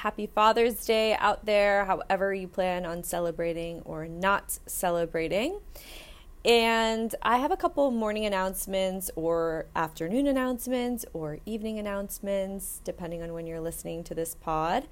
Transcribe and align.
Happy 0.00 0.26
Father's 0.26 0.86
Day 0.86 1.14
out 1.18 1.44
there, 1.44 1.84
however 1.84 2.32
you 2.32 2.48
plan 2.48 2.86
on 2.86 3.02
celebrating 3.02 3.82
or 3.84 4.08
not 4.08 4.58
celebrating. 4.64 5.60
And 6.42 7.14
I 7.20 7.36
have 7.36 7.50
a 7.50 7.56
couple 7.56 7.90
morning 7.90 8.24
announcements, 8.24 9.10
or 9.14 9.66
afternoon 9.76 10.26
announcements, 10.26 11.04
or 11.12 11.38
evening 11.44 11.78
announcements, 11.78 12.80
depending 12.82 13.22
on 13.22 13.34
when 13.34 13.46
you're 13.46 13.60
listening 13.60 14.02
to 14.04 14.14
this 14.14 14.34
pod. 14.34 14.88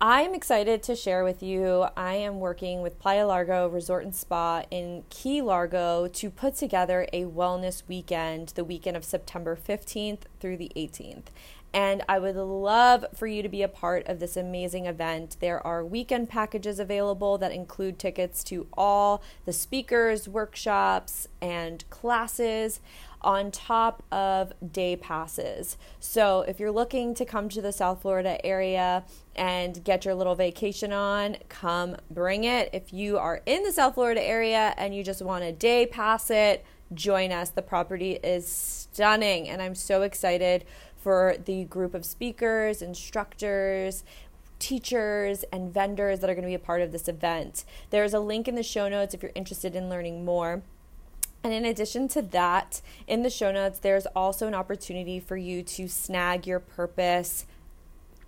I'm 0.00 0.34
excited 0.34 0.82
to 0.82 0.96
share 0.96 1.22
with 1.22 1.40
you. 1.40 1.86
I 1.96 2.14
am 2.14 2.40
working 2.40 2.82
with 2.82 2.98
Playa 2.98 3.28
Largo 3.28 3.68
Resort 3.68 4.02
and 4.02 4.14
Spa 4.14 4.64
in 4.68 5.04
Key 5.10 5.42
Largo 5.42 6.08
to 6.08 6.28
put 6.28 6.56
together 6.56 7.06
a 7.12 7.26
wellness 7.26 7.84
weekend 7.86 8.48
the 8.48 8.64
weekend 8.64 8.96
of 8.96 9.04
September 9.04 9.56
15th 9.56 10.22
through 10.40 10.56
the 10.56 10.72
18th 10.74 11.26
and 11.74 12.04
I 12.08 12.20
would 12.20 12.36
love 12.36 13.04
for 13.14 13.26
you 13.26 13.42
to 13.42 13.48
be 13.48 13.62
a 13.62 13.68
part 13.68 14.06
of 14.06 14.20
this 14.20 14.36
amazing 14.36 14.86
event. 14.86 15.36
There 15.40 15.64
are 15.66 15.84
weekend 15.84 16.28
packages 16.28 16.78
available 16.78 17.36
that 17.38 17.50
include 17.50 17.98
tickets 17.98 18.44
to 18.44 18.68
all 18.74 19.24
the 19.44 19.52
speakers, 19.52 20.28
workshops, 20.28 21.26
and 21.42 21.84
classes 21.90 22.78
on 23.20 23.50
top 23.50 24.04
of 24.12 24.52
day 24.70 24.94
passes. 24.94 25.76
So, 25.98 26.42
if 26.42 26.60
you're 26.60 26.70
looking 26.70 27.12
to 27.14 27.24
come 27.24 27.48
to 27.48 27.60
the 27.60 27.72
South 27.72 28.02
Florida 28.02 28.44
area 28.46 29.04
and 29.34 29.82
get 29.82 30.04
your 30.04 30.14
little 30.14 30.36
vacation 30.36 30.92
on, 30.92 31.38
come 31.48 31.96
bring 32.08 32.44
it. 32.44 32.70
If 32.72 32.92
you 32.92 33.18
are 33.18 33.42
in 33.46 33.64
the 33.64 33.72
South 33.72 33.94
Florida 33.94 34.22
area 34.22 34.74
and 34.76 34.94
you 34.94 35.02
just 35.02 35.22
want 35.22 35.42
a 35.42 35.50
day 35.50 35.86
pass 35.86 36.30
it, 36.30 36.64
join 36.92 37.32
us. 37.32 37.50
The 37.50 37.62
property 37.62 38.12
is 38.12 38.46
stunning, 38.46 39.48
and 39.48 39.60
I'm 39.60 39.74
so 39.74 40.02
excited 40.02 40.64
for 41.04 41.36
the 41.44 41.64
group 41.64 41.94
of 41.94 42.02
speakers, 42.04 42.80
instructors, 42.80 44.04
teachers, 44.58 45.44
and 45.52 45.72
vendors 45.72 46.20
that 46.20 46.30
are 46.30 46.34
going 46.34 46.44
to 46.44 46.48
be 46.48 46.54
a 46.54 46.58
part 46.58 46.80
of 46.80 46.92
this 46.92 47.08
event. 47.08 47.66
There's 47.90 48.14
a 48.14 48.20
link 48.20 48.48
in 48.48 48.54
the 48.54 48.62
show 48.62 48.88
notes 48.88 49.12
if 49.12 49.22
you're 49.22 49.30
interested 49.34 49.76
in 49.76 49.90
learning 49.90 50.24
more. 50.24 50.62
And 51.42 51.52
in 51.52 51.66
addition 51.66 52.08
to 52.08 52.22
that, 52.22 52.80
in 53.06 53.22
the 53.22 53.28
show 53.28 53.52
notes, 53.52 53.78
there's 53.78 54.06
also 54.16 54.46
an 54.46 54.54
opportunity 54.54 55.20
for 55.20 55.36
you 55.36 55.62
to 55.62 55.88
snag 55.88 56.46
your 56.46 56.58
purpose 56.58 57.44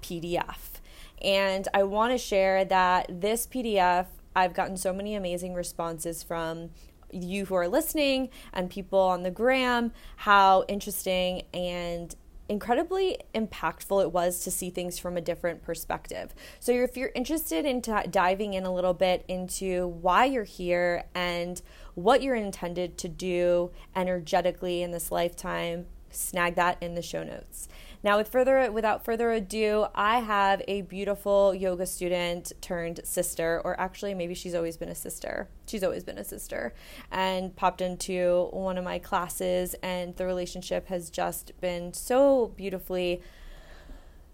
PDF. 0.03 0.81
And 1.23 1.67
I 1.73 1.83
want 1.85 2.13
to 2.13 2.19
share 2.19 2.63
that 2.67 3.23
this 3.23 3.47
PDF, 3.47 4.05
I've 4.35 4.53
gotten 4.53 4.77
so 4.77 4.93
many 4.93 5.15
amazing 5.15 5.55
responses 5.55 6.23
from 6.23 6.69
you 7.11 7.47
who 7.47 7.55
are 7.55 7.69
listening 7.69 8.29
and 8.53 8.69
people 8.69 8.99
on 8.99 9.23
the 9.23 9.31
gram, 9.31 9.93
how 10.17 10.65
interesting 10.69 11.45
and 11.55 12.15
incredibly 12.49 13.19
impactful 13.35 14.03
it 14.03 14.13
was 14.13 14.41
to 14.45 14.51
see 14.51 14.71
things 14.71 14.99
from 14.99 15.17
a 15.17 15.21
different 15.21 15.63
perspective. 15.63 16.35
So, 16.61 16.73
if 16.73 16.97
you're 16.97 17.13
interested 17.15 17.65
in 17.65 17.83
t- 17.83 17.93
diving 18.11 18.55
in 18.55 18.65
a 18.65 18.73
little 18.73 18.95
bit 18.95 19.25
into 19.29 19.89
why 19.89 20.27
you're 20.27 20.45
here 20.45 21.05
and 21.15 21.61
what 21.95 22.23
you're 22.23 22.37
intended 22.37 22.99
to 22.99 23.09
do 23.09 23.71
energetically 23.95 24.83
in 24.83 24.91
this 24.91 25.11
lifetime, 25.11 25.87
snag 26.11 26.55
that 26.57 26.79
in 26.81 26.95
the 26.95 27.03
show 27.03 27.23
notes. 27.23 27.69
Now, 28.07 28.19
with 28.19 28.29
further 28.29 28.71
without 28.71 29.05
further 29.05 29.33
ado, 29.33 29.87
I 29.93 30.21
have 30.21 30.63
a 30.69 30.83
beautiful 30.83 31.53
yoga 31.53 31.87
student 31.87 32.53
turned 32.61 33.01
sister, 33.03 33.61
or 33.65 33.81
actually 33.81 34.15
maybe 34.15 34.33
she's 34.33 34.55
always 34.55 34.77
been 34.77 34.89
a 34.89 34.95
sister. 34.95 35.49
She's 35.67 35.83
always 35.83 36.05
been 36.05 36.17
a 36.17 36.23
sister, 36.23 36.73
and 37.11 37.57
popped 37.57 37.81
into 37.81 38.49
one 38.53 38.79
of 38.79 38.85
my 38.85 39.01
classes, 39.01 39.75
and 39.83 40.15
the 40.15 40.25
relationship 40.25 40.87
has 40.87 41.11
just 41.11 41.61
been 41.61 41.93
so 41.93 42.53
beautifully 42.57 43.23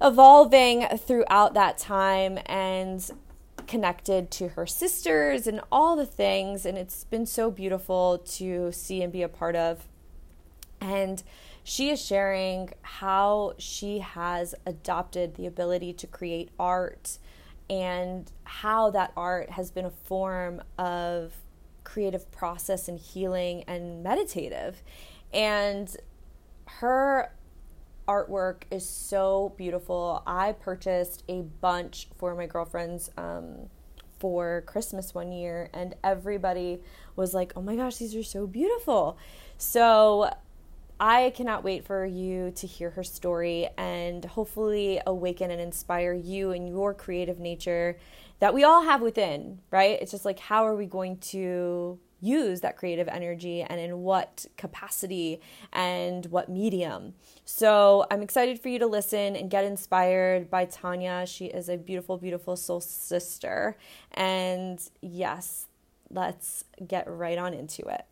evolving 0.03 0.87
throughout 0.99 1.55
that 1.55 1.79
time 1.79 2.41
and 2.45 3.11
connected 3.67 4.31
to 4.33 4.49
her 4.49 4.67
sisters 4.67 5.47
and 5.47 5.63
all 5.73 5.97
the 5.97 6.05
things 6.05 6.67
and 6.67 6.77
it's 6.77 7.05
been 7.05 7.25
so 7.25 7.51
beautiful 7.51 8.19
to 8.27 8.71
see 8.73 9.03
and 9.03 9.13
be 9.13 9.23
a 9.23 9.29
part 9.29 9.55
of 9.55 9.87
and 10.83 11.23
she 11.65 11.91
is 11.91 12.05
sharing 12.05 12.71
how 12.83 13.55
she 13.59 13.99
has 14.01 14.55
adopted 14.67 15.37
the 15.37 15.47
ability 15.47 15.93
to 15.93 16.07
create 16.07 16.51
art 16.59 17.19
and 17.71 18.31
how 18.45 18.91
that 18.91 19.13
art 19.17 19.51
has 19.51 19.71
been 19.71 19.85
a 19.85 19.91
form 19.91 20.63
of 20.79 21.33
creative 21.85 22.31
process 22.31 22.89
and 22.89 22.99
healing 22.99 23.65
and 23.67 24.03
meditative. 24.03 24.83
And 25.33 25.95
her 26.67 27.33
artwork 28.09 28.65
is 28.71 28.87
so 28.87 29.55
beautiful. 29.57 30.23
I 30.27 30.53
purchased 30.53 31.23
a 31.29 31.43
bunch 31.43 32.09
for 32.17 32.35
my 32.35 32.47
girlfriends 32.47 33.11
um, 33.17 33.69
for 34.19 34.63
Christmas 34.67 35.15
one 35.15 35.33
year, 35.33 35.71
and 35.73 35.95
everybody 36.03 36.81
was 37.17 37.35
like, 37.35 37.53
oh 37.57 37.63
my 37.63 37.77
gosh, 37.77 37.97
these 37.97 38.15
are 38.15 38.23
so 38.23 38.47
beautiful. 38.47 39.17
So 39.59 40.31
I 41.05 41.31
cannot 41.31 41.65
wait 41.65 41.85
for 41.85 42.07
you 42.07 42.53
to 42.53 42.65
hear 42.65 42.91
her 42.91 43.03
story 43.03 43.69
and 43.77 44.25
hopefully 44.25 45.01
awaken 45.05 45.51
and 45.51 45.61
inspire 45.61 46.13
you 46.13 46.53
and 46.53 46.69
your 46.69 46.95
creative 46.95 47.41
nature 47.41 47.99
that 48.39 48.55
we 48.55 48.63
all 48.63 48.85
have 48.85 49.01
within, 49.01 49.59
right? 49.73 50.01
It's 50.01 50.13
just 50.13 50.25
like, 50.25 50.39
how 50.39 50.65
are 50.65 50.77
we 50.77 50.87
going 50.87 51.17
to 51.19 51.99
use 52.21 52.61
that 52.61 52.77
creative 52.77 53.09
energy 53.09 53.63
and 53.63 53.81
in 53.81 54.03
what 54.03 54.47
capacity 54.57 55.41
and 55.73 56.27
what 56.27 56.49
medium. 56.49 57.15
So 57.45 58.07
I'm 58.13 58.23
excited 58.23 58.61
for 58.61 58.69
you 58.69 58.79
to 58.79 58.87
listen 58.87 59.35
and 59.35 59.51
get 59.51 59.65
inspired 59.65 60.49
by 60.49 60.67
Tanya. 60.67 61.27
She 61.27 61.47
is 61.47 61.69
a 61.69 61.77
beautiful, 61.77 62.17
beautiful 62.17 62.55
soul 62.55 62.81
sister. 62.81 63.77
And 64.13 64.81
yes, 65.01 65.67
let's 66.11 66.63
get 66.87 67.11
right 67.11 67.39
on 67.39 67.55
into 67.55 67.83
it. 67.89 68.07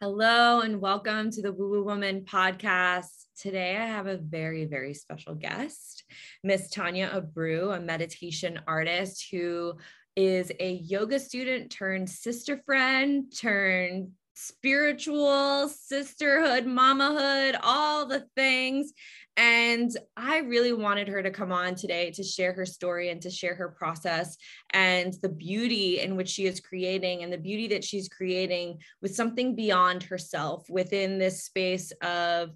Hello 0.00 0.60
and 0.60 0.80
welcome 0.80 1.28
to 1.32 1.42
the 1.42 1.50
Woo 1.50 1.70
Woo 1.70 1.82
Woman 1.82 2.24
podcast. 2.24 3.24
Today 3.36 3.76
I 3.76 3.84
have 3.84 4.06
a 4.06 4.16
very, 4.16 4.64
very 4.64 4.94
special 4.94 5.34
guest, 5.34 6.04
Miss 6.44 6.70
Tanya 6.70 7.10
Abreu, 7.12 7.76
a 7.76 7.80
meditation 7.80 8.60
artist 8.68 9.26
who 9.32 9.74
is 10.14 10.52
a 10.60 10.74
yoga 10.74 11.18
student 11.18 11.72
turned 11.72 12.08
sister 12.08 12.62
friend, 12.64 13.24
turned 13.36 14.12
spiritual, 14.36 15.68
sisterhood, 15.68 16.64
mamahood, 16.64 17.58
all 17.60 18.06
the 18.06 18.24
things. 18.36 18.92
And 19.38 19.96
I 20.16 20.38
really 20.38 20.72
wanted 20.72 21.06
her 21.06 21.22
to 21.22 21.30
come 21.30 21.52
on 21.52 21.76
today 21.76 22.10
to 22.10 22.24
share 22.24 22.52
her 22.54 22.66
story 22.66 23.10
and 23.10 23.22
to 23.22 23.30
share 23.30 23.54
her 23.54 23.68
process 23.68 24.36
and 24.70 25.14
the 25.22 25.28
beauty 25.28 26.00
in 26.00 26.16
which 26.16 26.28
she 26.28 26.46
is 26.46 26.58
creating 26.58 27.22
and 27.22 27.32
the 27.32 27.38
beauty 27.38 27.68
that 27.68 27.84
she's 27.84 28.08
creating 28.08 28.78
with 29.00 29.14
something 29.14 29.54
beyond 29.54 30.02
herself 30.02 30.66
within 30.68 31.18
this 31.18 31.44
space 31.44 31.92
of 32.02 32.50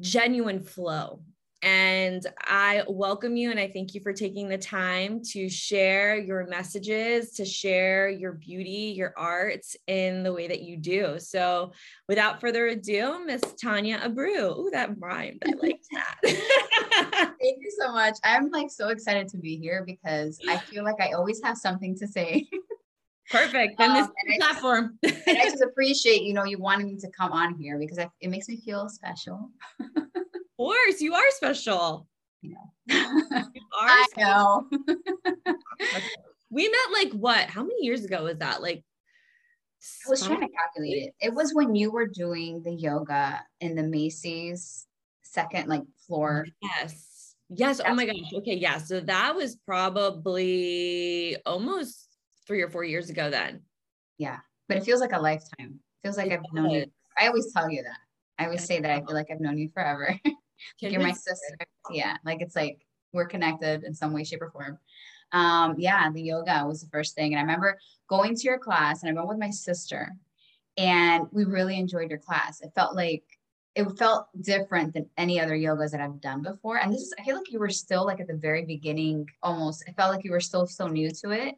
genuine 0.00 0.64
flow 0.64 1.22
and 1.62 2.26
I 2.44 2.82
welcome 2.86 3.36
you 3.36 3.50
and 3.50 3.58
I 3.58 3.68
thank 3.68 3.94
you 3.94 4.00
for 4.00 4.12
taking 4.12 4.48
the 4.48 4.58
time 4.58 5.22
to 5.32 5.48
share 5.48 6.16
your 6.16 6.46
messages, 6.46 7.32
to 7.32 7.44
share 7.44 8.08
your 8.08 8.32
beauty, 8.32 8.94
your 8.96 9.14
art 9.16 9.64
in 9.86 10.22
the 10.22 10.32
way 10.32 10.48
that 10.48 10.62
you 10.62 10.76
do. 10.76 11.18
So, 11.18 11.72
without 12.08 12.40
further 12.40 12.68
ado, 12.68 13.24
Miss 13.24 13.40
Tanya 13.60 13.98
Abreu. 13.98 14.54
Oh, 14.56 14.70
that 14.72 14.90
rhymed. 14.98 15.42
I 15.46 15.52
like 15.62 15.80
that. 15.92 16.16
thank 17.40 17.58
you 17.62 17.72
so 17.78 17.92
much. 17.92 18.16
I'm 18.22 18.50
like 18.50 18.70
so 18.70 18.88
excited 18.88 19.28
to 19.28 19.38
be 19.38 19.56
here 19.56 19.82
because 19.86 20.38
I 20.48 20.58
feel 20.58 20.84
like 20.84 21.00
I 21.00 21.12
always 21.12 21.40
have 21.42 21.56
something 21.56 21.96
to 21.98 22.06
say. 22.06 22.46
Perfect. 23.30 23.80
And 23.80 23.96
this 23.96 24.06
um, 24.06 24.12
and 24.26 24.40
platform. 24.40 24.98
I, 25.04 25.22
and 25.26 25.38
I 25.38 25.44
just 25.50 25.62
appreciate, 25.62 26.22
you 26.22 26.34
know, 26.34 26.44
you 26.44 26.58
wanting 26.58 26.86
me 26.86 26.96
to 26.98 27.10
come 27.10 27.32
on 27.32 27.56
here 27.56 27.78
because 27.78 27.98
I, 27.98 28.08
it 28.20 28.28
makes 28.28 28.48
me 28.48 28.58
feel 28.58 28.88
special 28.88 29.50
course, 30.56 31.00
you 31.00 31.14
are 31.14 31.30
special. 31.30 32.06
you 32.42 32.56
are 32.90 33.46
I 33.80 34.06
know. 34.16 34.68
we 36.50 36.68
met 36.68 36.92
like 36.92 37.12
what? 37.12 37.48
How 37.48 37.62
many 37.62 37.84
years 37.84 38.04
ago 38.04 38.24
was 38.24 38.38
that? 38.38 38.62
Like 38.62 38.84
I 40.06 40.10
was 40.10 40.22
trying 40.22 40.40
to 40.40 40.48
calculate 40.48 41.04
it. 41.04 41.14
It 41.20 41.34
was 41.34 41.54
when 41.54 41.74
you 41.74 41.90
were 41.90 42.06
doing 42.06 42.62
the 42.62 42.72
yoga 42.72 43.40
in 43.60 43.74
the 43.74 43.82
Macy's 43.82 44.86
second 45.22 45.68
like 45.68 45.82
floor. 46.06 46.46
Yes. 46.62 47.34
Yes. 47.48 47.80
Oh 47.80 47.84
That's 47.84 47.90
oh 47.90 47.94
my 47.94 48.06
gosh. 48.06 48.32
Okay. 48.34 48.54
Yeah. 48.54 48.78
So 48.78 49.00
that 49.00 49.34
was 49.34 49.56
probably 49.56 51.36
almost 51.46 52.08
three 52.46 52.62
or 52.62 52.70
four 52.70 52.84
years 52.84 53.10
ago 53.10 53.30
then. 53.30 53.62
Yeah. 54.18 54.38
But 54.68 54.78
it 54.78 54.84
feels 54.84 55.00
like 55.00 55.12
a 55.12 55.20
lifetime. 55.20 55.80
It 56.02 56.08
feels 56.08 56.16
like 56.16 56.30
it 56.30 56.40
I've 56.40 56.52
known 56.52 56.70
you. 56.70 56.86
I 57.18 57.28
always 57.28 57.52
tell 57.52 57.70
you 57.70 57.82
that. 57.82 57.98
I 58.38 58.44
always 58.44 58.64
say 58.64 58.80
that 58.80 58.90
I 58.90 58.98
feel 59.00 59.14
like 59.14 59.28
I've 59.30 59.40
known 59.40 59.58
you 59.58 59.70
forever. 59.72 60.18
You're 60.80 61.00
my 61.00 61.12
sister. 61.12 61.56
Yeah. 61.90 62.16
Like 62.24 62.40
it's 62.40 62.56
like 62.56 62.86
we're 63.12 63.26
connected 63.26 63.84
in 63.84 63.94
some 63.94 64.12
way, 64.12 64.24
shape, 64.24 64.42
or 64.42 64.50
form. 64.50 64.78
Um, 65.32 65.74
yeah, 65.78 66.10
the 66.10 66.22
yoga 66.22 66.64
was 66.66 66.80
the 66.80 66.88
first 66.90 67.14
thing. 67.14 67.32
And 67.32 67.38
I 67.38 67.42
remember 67.42 67.78
going 68.08 68.36
to 68.36 68.42
your 68.42 68.58
class 68.58 69.02
and 69.02 69.10
I 69.10 69.14
went 69.14 69.28
with 69.28 69.38
my 69.38 69.50
sister 69.50 70.12
and 70.76 71.26
we 71.32 71.44
really 71.44 71.78
enjoyed 71.78 72.10
your 72.10 72.18
class. 72.18 72.60
It 72.60 72.72
felt 72.74 72.94
like 72.94 73.24
it 73.74 73.84
felt 73.98 74.28
different 74.40 74.94
than 74.94 75.08
any 75.18 75.38
other 75.38 75.56
yogas 75.56 75.90
that 75.90 76.00
I've 76.00 76.20
done 76.20 76.42
before. 76.42 76.78
And 76.78 76.92
this 76.92 77.02
is, 77.02 77.14
I 77.18 77.24
feel 77.24 77.36
like 77.36 77.52
you 77.52 77.58
were 77.58 77.68
still 77.68 78.06
like 78.06 78.20
at 78.20 78.26
the 78.26 78.36
very 78.36 78.64
beginning, 78.64 79.28
almost. 79.42 79.84
I 79.86 79.92
felt 79.92 80.14
like 80.14 80.24
you 80.24 80.30
were 80.30 80.40
still 80.40 80.66
so 80.66 80.86
new 80.86 81.10
to 81.10 81.30
it. 81.30 81.56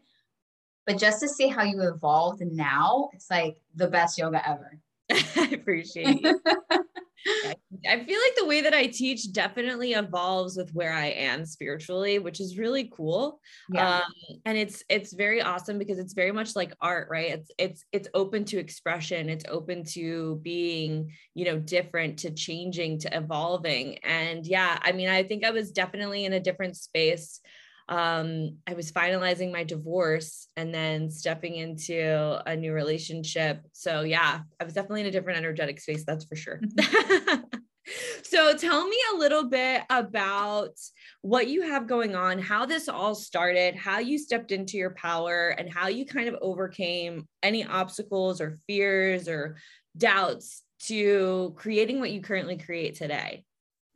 But 0.84 0.98
just 0.98 1.20
to 1.20 1.28
see 1.28 1.48
how 1.48 1.62
you 1.62 1.82
evolved 1.82 2.40
now, 2.40 3.10
it's 3.12 3.30
like 3.30 3.58
the 3.74 3.88
best 3.88 4.18
yoga 4.18 4.46
ever. 4.48 4.78
I 5.10 5.50
appreciate 5.52 6.20
it. 6.24 6.36
I 7.26 8.04
feel 8.04 8.20
like 8.20 8.36
the 8.36 8.46
way 8.46 8.60
that 8.62 8.74
I 8.74 8.86
teach 8.86 9.32
definitely 9.32 9.92
evolves 9.92 10.56
with 10.56 10.72
where 10.72 10.92
I 10.92 11.06
am 11.06 11.44
spiritually, 11.44 12.18
which 12.18 12.40
is 12.40 12.58
really 12.58 12.90
cool. 12.94 13.40
Yeah. 13.72 13.98
Um, 13.98 14.40
and 14.44 14.56
it's 14.56 14.82
it's 14.88 15.12
very 15.12 15.42
awesome 15.42 15.78
because 15.78 15.98
it's 15.98 16.14
very 16.14 16.32
much 16.32 16.56
like 16.56 16.74
art, 16.80 17.08
right? 17.10 17.32
It's 17.32 17.50
it's 17.58 17.84
it's 17.92 18.08
open 18.14 18.44
to 18.46 18.58
expression, 18.58 19.28
it's 19.28 19.44
open 19.48 19.84
to 19.92 20.40
being, 20.42 21.12
you 21.34 21.44
know, 21.44 21.58
different, 21.58 22.20
to 22.20 22.30
changing, 22.30 23.00
to 23.00 23.16
evolving. 23.16 23.98
And 23.98 24.46
yeah, 24.46 24.78
I 24.80 24.92
mean, 24.92 25.08
I 25.08 25.22
think 25.22 25.44
I 25.44 25.50
was 25.50 25.72
definitely 25.72 26.24
in 26.24 26.32
a 26.32 26.40
different 26.40 26.76
space 26.76 27.40
um, 27.88 28.58
I 28.67 28.75
was 28.75 28.93
finalizing 28.93 29.50
my 29.50 29.64
divorce 29.64 30.49
and 30.56 30.75
then 30.75 31.11
stepping 31.11 31.56
into 31.56 32.40
a 32.46 32.55
new 32.55 32.73
relationship. 32.73 33.62
So, 33.73 34.02
yeah, 34.02 34.40
I 34.61 34.64
was 34.64 34.75
definitely 34.75 35.02
in 35.02 35.06
a 35.06 35.11
different 35.11 35.38
energetic 35.38 35.81
space, 35.81 36.05
that's 36.05 36.25
for 36.25 36.37
sure. 36.37 36.61
Mm-hmm. 36.61 37.44
so, 38.23 38.55
tell 38.56 38.87
me 38.87 38.96
a 39.14 39.17
little 39.17 39.49
bit 39.49 39.82
about 39.88 40.75
what 41.23 41.49
you 41.49 41.62
have 41.62 41.87
going 41.87 42.14
on, 42.14 42.38
how 42.38 42.67
this 42.67 42.88
all 42.88 43.14
started, 43.14 43.75
how 43.75 44.00
you 44.00 44.19
stepped 44.19 44.52
into 44.52 44.76
your 44.76 44.90
power, 44.90 45.49
and 45.58 45.73
how 45.73 45.88
you 45.88 46.05
kind 46.05 46.29
of 46.29 46.37
overcame 46.43 47.26
any 47.43 47.64
obstacles 47.64 48.43
or 48.43 48.58
fears 48.67 49.29
or 49.29 49.56
doubts 49.96 50.62
to 50.81 51.55
creating 51.56 52.00
what 52.00 52.11
you 52.11 52.20
currently 52.20 52.58
create 52.58 52.96
today. 52.96 53.44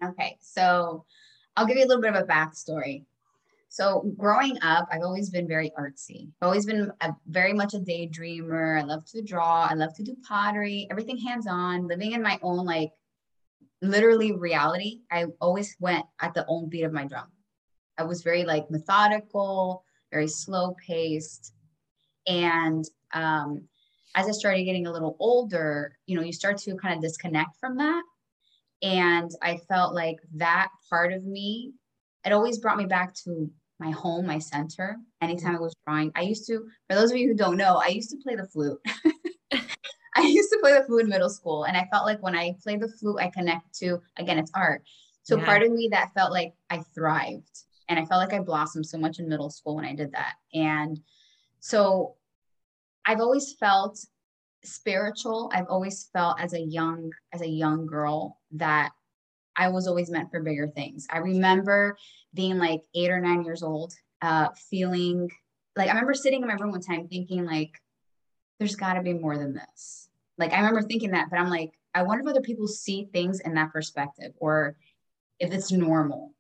Okay, 0.03 0.39
so 0.41 1.05
I'll 1.57 1.67
give 1.67 1.77
you 1.77 1.85
a 1.85 1.89
little 1.89 2.03
bit 2.03 2.15
of 2.15 2.23
a 2.23 2.27
backstory. 2.27 3.05
So 3.73 4.13
growing 4.19 4.59
up, 4.61 4.87
I've 4.93 5.01
always 5.01 5.31
been 5.31 5.49
very 5.49 5.73
artsy. 5.79 6.29
I've 6.43 6.49
always 6.49 6.67
been 6.67 6.93
a, 7.01 7.15
very 7.27 7.55
much 7.55 7.73
a 7.73 7.79
daydreamer. 7.79 8.79
I 8.79 8.85
love 8.85 9.07
to 9.07 9.23
draw. 9.23 9.67
I 9.67 9.73
love 9.73 9.95
to 9.95 10.03
do 10.03 10.15
pottery, 10.29 10.87
everything 10.91 11.17
hands 11.17 11.47
on, 11.47 11.89
living 11.89 12.13
in 12.13 12.21
my 12.21 12.39
own 12.43 12.67
like 12.67 12.91
literally 13.81 14.33
reality. 14.33 15.01
I 15.11 15.25
always 15.41 15.75
went 15.81 16.05
at 16.21 16.35
the 16.35 16.45
own 16.49 16.69
beat 16.69 16.83
of 16.83 16.93
my 16.93 17.07
drum. 17.07 17.29
I 17.97 18.03
was 18.03 18.23
very 18.23 18.45
like 18.45 18.71
methodical, 18.71 19.87
very 20.11 20.29
slow 20.29 20.77
paced. 20.87 21.55
And 22.27 22.85
um, 23.15 23.69
as 24.15 24.29
I 24.29 24.33
started 24.33 24.65
getting 24.65 24.87
a 24.87 24.93
little 24.93 25.17
older, 25.19 25.97
you 26.05 26.15
know, 26.15 26.23
you 26.23 26.35
start 26.35 26.59
to 26.59 26.77
kind 26.77 26.95
of 26.95 27.01
disconnect 27.01 27.57
from 27.59 27.79
that. 27.79 28.03
And 28.83 29.31
I 29.41 29.57
felt 29.67 29.95
like 29.95 30.17
that 30.35 30.69
part 30.91 31.15
of 31.15 31.25
me, 31.25 31.73
it 32.27 32.35
always 32.35 32.59
brought 32.59 32.77
me 32.77 32.85
back 32.85 33.15
to 33.25 33.51
my 33.83 33.91
home, 33.91 34.27
my 34.27 34.39
center. 34.39 34.97
Anytime 35.21 35.55
mm-hmm. 35.55 35.57
I 35.57 35.61
was 35.61 35.75
drawing, 35.87 36.13
I 36.15 36.23
used 36.23 36.47
to, 36.47 36.67
for 36.89 36.97
those 36.97 37.11
of 37.11 37.17
you 37.17 37.29
who 37.29 37.35
don't 37.35 37.57
know, 37.57 37.77
I 37.77 37.89
used 37.89 38.11
to 38.11 38.17
play 38.23 38.37
the 38.37 38.47
flute. 38.47 38.79
I 40.15 40.23
used 40.23 40.51
to 40.53 40.59
play 40.61 40.73
the 40.73 40.85
flute 40.85 41.03
in 41.03 41.09
middle 41.09 41.31
school. 41.31 41.65
And 41.65 41.77
I 41.77 41.89
felt 41.91 42.05
like 42.05 42.23
when 42.23 42.37
I 42.37 42.55
play 42.63 42.77
the 42.77 42.89
flute, 42.89 43.19
I 43.21 43.29
connect 43.29 43.75
to, 43.79 44.01
again, 44.19 44.39
it's 44.39 44.53
art. 44.55 44.83
So 45.23 45.37
yeah. 45.37 45.45
part 45.45 45.63
of 45.63 45.73
me 45.73 45.89
that 45.93 46.13
felt 46.15 46.33
like 46.33 46.55
I 46.71 46.83
thrived. 46.95 47.65
And 47.89 47.99
I 47.99 48.05
felt 48.05 48.21
like 48.21 48.33
I 48.33 48.43
blossomed 48.43 48.87
so 48.87 48.99
much 48.99 49.19
in 49.19 49.29
middle 49.29 49.51
school 49.51 49.77
when 49.77 49.85
I 49.85 49.95
did 49.95 50.13
that. 50.13 50.35
And 50.55 51.01
so 51.61 52.15
I've 53.05 53.21
always 53.21 53.55
felt 53.55 53.99
spiritual. 54.65 55.51
I've 55.53 55.67
always 55.69 56.09
felt 56.13 56.41
as 56.41 56.55
a 56.55 56.61
young, 56.61 57.11
as 57.33 57.41
a 57.43 57.49
young 57.49 57.87
girl 57.87 58.39
that 58.53 58.93
I 59.57 59.69
was 59.69 59.87
always 59.87 60.11
meant 60.11 60.31
for 60.31 60.43
bigger 60.43 60.69
things. 60.69 61.07
I 61.11 61.19
remember 61.19 61.97
being 62.35 62.59
like 62.59 62.83
eight 62.95 63.11
or 63.11 63.21
nine 63.21 63.45
years 63.45 63.63
old, 63.63 63.93
uh, 64.21 64.49
feeling 64.71 65.31
like 65.77 65.89
I 65.89 65.93
remember 65.93 66.15
sitting 66.15 66.43
in 66.43 66.49
my 66.49 66.55
room 66.55 66.71
one 66.71 66.81
time 66.81 67.09
thinking 67.09 67.45
like, 67.45 67.71
there's 68.59 68.77
got 68.77 68.95
to 68.95 69.03
be 69.03 69.15
more 69.15 69.37
than 69.37 69.55
this. 69.55 70.09
Like 70.39 70.53
I 70.53 70.59
remember 70.59 70.83
thinking 70.83 71.11
that, 71.13 71.29
but 71.31 71.39
I'm 71.39 71.51
like, 71.51 71.73
I 71.95 72.03
wonder 72.03 72.23
if 72.23 72.31
other 72.31 72.41
people 72.41 72.67
see 72.67 73.09
things 73.13 73.41
in 73.41 73.55
that 73.55 73.73
perspective 73.73 74.33
or 74.39 74.77
if 75.39 75.53
it's 75.53 75.73
normal. 75.73 76.35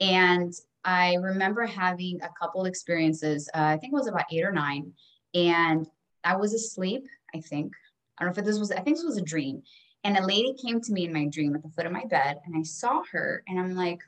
And 0.00 0.52
I 0.84 1.14
remember 1.14 1.66
having 1.66 2.20
a 2.22 2.30
couple 2.38 2.64
experiences. 2.64 3.48
Uh, 3.54 3.62
I 3.62 3.76
think 3.76 3.92
it 3.92 3.96
was 3.96 4.06
about 4.06 4.26
eight 4.32 4.44
or 4.44 4.52
nine, 4.52 4.92
and 5.34 5.86
I 6.24 6.36
was 6.36 6.54
asleep. 6.54 7.04
I 7.34 7.40
think 7.40 7.72
I 8.18 8.24
don't 8.24 8.36
know 8.36 8.40
if 8.40 8.46
this 8.46 8.58
was. 8.58 8.70
I 8.70 8.80
think 8.80 8.96
this 8.96 9.04
was 9.04 9.16
a 9.16 9.22
dream, 9.22 9.62
and 10.04 10.16
a 10.16 10.26
lady 10.26 10.54
came 10.54 10.80
to 10.80 10.92
me 10.92 11.04
in 11.04 11.12
my 11.12 11.26
dream 11.26 11.54
at 11.54 11.62
the 11.62 11.68
foot 11.70 11.86
of 11.86 11.92
my 11.92 12.04
bed, 12.04 12.38
and 12.44 12.56
I 12.56 12.62
saw 12.62 13.02
her, 13.12 13.42
and 13.48 13.58
I'm 13.58 13.74
like, 13.74 14.00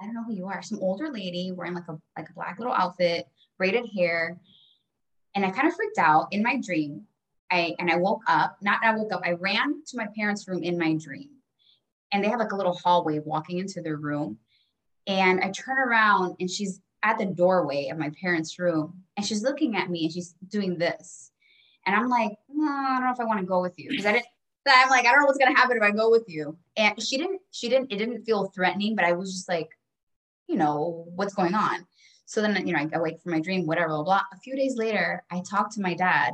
I 0.00 0.04
don't 0.04 0.14
know 0.14 0.24
who 0.24 0.34
you 0.34 0.46
are. 0.46 0.62
Some 0.62 0.80
older 0.80 1.10
lady 1.10 1.52
wearing 1.52 1.74
like 1.74 1.88
a 1.88 1.98
like 2.16 2.28
a 2.28 2.32
black 2.34 2.58
little 2.58 2.74
outfit, 2.74 3.26
braided 3.58 3.86
hair, 3.94 4.38
and 5.34 5.44
I 5.44 5.50
kind 5.50 5.68
of 5.68 5.74
freaked 5.74 5.98
out 5.98 6.28
in 6.30 6.42
my 6.42 6.60
dream. 6.60 7.02
I 7.50 7.74
and 7.78 7.90
I 7.90 7.96
woke 7.96 8.22
up. 8.26 8.56
Not 8.62 8.82
I 8.82 8.94
woke 8.96 9.12
up. 9.12 9.22
I 9.24 9.32
ran 9.32 9.82
to 9.86 9.96
my 9.96 10.08
parents' 10.16 10.48
room 10.48 10.62
in 10.62 10.78
my 10.78 10.94
dream, 10.94 11.30
and 12.12 12.24
they 12.24 12.28
have 12.28 12.40
like 12.40 12.52
a 12.52 12.56
little 12.56 12.74
hallway 12.74 13.20
walking 13.20 13.58
into 13.58 13.82
their 13.82 13.96
room. 13.96 14.38
And 15.06 15.40
I 15.40 15.50
turn 15.50 15.78
around, 15.78 16.36
and 16.40 16.50
she's 16.50 16.80
at 17.02 17.18
the 17.18 17.26
doorway 17.26 17.88
of 17.88 17.98
my 17.98 18.10
parents' 18.20 18.58
room, 18.58 19.02
and 19.16 19.24
she's 19.24 19.42
looking 19.42 19.76
at 19.76 19.90
me, 19.90 20.04
and 20.04 20.12
she's 20.12 20.34
doing 20.48 20.78
this. 20.78 21.30
And 21.86 21.94
I'm 21.94 22.08
like, 22.08 22.32
oh, 22.50 22.86
I 22.88 22.94
don't 22.94 23.04
know 23.04 23.12
if 23.12 23.20
I 23.20 23.24
want 23.24 23.40
to 23.40 23.46
go 23.46 23.60
with 23.60 23.78
you 23.78 23.90
because 23.90 24.06
I 24.06 24.12
didn't 24.12 24.26
that 24.64 24.82
I'm 24.84 24.90
like, 24.90 25.06
I 25.06 25.10
don't 25.10 25.20
know 25.20 25.26
what's 25.26 25.38
gonna 25.38 25.56
happen 25.56 25.76
if 25.76 25.82
I 25.82 25.90
go 25.90 26.10
with 26.10 26.24
you. 26.28 26.56
And 26.76 27.00
she 27.02 27.16
didn't, 27.16 27.40
she 27.50 27.68
didn't, 27.68 27.92
it 27.92 27.96
didn't 27.96 28.24
feel 28.24 28.46
threatening, 28.54 28.96
but 28.96 29.04
I 29.04 29.12
was 29.12 29.32
just 29.32 29.48
like, 29.48 29.68
you 30.46 30.56
know, 30.56 31.06
what's 31.14 31.34
going 31.34 31.54
on? 31.54 31.86
So 32.26 32.40
then, 32.40 32.66
you 32.66 32.72
know, 32.72 32.80
I 32.80 32.88
awake 32.92 33.20
from 33.22 33.32
my 33.32 33.40
dream, 33.40 33.66
whatever, 33.66 33.88
blah, 33.88 34.02
blah. 34.02 34.22
A 34.32 34.38
few 34.38 34.56
days 34.56 34.76
later, 34.76 35.22
I 35.30 35.42
talked 35.48 35.72
to 35.72 35.82
my 35.82 35.94
dad 35.94 36.32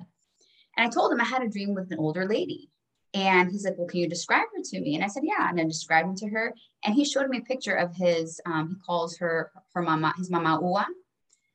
and 0.76 0.86
I 0.86 0.90
told 0.90 1.12
him 1.12 1.20
I 1.20 1.24
had 1.24 1.42
a 1.42 1.48
dream 1.48 1.74
with 1.74 1.90
an 1.90 1.98
older 1.98 2.26
lady. 2.26 2.70
And 3.12 3.50
he's 3.50 3.64
like, 3.64 3.76
Well, 3.76 3.88
can 3.88 4.00
you 4.00 4.08
describe 4.08 4.46
her 4.54 4.62
to 4.62 4.80
me? 4.80 4.94
And 4.94 5.02
I 5.02 5.08
said, 5.08 5.24
Yeah. 5.24 5.48
And 5.48 5.60
I 5.60 5.64
described 5.64 6.08
him 6.08 6.16
to 6.16 6.28
her. 6.28 6.54
And 6.84 6.94
he 6.94 7.04
showed 7.04 7.28
me 7.28 7.38
a 7.38 7.42
picture 7.42 7.74
of 7.74 7.94
his, 7.94 8.40
um, 8.46 8.68
he 8.68 8.76
calls 8.86 9.18
her 9.18 9.50
her 9.74 9.82
mama, 9.82 10.14
his 10.16 10.30
mama 10.30 10.60
Ua. 10.62 10.86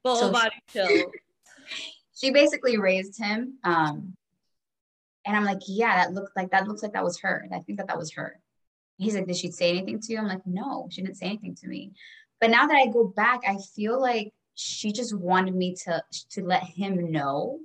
Full 0.03 0.15
so 0.17 0.31
body 0.31 0.55
chill. 0.71 1.11
she 2.15 2.31
basically 2.31 2.77
raised 2.77 3.17
him 3.17 3.57
um, 3.63 4.15
and 5.25 5.35
I'm 5.35 5.43
like, 5.43 5.61
yeah, 5.67 5.95
that 5.95 6.13
looked 6.13 6.35
like 6.35 6.51
that 6.51 6.67
looks 6.67 6.83
like 6.83 6.93
that 6.93 7.03
was 7.03 7.19
her. 7.19 7.41
And 7.43 7.53
I 7.53 7.59
think 7.59 7.77
that 7.79 7.87
that 7.87 7.97
was 7.97 8.13
her. 8.13 8.39
He's 8.97 9.15
like, 9.15 9.27
did 9.27 9.35
she 9.35 9.51
say 9.51 9.69
anything 9.69 9.99
to 9.99 10.13
you? 10.13 10.19
I'm 10.19 10.27
like, 10.27 10.45
no, 10.45 10.87
she 10.91 11.01
didn't 11.01 11.17
say 11.17 11.25
anything 11.27 11.55
to 11.55 11.67
me. 11.67 11.91
But 12.39 12.49
now 12.49 12.67
that 12.67 12.75
I 12.75 12.87
go 12.87 13.05
back, 13.05 13.41
I 13.47 13.57
feel 13.75 13.99
like 13.99 14.33
she 14.55 14.91
just 14.91 15.17
wanted 15.17 15.55
me 15.55 15.75
to 15.85 16.01
to 16.31 16.43
let 16.43 16.63
him 16.63 17.11
know 17.11 17.59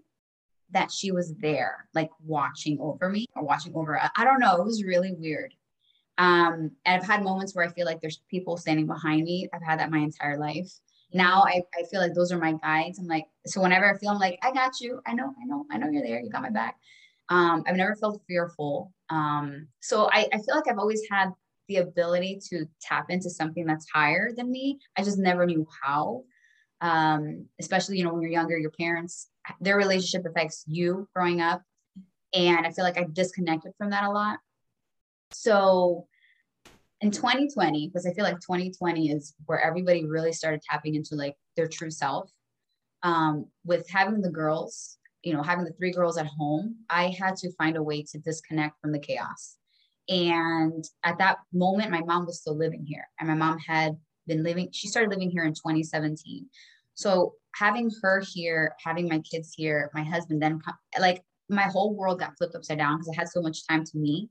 that 0.73 0.91
she 0.91 1.11
was 1.11 1.35
there, 1.37 1.89
like 1.95 2.11
watching 2.25 2.79
over 2.81 3.09
me 3.09 3.27
or 3.35 3.43
watching 3.45 3.75
over. 3.75 4.01
I 4.17 4.25
don't 4.25 4.41
know. 4.41 4.57
It 4.57 4.65
was 4.65 4.85
really 4.85 5.13
weird. 5.13 5.55
Um, 6.19 6.73
and 6.85 7.01
I've 7.01 7.07
had 7.07 7.23
moments 7.23 7.55
where 7.55 7.65
I 7.65 7.73
feel 7.73 7.87
like 7.87 8.01
there's 8.01 8.21
people 8.31 8.57
standing 8.57 8.87
behind 8.87 9.25
me. 9.25 9.49
I've 9.53 9.63
had 9.63 9.81
that 9.81 9.91
my 9.91 9.99
entire 9.99 10.39
life. 10.39 10.71
Now 11.13 11.43
I, 11.45 11.63
I 11.77 11.85
feel 11.91 12.01
like 12.01 12.15
those 12.15 12.31
are 12.31 12.39
my 12.39 12.53
guides. 12.53 12.99
I'm 12.99 13.07
like, 13.07 13.27
so 13.47 13.61
whenever 13.61 13.93
I 13.93 13.99
feel 13.99 14.11
I'm 14.11 14.19
like, 14.19 14.39
I 14.43 14.53
got 14.53 14.81
you. 14.81 15.01
I 15.07 15.15
know, 15.15 15.35
I 15.41 15.45
know, 15.45 15.67
I 15.71 15.79
know 15.79 15.89
you're 15.89 16.03
there. 16.03 16.21
You 16.21 16.31
got 16.31 16.43
my 16.43 16.51
back. 16.51 16.79
Um, 17.31 17.63
I've 17.67 17.77
never 17.77 17.95
felt 17.95 18.21
fearful. 18.27 18.93
Um, 19.09 19.69
so 19.81 20.09
I, 20.13 20.27
I 20.33 20.39
feel 20.39 20.57
like 20.57 20.69
I've 20.69 20.79
always 20.79 21.03
had 21.11 21.31
the 21.69 21.77
ability 21.77 22.41
to 22.51 22.67
tap 22.83 23.07
into 23.09 23.31
something 23.31 23.65
that's 23.65 23.87
higher 23.95 24.31
than 24.37 24.51
me. 24.51 24.81
I 24.99 25.05
just 25.05 25.19
never 25.19 25.47
knew 25.47 25.67
how. 25.83 26.25
Um, 26.81 27.47
especially, 27.61 27.99
you 27.99 28.05
know, 28.05 28.13
when 28.13 28.23
you're 28.23 28.33
younger, 28.33 28.59
your 28.59 28.73
parents, 28.73 29.29
their 29.61 29.77
relationship 29.77 30.27
affects 30.27 30.65
you 30.67 31.09
growing 31.15 31.41
up. 31.41 31.63
And 32.35 32.67
I 32.67 32.73
feel 32.73 32.85
like 32.85 32.99
I 32.99 33.07
disconnected 33.13 33.73
from 33.79 33.91
that 33.91 34.05
a 34.05 34.11
lot. 34.11 34.39
So 35.31 36.09
in 37.01 37.13
2020, 37.13 37.89
because 37.89 38.07
I 38.07 38.13
feel 38.13 38.25
like 38.25 38.41
2020 38.41 39.11
is 39.11 39.35
where 39.47 39.61
everybody 39.61 40.05
really 40.05 40.33
started 40.33 40.63
tapping 40.69 40.97
into 40.97 41.15
like 41.15 41.37
their 41.57 41.69
true 41.69 41.91
self. 41.91 42.31
Um, 43.03 43.47
with 43.65 43.89
having 43.89 44.21
the 44.21 44.31
girls 44.31 44.99
you 45.23 45.35
know, 45.35 45.43
having 45.43 45.65
the 45.65 45.73
three 45.73 45.93
girls 45.93 46.17
at 46.17 46.27
home, 46.27 46.77
I 46.89 47.15
had 47.19 47.37
to 47.37 47.53
find 47.53 47.77
a 47.77 47.83
way 47.83 48.03
to 48.11 48.19
disconnect 48.19 48.81
from 48.81 48.93
the 48.93 48.99
chaos. 48.99 49.57
And 50.09 50.85
at 51.05 51.19
that 51.19 51.39
moment, 51.53 51.91
my 51.91 52.01
mom 52.01 52.27
was 52.27 52.41
still 52.41 52.57
living 52.57 52.85
here, 52.87 53.07
and 53.19 53.29
my 53.29 53.35
mom 53.35 53.59
had 53.59 53.97
been 54.27 54.43
living, 54.43 54.69
she 54.73 54.89
started 54.89 55.11
living 55.11 55.31
here 55.31 55.45
in 55.45 55.53
2017. 55.53 56.47
So 56.95 57.35
having 57.55 57.91
her 58.03 58.23
here, 58.33 58.75
having 58.85 59.09
my 59.09 59.21
kids 59.21 59.55
here, 59.57 59.91
my 59.95 60.03
husband 60.03 60.43
then 60.43 60.61
like 60.99 61.23
my 61.49 61.63
whole 61.63 61.95
world 61.95 62.21
got 62.21 62.37
flipped 62.37 62.55
upside 62.55 62.79
down 62.79 62.99
because 62.99 63.13
I 63.15 63.21
had 63.21 63.29
so 63.29 63.43
much 63.43 63.67
time 63.67 63.85
to 63.85 63.99
me. 63.99 64.29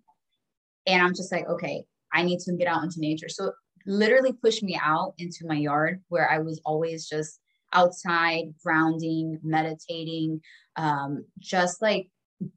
And 0.88 1.02
I'm 1.02 1.14
just 1.14 1.32
like, 1.32 1.48
okay, 1.48 1.84
I 2.14 2.24
need 2.24 2.40
to 2.40 2.54
get 2.54 2.68
out 2.68 2.84
into 2.84 3.00
nature. 3.00 3.30
So 3.30 3.52
literally 3.86 4.34
pushed 4.34 4.64
me 4.64 4.80
out 4.82 5.14
into 5.18 5.46
my 5.46 5.56
yard 5.56 6.02
where 6.10 6.30
I 6.30 6.40
was 6.40 6.62
always 6.66 7.08
just 7.08 7.40
outside, 7.74 8.54
grounding, 8.64 9.40
meditating, 9.44 10.42
um, 10.80 11.26
just 11.38 11.82
like 11.82 12.10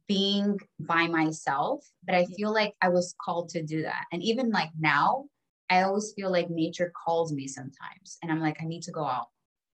being 0.06 0.58
by 0.78 1.08
myself. 1.08 1.84
But 2.04 2.14
I 2.14 2.24
feel 2.26 2.54
like 2.54 2.72
I 2.80 2.88
was 2.88 3.14
called 3.22 3.48
to 3.50 3.62
do 3.62 3.82
that. 3.82 4.04
And 4.12 4.22
even 4.22 4.50
like 4.50 4.70
now, 4.78 5.24
I 5.68 5.82
always 5.82 6.12
feel 6.14 6.30
like 6.30 6.48
nature 6.48 6.92
calls 7.04 7.32
me 7.32 7.48
sometimes. 7.48 8.18
And 8.22 8.30
I'm 8.30 8.40
like, 8.40 8.58
I 8.62 8.64
need 8.64 8.82
to 8.84 8.92
go 8.92 9.04
out. 9.04 9.26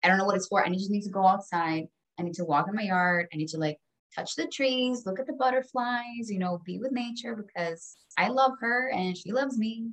I 0.02 0.08
don't 0.08 0.16
know 0.16 0.24
what 0.24 0.36
it's 0.36 0.48
for. 0.48 0.64
I 0.64 0.70
just 0.70 0.90
need 0.90 1.02
to 1.02 1.10
go 1.10 1.26
outside. 1.26 1.84
I 2.18 2.22
need 2.22 2.34
to 2.34 2.44
walk 2.44 2.68
in 2.68 2.74
my 2.74 2.82
yard. 2.82 3.26
I 3.32 3.36
need 3.36 3.48
to 3.48 3.58
like 3.58 3.78
touch 4.16 4.34
the 4.34 4.46
trees, 4.46 5.04
look 5.04 5.20
at 5.20 5.26
the 5.26 5.34
butterflies, 5.34 6.30
you 6.30 6.38
know, 6.38 6.62
be 6.64 6.78
with 6.78 6.92
nature 6.92 7.36
because 7.36 7.96
I 8.16 8.28
love 8.28 8.52
her 8.60 8.90
and 8.90 9.16
she 9.16 9.32
loves 9.32 9.58
me. 9.58 9.90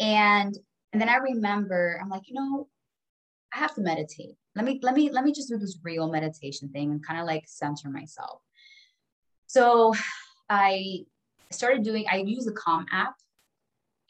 And 0.00 0.56
and 0.92 1.00
then 1.00 1.08
I 1.08 1.16
remember, 1.16 2.00
I'm 2.00 2.08
like, 2.08 2.22
you 2.28 2.34
know, 2.34 2.68
I 3.54 3.58
have 3.58 3.74
to 3.74 3.80
meditate. 3.80 4.34
Let 4.56 4.64
me, 4.64 4.80
let 4.82 4.94
me, 4.94 5.10
let 5.10 5.24
me 5.24 5.32
just 5.32 5.48
do 5.48 5.58
this 5.58 5.78
real 5.82 6.10
meditation 6.10 6.68
thing 6.70 6.90
and 6.90 7.06
kind 7.06 7.20
of 7.20 7.26
like 7.26 7.44
center 7.46 7.88
myself. 7.88 8.40
So 9.46 9.94
I 10.50 11.04
started 11.50 11.84
doing, 11.84 12.06
I 12.10 12.16
use 12.16 12.44
the 12.44 12.52
Calm 12.52 12.86
app 12.90 13.14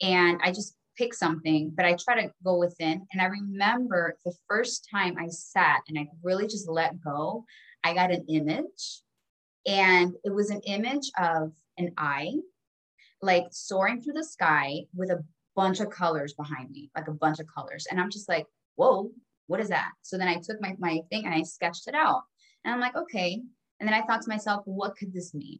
and 0.01 0.39
I 0.43 0.51
just 0.51 0.75
pick 0.97 1.13
something, 1.13 1.71
but 1.75 1.85
I 1.85 1.95
try 1.95 2.21
to 2.21 2.31
go 2.43 2.57
within. 2.57 3.05
And 3.11 3.21
I 3.21 3.25
remember 3.25 4.17
the 4.25 4.33
first 4.47 4.87
time 4.89 5.17
I 5.19 5.27
sat 5.27 5.81
and 5.87 5.99
I 5.99 6.07
really 6.23 6.47
just 6.47 6.67
let 6.69 7.01
go, 7.01 7.45
I 7.83 7.93
got 7.93 8.11
an 8.11 8.25
image. 8.27 9.01
And 9.67 10.13
it 10.23 10.33
was 10.33 10.49
an 10.49 10.61
image 10.61 11.11
of 11.19 11.51
an 11.77 11.91
eye, 11.97 12.33
like 13.21 13.45
soaring 13.51 14.01
through 14.01 14.13
the 14.13 14.23
sky 14.23 14.85
with 14.95 15.09
a 15.09 15.23
bunch 15.55 15.79
of 15.79 15.89
colors 15.89 16.33
behind 16.33 16.69
me, 16.71 16.91
like 16.95 17.07
a 17.07 17.13
bunch 17.13 17.39
of 17.39 17.47
colors. 17.53 17.87
And 17.89 17.99
I'm 17.99 18.11
just 18.11 18.29
like, 18.29 18.45
whoa, 18.75 19.11
what 19.47 19.59
is 19.59 19.69
that? 19.69 19.91
So 20.01 20.17
then 20.17 20.27
I 20.27 20.35
took 20.35 20.61
my, 20.61 20.75
my 20.79 21.01
thing 21.09 21.25
and 21.25 21.33
I 21.33 21.43
sketched 21.43 21.87
it 21.87 21.95
out. 21.95 22.23
And 22.63 22.73
I'm 22.73 22.79
like, 22.79 22.95
okay. 22.95 23.41
And 23.79 23.87
then 23.87 23.93
I 23.93 24.01
thought 24.01 24.21
to 24.21 24.29
myself, 24.29 24.61
what 24.65 24.95
could 24.97 25.13
this 25.13 25.33
mean? 25.33 25.59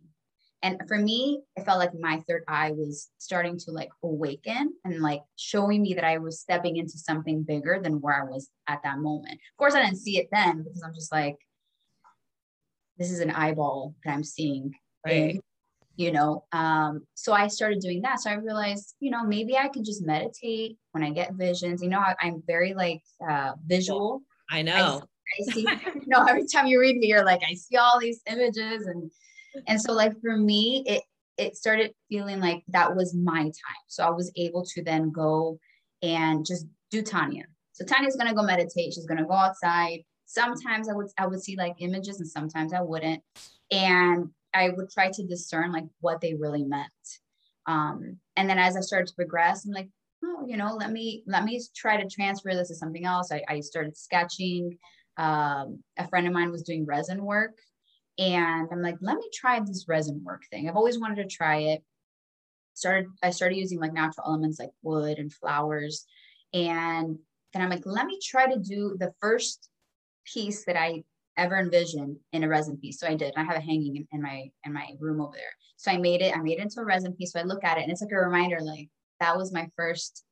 And 0.64 0.82
for 0.88 0.98
me, 0.98 1.42
it 1.56 1.66
felt 1.66 1.78
like 1.78 1.92
my 2.00 2.24
third 2.28 2.44
eye 2.48 2.72
was 2.72 3.10
starting 3.20 3.58
to 3.60 3.72
like 3.72 3.90
awaken 4.04 4.74
and 4.84 5.02
like 5.02 5.22
showing 5.36 5.84
me 5.84 5.94
that 5.94 6.04
I 6.04 6.18
was 6.18 6.40
stepping 6.40 6.78
into 6.78 6.98
something 6.98 7.44
bigger 7.44 7.80
than 7.84 8.02
where 8.02 8.20
I 8.20 8.26
was 8.26 8.50
at 8.68 8.82
that 8.84 8.98
moment. 8.98 9.34
Of 9.34 9.58
course, 9.58 9.76
I 9.76 9.84
didn't 9.84 10.00
see 10.00 10.18
it 10.18 10.30
then 10.32 10.64
because 10.64 10.82
I'm 10.82 10.94
just 10.94 11.12
like, 11.12 11.36
this 12.98 13.12
is 13.12 13.20
an 13.20 13.32
eyeball 13.32 13.94
that 14.04 14.14
I'm 14.14 14.24
seeing. 14.24 14.74
Right 15.06 15.40
you 15.96 16.12
know 16.12 16.44
um, 16.52 17.06
so 17.14 17.34
i 17.34 17.48
started 17.48 17.80
doing 17.80 18.02
that. 18.02 18.20
So 18.20 18.30
i 18.30 18.34
realized 18.34 18.96
you 19.00 19.12
know 19.12 19.24
maybe 19.24 19.58
i 19.58 19.68
could 19.68 19.86
just 19.86 20.06
meditate 20.06 20.78
when 20.92 21.04
i 21.04 21.10
get 21.10 21.34
visions. 21.34 21.82
You 21.82 21.90
know 21.90 22.00
I, 22.00 22.16
am 22.22 22.44
very 22.46 22.74
like 22.74 23.02
uh, 23.28 23.54
visual. 23.66 24.22
I 24.50 24.62
know. 24.62 25.02
I, 25.04 25.42
I 25.42 25.54
see 25.54 25.62
you 25.96 26.08
know 26.08 26.24
every 26.26 26.46
time 26.48 26.68
you 26.68 26.80
read 26.80 26.98
me 26.98 27.08
you're 27.08 27.26
like 27.26 27.42
i 27.50 27.54
see 27.54 27.78
all 27.78 28.00
these 28.00 28.22
images. 28.28 28.88
And 28.88 29.12
and 29.68 29.82
so 29.82 29.94
like 29.94 30.14
for 30.22 30.38
me 30.38 30.84
it 30.86 31.04
it 31.38 31.58
started 31.58 31.94
feeling 32.08 32.40
like 32.40 32.64
that 32.70 32.96
was 32.96 33.14
my 33.14 33.44
time. 33.44 33.84
So 33.88 34.06
i 34.06 34.10
was 34.10 34.32
able 34.36 34.66
to 34.66 34.84
then 34.84 35.12
go 35.12 35.60
and 36.02 36.46
just 36.46 36.66
do 36.92 37.02
tanya. 37.02 37.46
So 37.74 37.84
tanya's 37.84 38.16
going 38.16 38.30
to 38.30 38.36
go 38.36 38.44
meditate. 38.44 38.94
She's 38.94 39.06
going 39.06 39.18
to 39.18 39.26
go 39.26 39.34
outside. 39.34 40.00
Sometimes 40.26 40.90
i 40.90 40.94
would 40.94 41.08
i 41.18 41.28
would 41.28 41.42
see 41.42 41.56
like 41.56 41.76
images 41.80 42.20
and 42.20 42.30
sometimes 42.30 42.74
i 42.74 42.82
wouldn't. 42.82 43.22
And 43.72 44.30
I 44.56 44.70
would 44.70 44.90
try 44.90 45.12
to 45.12 45.24
discern 45.24 45.72
like 45.72 45.86
what 46.00 46.22
they 46.22 46.34
really 46.34 46.64
meant. 46.64 46.88
Um, 47.68 48.18
and 48.36 48.50
then 48.50 48.58
as 48.58 48.78
I 48.78 48.82
started 48.82 49.08
to 49.08 49.16
progress, 49.16 49.66
I'm 49.66 49.74
like, 49.74 49.90
oh, 50.24 50.46
you 50.48 50.58
know, 50.58 50.76
let 50.76 50.92
me 50.92 51.24
let 51.28 51.44
me 51.44 51.62
try 51.76 52.02
to 52.02 52.10
transfer 52.10 52.54
this 52.54 52.70
to 52.70 52.76
something 52.76 53.06
else. 53.06 53.32
I, 53.32 53.44
I 53.48 53.60
started 53.60 53.98
sketching. 53.98 54.78
Um, 55.18 55.82
a 55.98 56.08
friend 56.08 56.28
of 56.28 56.34
mine 56.34 56.52
was 56.52 56.64
doing 56.64 56.86
resin 56.86 57.24
work, 57.24 57.58
and 58.18 58.68
I'm 58.72 58.82
like, 58.82 58.98
let 59.02 59.18
me 59.18 59.30
try 59.34 59.60
this 59.60 59.86
resin 59.88 60.22
work 60.24 60.44
thing. 60.52 60.68
I've 60.68 60.76
always 60.76 61.00
wanted 61.00 61.18
to 61.18 61.36
try 61.36 61.58
it. 61.58 61.84
Started 62.74 63.08
I 63.24 63.30
started 63.30 63.58
using 63.58 63.80
like 63.80 63.94
natural 63.94 64.28
elements 64.28 64.60
like 64.60 64.72
wood 64.82 65.18
and 65.18 65.32
flowers, 65.32 66.06
and 66.54 67.18
then 67.54 67.62
I'm 67.62 67.70
like, 67.70 67.86
let 67.86 68.06
me 68.06 68.20
try 68.22 68.52
to 68.52 68.60
do 68.60 68.96
the 69.00 69.14
first 69.22 69.70
piece 70.26 70.66
that 70.66 70.78
I 70.78 71.04
ever 71.38 71.58
envisioned 71.58 72.18
in 72.32 72.44
a 72.44 72.48
resin 72.48 72.78
piece. 72.78 73.00
So 73.00 73.08
I 73.08 73.16
did. 73.16 73.34
I 73.36 73.44
have 73.44 73.58
it 73.58 73.64
hanging 73.64 73.96
in, 73.98 74.08
in, 74.12 74.22
my 74.22 74.50
in 74.64 74.74
my 74.74 74.88
room 75.00 75.22
over 75.22 75.34
there. 75.36 75.54
So 75.78 75.92
I 75.92 75.98
made 75.98 76.22
it. 76.22 76.36
I 76.36 76.42
made 76.42 76.60
it 76.60 76.64
into 76.64 76.80
a 76.80 76.86
resin 76.86 77.14
piece. 77.14 77.34
So 77.34 77.40
I 77.40 77.44
look 77.44 77.64
at 77.64 77.78
it 77.78 77.84
and 77.84 77.92
it's 77.92 78.02
like 78.02 78.12
a 78.12 78.18
reminder, 78.18 78.60
like 78.62 78.90
that 79.20 79.38
was 79.38 79.54
my 79.54 79.68
first 79.76 80.24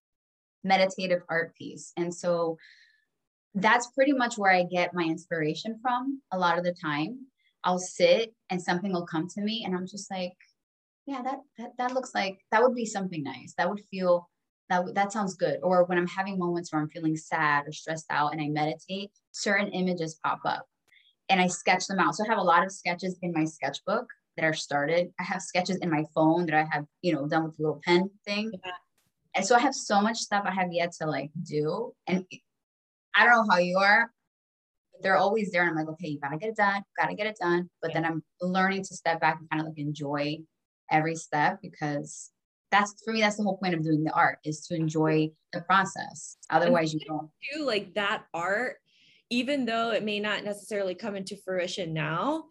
meditative 0.63 1.21
art 1.29 1.55
piece. 1.55 1.91
And 1.97 2.13
so 2.13 2.57
that's 3.53 3.91
pretty 3.91 4.13
much 4.13 4.37
where 4.37 4.51
I 4.51 4.63
get 4.63 4.93
my 4.93 5.03
inspiration 5.03 5.79
from 5.81 6.21
a 6.31 6.37
lot 6.37 6.57
of 6.57 6.63
the 6.63 6.73
time. 6.73 7.27
I'll 7.63 7.79
sit 7.79 8.33
and 8.49 8.61
something 8.61 8.91
will 8.91 9.05
come 9.05 9.27
to 9.29 9.41
me 9.41 9.63
and 9.65 9.75
I'm 9.75 9.87
just 9.87 10.09
like, 10.11 10.33
yeah, 11.05 11.21
that 11.21 11.39
that 11.57 11.71
that 11.77 11.93
looks 11.93 12.15
like 12.15 12.39
that 12.51 12.61
would 12.61 12.75
be 12.75 12.85
something 12.85 13.23
nice. 13.23 13.53
That 13.57 13.69
would 13.69 13.81
feel 13.91 14.29
that 14.69 14.95
that 14.95 15.11
sounds 15.11 15.35
good. 15.35 15.59
Or 15.61 15.83
when 15.83 15.97
I'm 15.97 16.07
having 16.07 16.39
moments 16.39 16.71
where 16.71 16.81
I'm 16.81 16.89
feeling 16.89 17.17
sad 17.17 17.67
or 17.67 17.73
stressed 17.73 18.05
out 18.09 18.31
and 18.31 18.41
I 18.41 18.47
meditate, 18.47 19.11
certain 19.31 19.69
images 19.69 20.19
pop 20.23 20.39
up 20.45 20.65
and 21.33 21.41
I 21.41 21.47
sketch 21.47 21.87
them 21.87 21.97
out. 21.97 22.13
So 22.13 22.23
I 22.23 22.27
have 22.27 22.37
a 22.37 22.43
lot 22.43 22.63
of 22.63 22.71
sketches 22.71 23.17
in 23.23 23.33
my 23.33 23.43
sketchbook 23.43 24.05
that 24.37 24.45
are 24.45 24.53
started. 24.53 25.11
I 25.19 25.23
have 25.23 25.41
sketches 25.41 25.77
in 25.77 25.89
my 25.89 26.03
phone 26.13 26.45
that 26.45 26.53
I 26.53 26.67
have, 26.71 26.85
you 27.01 27.11
know, 27.11 27.27
done 27.27 27.43
with 27.43 27.57
the 27.57 27.63
little 27.63 27.81
pen 27.83 28.11
thing. 28.23 28.51
Yeah. 28.53 28.71
And 29.35 29.43
so 29.43 29.55
I 29.55 29.59
have 29.59 29.73
so 29.73 29.99
much 29.99 30.17
stuff 30.17 30.43
I 30.45 30.51
have 30.51 30.71
yet 30.71 30.91
to 31.01 31.07
like 31.07 31.31
do. 31.41 31.91
And 32.05 32.23
I 33.15 33.25
don't 33.25 33.33
know 33.33 33.51
how 33.51 33.57
you 33.57 33.79
are. 33.79 34.11
But 34.91 35.01
they're 35.01 35.17
always 35.17 35.49
there. 35.51 35.63
And 35.63 35.71
I'm 35.71 35.75
like, 35.75 35.91
okay, 35.93 36.09
you 36.09 36.19
gotta 36.19 36.37
get 36.37 36.49
it 36.49 36.55
done, 36.55 36.83
gotta 36.99 37.15
get 37.15 37.25
it 37.25 37.37
done. 37.41 37.67
But 37.81 37.89
yeah. 37.89 38.01
then 38.01 38.11
I'm 38.11 38.23
learning 38.39 38.83
to 38.83 38.95
step 38.95 39.19
back 39.19 39.39
and 39.39 39.49
kind 39.49 39.61
of 39.61 39.69
like 39.69 39.79
enjoy 39.79 40.37
every 40.91 41.15
step 41.15 41.57
because 41.63 42.29
that's 42.69 42.93
for 43.03 43.11
me, 43.11 43.21
that's 43.21 43.37
the 43.37 43.43
whole 43.43 43.57
point 43.57 43.73
of 43.73 43.83
doing 43.83 44.03
the 44.03 44.13
art 44.13 44.37
is 44.45 44.61
to 44.67 44.75
enjoy 44.75 45.31
the 45.51 45.61
process. 45.61 46.37
Otherwise, 46.51 46.93
you 46.93 46.99
don't 47.07 47.29
do 47.51 47.65
like 47.65 47.95
that 47.95 48.25
art 48.35 48.77
even 49.33 49.65
though 49.65 49.89
it 49.89 50.03
may 50.03 50.19
not 50.19 50.43
necessarily 50.43 50.93
come 50.93 51.15
into 51.15 51.35
fruition 51.37 51.91
now, 51.91 52.43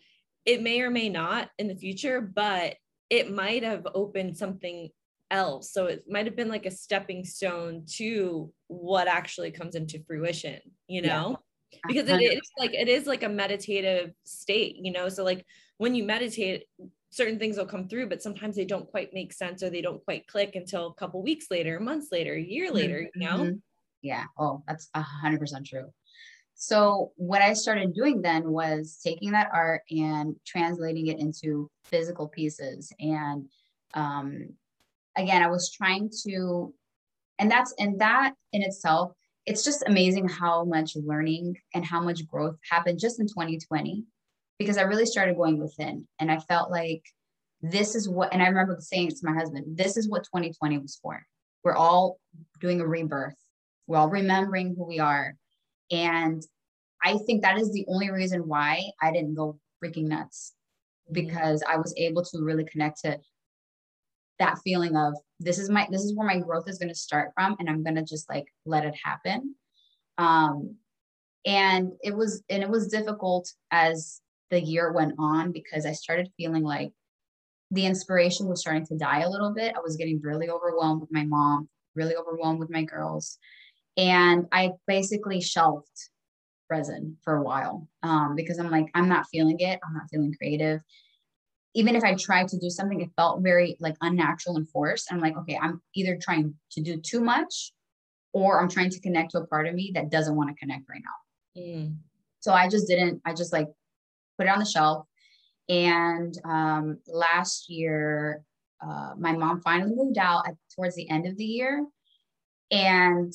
it 0.44 0.60
may 0.60 0.80
or 0.80 0.90
may 0.90 1.08
not 1.08 1.48
in 1.56 1.68
the 1.68 1.76
future, 1.76 2.20
but 2.20 2.74
it 3.08 3.32
might 3.32 3.62
have 3.62 3.86
opened 3.94 4.36
something 4.36 4.88
else. 5.30 5.72
So 5.72 5.86
it 5.86 6.02
might 6.08 6.26
have 6.26 6.34
been 6.34 6.48
like 6.48 6.66
a 6.66 6.72
stepping 6.72 7.24
stone 7.24 7.84
to 7.98 8.52
what 8.66 9.06
actually 9.06 9.52
comes 9.52 9.76
into 9.76 10.02
fruition, 10.08 10.58
you 10.88 11.02
know? 11.02 11.36
Yeah. 11.70 11.78
Because 11.86 12.08
it 12.08 12.20
is 12.20 12.50
like 12.58 12.74
it 12.74 12.88
is 12.88 13.06
like 13.06 13.22
a 13.22 13.28
meditative 13.28 14.12
state, 14.24 14.76
you 14.76 14.90
know. 14.90 15.08
So 15.08 15.22
like 15.22 15.46
when 15.78 15.94
you 15.94 16.02
meditate, 16.02 16.64
certain 17.10 17.38
things 17.38 17.56
will 17.56 17.66
come 17.66 17.86
through, 17.88 18.08
but 18.08 18.22
sometimes 18.22 18.56
they 18.56 18.64
don't 18.64 18.90
quite 18.90 19.14
make 19.14 19.32
sense 19.32 19.62
or 19.62 19.70
they 19.70 19.82
don't 19.82 20.04
quite 20.04 20.26
click 20.26 20.56
until 20.56 20.88
a 20.88 20.94
couple 20.94 21.22
weeks 21.22 21.46
later, 21.48 21.78
months 21.78 22.08
later, 22.10 22.34
a 22.34 22.42
year 22.42 22.72
later, 22.72 23.08
you 23.14 23.20
know? 23.24 23.38
Mm-hmm. 23.38 23.56
Yeah. 24.02 24.24
Oh, 24.36 24.64
that's 24.66 24.88
a 24.94 25.00
hundred 25.00 25.38
percent 25.38 25.64
true. 25.64 25.92
So 26.54 27.12
what 27.16 27.42
I 27.42 27.54
started 27.54 27.94
doing 27.94 28.22
then 28.22 28.50
was 28.50 29.00
taking 29.02 29.32
that 29.32 29.50
art 29.52 29.82
and 29.90 30.36
translating 30.46 31.08
it 31.08 31.18
into 31.18 31.68
physical 31.84 32.28
pieces. 32.28 32.92
And 33.00 33.48
um, 33.94 34.50
again, 35.16 35.42
I 35.42 35.48
was 35.48 35.70
trying 35.70 36.10
to, 36.26 36.72
and 37.38 37.50
that's 37.50 37.74
and 37.78 38.00
that 38.00 38.34
in 38.52 38.62
itself, 38.62 39.12
it's 39.44 39.64
just 39.64 39.82
amazing 39.86 40.28
how 40.28 40.64
much 40.64 40.94
learning 40.94 41.56
and 41.74 41.84
how 41.84 42.00
much 42.00 42.26
growth 42.28 42.56
happened 42.70 43.00
just 43.00 43.18
in 43.18 43.26
2020 43.26 44.04
because 44.58 44.78
I 44.78 44.82
really 44.82 45.06
started 45.06 45.36
going 45.36 45.58
within 45.58 46.06
and 46.20 46.30
I 46.30 46.38
felt 46.38 46.70
like 46.70 47.02
this 47.60 47.94
is 47.94 48.08
what, 48.08 48.32
and 48.32 48.42
I 48.42 48.46
remember 48.46 48.76
saying 48.80 49.10
to 49.10 49.16
my 49.22 49.32
husband, 49.32 49.76
this 49.76 49.96
is 49.96 50.08
what 50.08 50.24
2020 50.24 50.78
was 50.78 50.98
for. 51.02 51.24
We're 51.64 51.74
all 51.74 52.18
doing 52.60 52.80
a 52.80 52.86
rebirth. 52.86 53.36
We're 53.86 53.98
all 53.98 54.08
remembering 54.08 54.74
who 54.76 54.86
we 54.86 55.00
are 55.00 55.34
and 55.92 56.42
I 57.04 57.18
think 57.26 57.42
that 57.42 57.58
is 57.58 57.72
the 57.72 57.84
only 57.88 58.10
reason 58.10 58.48
why 58.48 58.82
I 59.00 59.12
didn't 59.12 59.34
go 59.34 59.58
freaking 59.82 60.04
nuts 60.04 60.54
mm-hmm. 61.06 61.14
because 61.14 61.62
I 61.68 61.76
was 61.76 61.94
able 61.96 62.24
to 62.24 62.42
really 62.42 62.64
connect 62.64 63.00
to 63.02 63.18
that 64.38 64.58
feeling 64.64 64.96
of 64.96 65.14
this 65.38 65.58
is 65.58 65.70
my 65.70 65.86
this 65.90 66.02
is 66.02 66.16
where 66.16 66.26
my 66.26 66.38
growth 66.38 66.68
is 66.68 66.78
going 66.78 66.88
to 66.88 66.94
start 66.94 67.30
from 67.34 67.54
and 67.58 67.68
I'm 67.68 67.84
going 67.84 67.96
to 67.96 68.02
just 68.02 68.28
like 68.28 68.46
let 68.64 68.84
it 68.84 68.94
happen. 69.04 69.54
Um 70.18 70.76
and 71.44 71.92
it 72.02 72.16
was 72.16 72.42
and 72.48 72.62
it 72.62 72.68
was 72.68 72.88
difficult 72.88 73.50
as 73.70 74.20
the 74.50 74.60
year 74.60 74.92
went 74.92 75.14
on 75.18 75.52
because 75.52 75.86
I 75.86 75.92
started 75.92 76.30
feeling 76.36 76.62
like 76.62 76.90
the 77.70 77.86
inspiration 77.86 78.46
was 78.46 78.60
starting 78.60 78.86
to 78.86 78.96
die 78.96 79.20
a 79.20 79.30
little 79.30 79.54
bit. 79.54 79.74
I 79.76 79.80
was 79.80 79.96
getting 79.96 80.20
really 80.22 80.50
overwhelmed 80.50 81.00
with 81.00 81.12
my 81.12 81.24
mom, 81.24 81.68
really 81.94 82.14
overwhelmed 82.14 82.58
with 82.58 82.70
my 82.70 82.82
girls. 82.82 83.38
And 83.96 84.46
I 84.52 84.72
basically 84.86 85.40
shelved 85.40 85.86
resin 86.70 87.18
for 87.22 87.36
a 87.36 87.42
while 87.42 87.86
um, 88.02 88.34
because 88.34 88.58
I'm 88.58 88.70
like, 88.70 88.86
I'm 88.94 89.08
not 89.08 89.26
feeling 89.30 89.60
it. 89.60 89.78
I'm 89.86 89.94
not 89.94 90.08
feeling 90.10 90.34
creative. 90.36 90.80
Even 91.74 91.96
if 91.96 92.04
I 92.04 92.14
tried 92.14 92.48
to 92.48 92.58
do 92.58 92.70
something, 92.70 93.00
it 93.00 93.10
felt 93.16 93.42
very 93.42 93.76
like 93.80 93.96
unnatural 94.00 94.56
and 94.56 94.68
forced. 94.68 95.10
I'm 95.10 95.20
like, 95.20 95.36
okay, 95.36 95.58
I'm 95.60 95.80
either 95.94 96.18
trying 96.20 96.54
to 96.72 96.80
do 96.82 96.98
too 96.98 97.20
much 97.20 97.72
or 98.32 98.60
I'm 98.60 98.68
trying 98.68 98.90
to 98.90 99.00
connect 99.00 99.32
to 99.32 99.38
a 99.38 99.46
part 99.46 99.66
of 99.66 99.74
me 99.74 99.92
that 99.94 100.10
doesn't 100.10 100.36
want 100.36 100.50
to 100.50 100.56
connect 100.56 100.88
right 100.88 101.02
now. 101.04 101.62
Mm. 101.62 101.96
So 102.40 102.52
I 102.52 102.68
just 102.68 102.88
didn't, 102.88 103.20
I 103.24 103.34
just 103.34 103.52
like 103.52 103.68
put 104.38 104.46
it 104.46 104.50
on 104.50 104.58
the 104.58 104.64
shelf. 104.64 105.06
And 105.68 106.36
um, 106.44 106.98
last 107.06 107.70
year, 107.70 108.42
uh, 108.84 109.12
my 109.16 109.32
mom 109.32 109.60
finally 109.60 109.94
moved 109.94 110.18
out 110.18 110.48
at, 110.48 110.54
towards 110.74 110.96
the 110.96 111.08
end 111.08 111.26
of 111.26 111.36
the 111.36 111.44
year. 111.44 111.86
And 112.70 113.32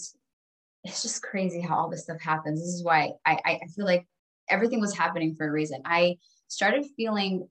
it's 0.88 1.02
just 1.02 1.22
crazy 1.22 1.62
how 1.62 1.76
all 1.76 1.90
this 1.90 2.04
stuff 2.04 2.22
happens. 2.22 2.60
This 2.60 2.70
is 2.70 2.84
why 2.84 3.12
I, 3.26 3.40
I 3.46 3.60
feel 3.76 3.86
like 3.86 4.08
everything 4.50 4.80
was 4.80 4.96
happening 4.96 5.36
for 5.36 5.48
a 5.48 5.52
reason. 5.52 5.82
I 5.86 6.18
started 6.48 6.86
feeling 6.96 7.48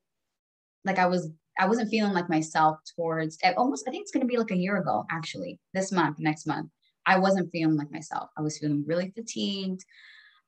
like 0.84 0.98
I 0.98 1.06
was 1.06 1.30
I 1.58 1.66
wasn't 1.66 1.90
feeling 1.90 2.12
like 2.12 2.28
myself 2.28 2.78
towards 2.96 3.38
almost 3.56 3.86
I 3.86 3.90
think 3.90 4.02
it's 4.02 4.12
to 4.12 4.24
be 4.24 4.38
like 4.38 4.50
a 4.50 4.56
year 4.56 4.76
ago 4.76 5.04
actually 5.10 5.58
this 5.74 5.90
month 5.90 6.18
next 6.18 6.46
month 6.46 6.70
I 7.06 7.18
wasn't 7.18 7.50
feeling 7.50 7.76
like 7.76 7.90
myself 7.90 8.30
I 8.36 8.42
was 8.42 8.58
feeling 8.58 8.84
really 8.86 9.10
fatigued 9.14 9.84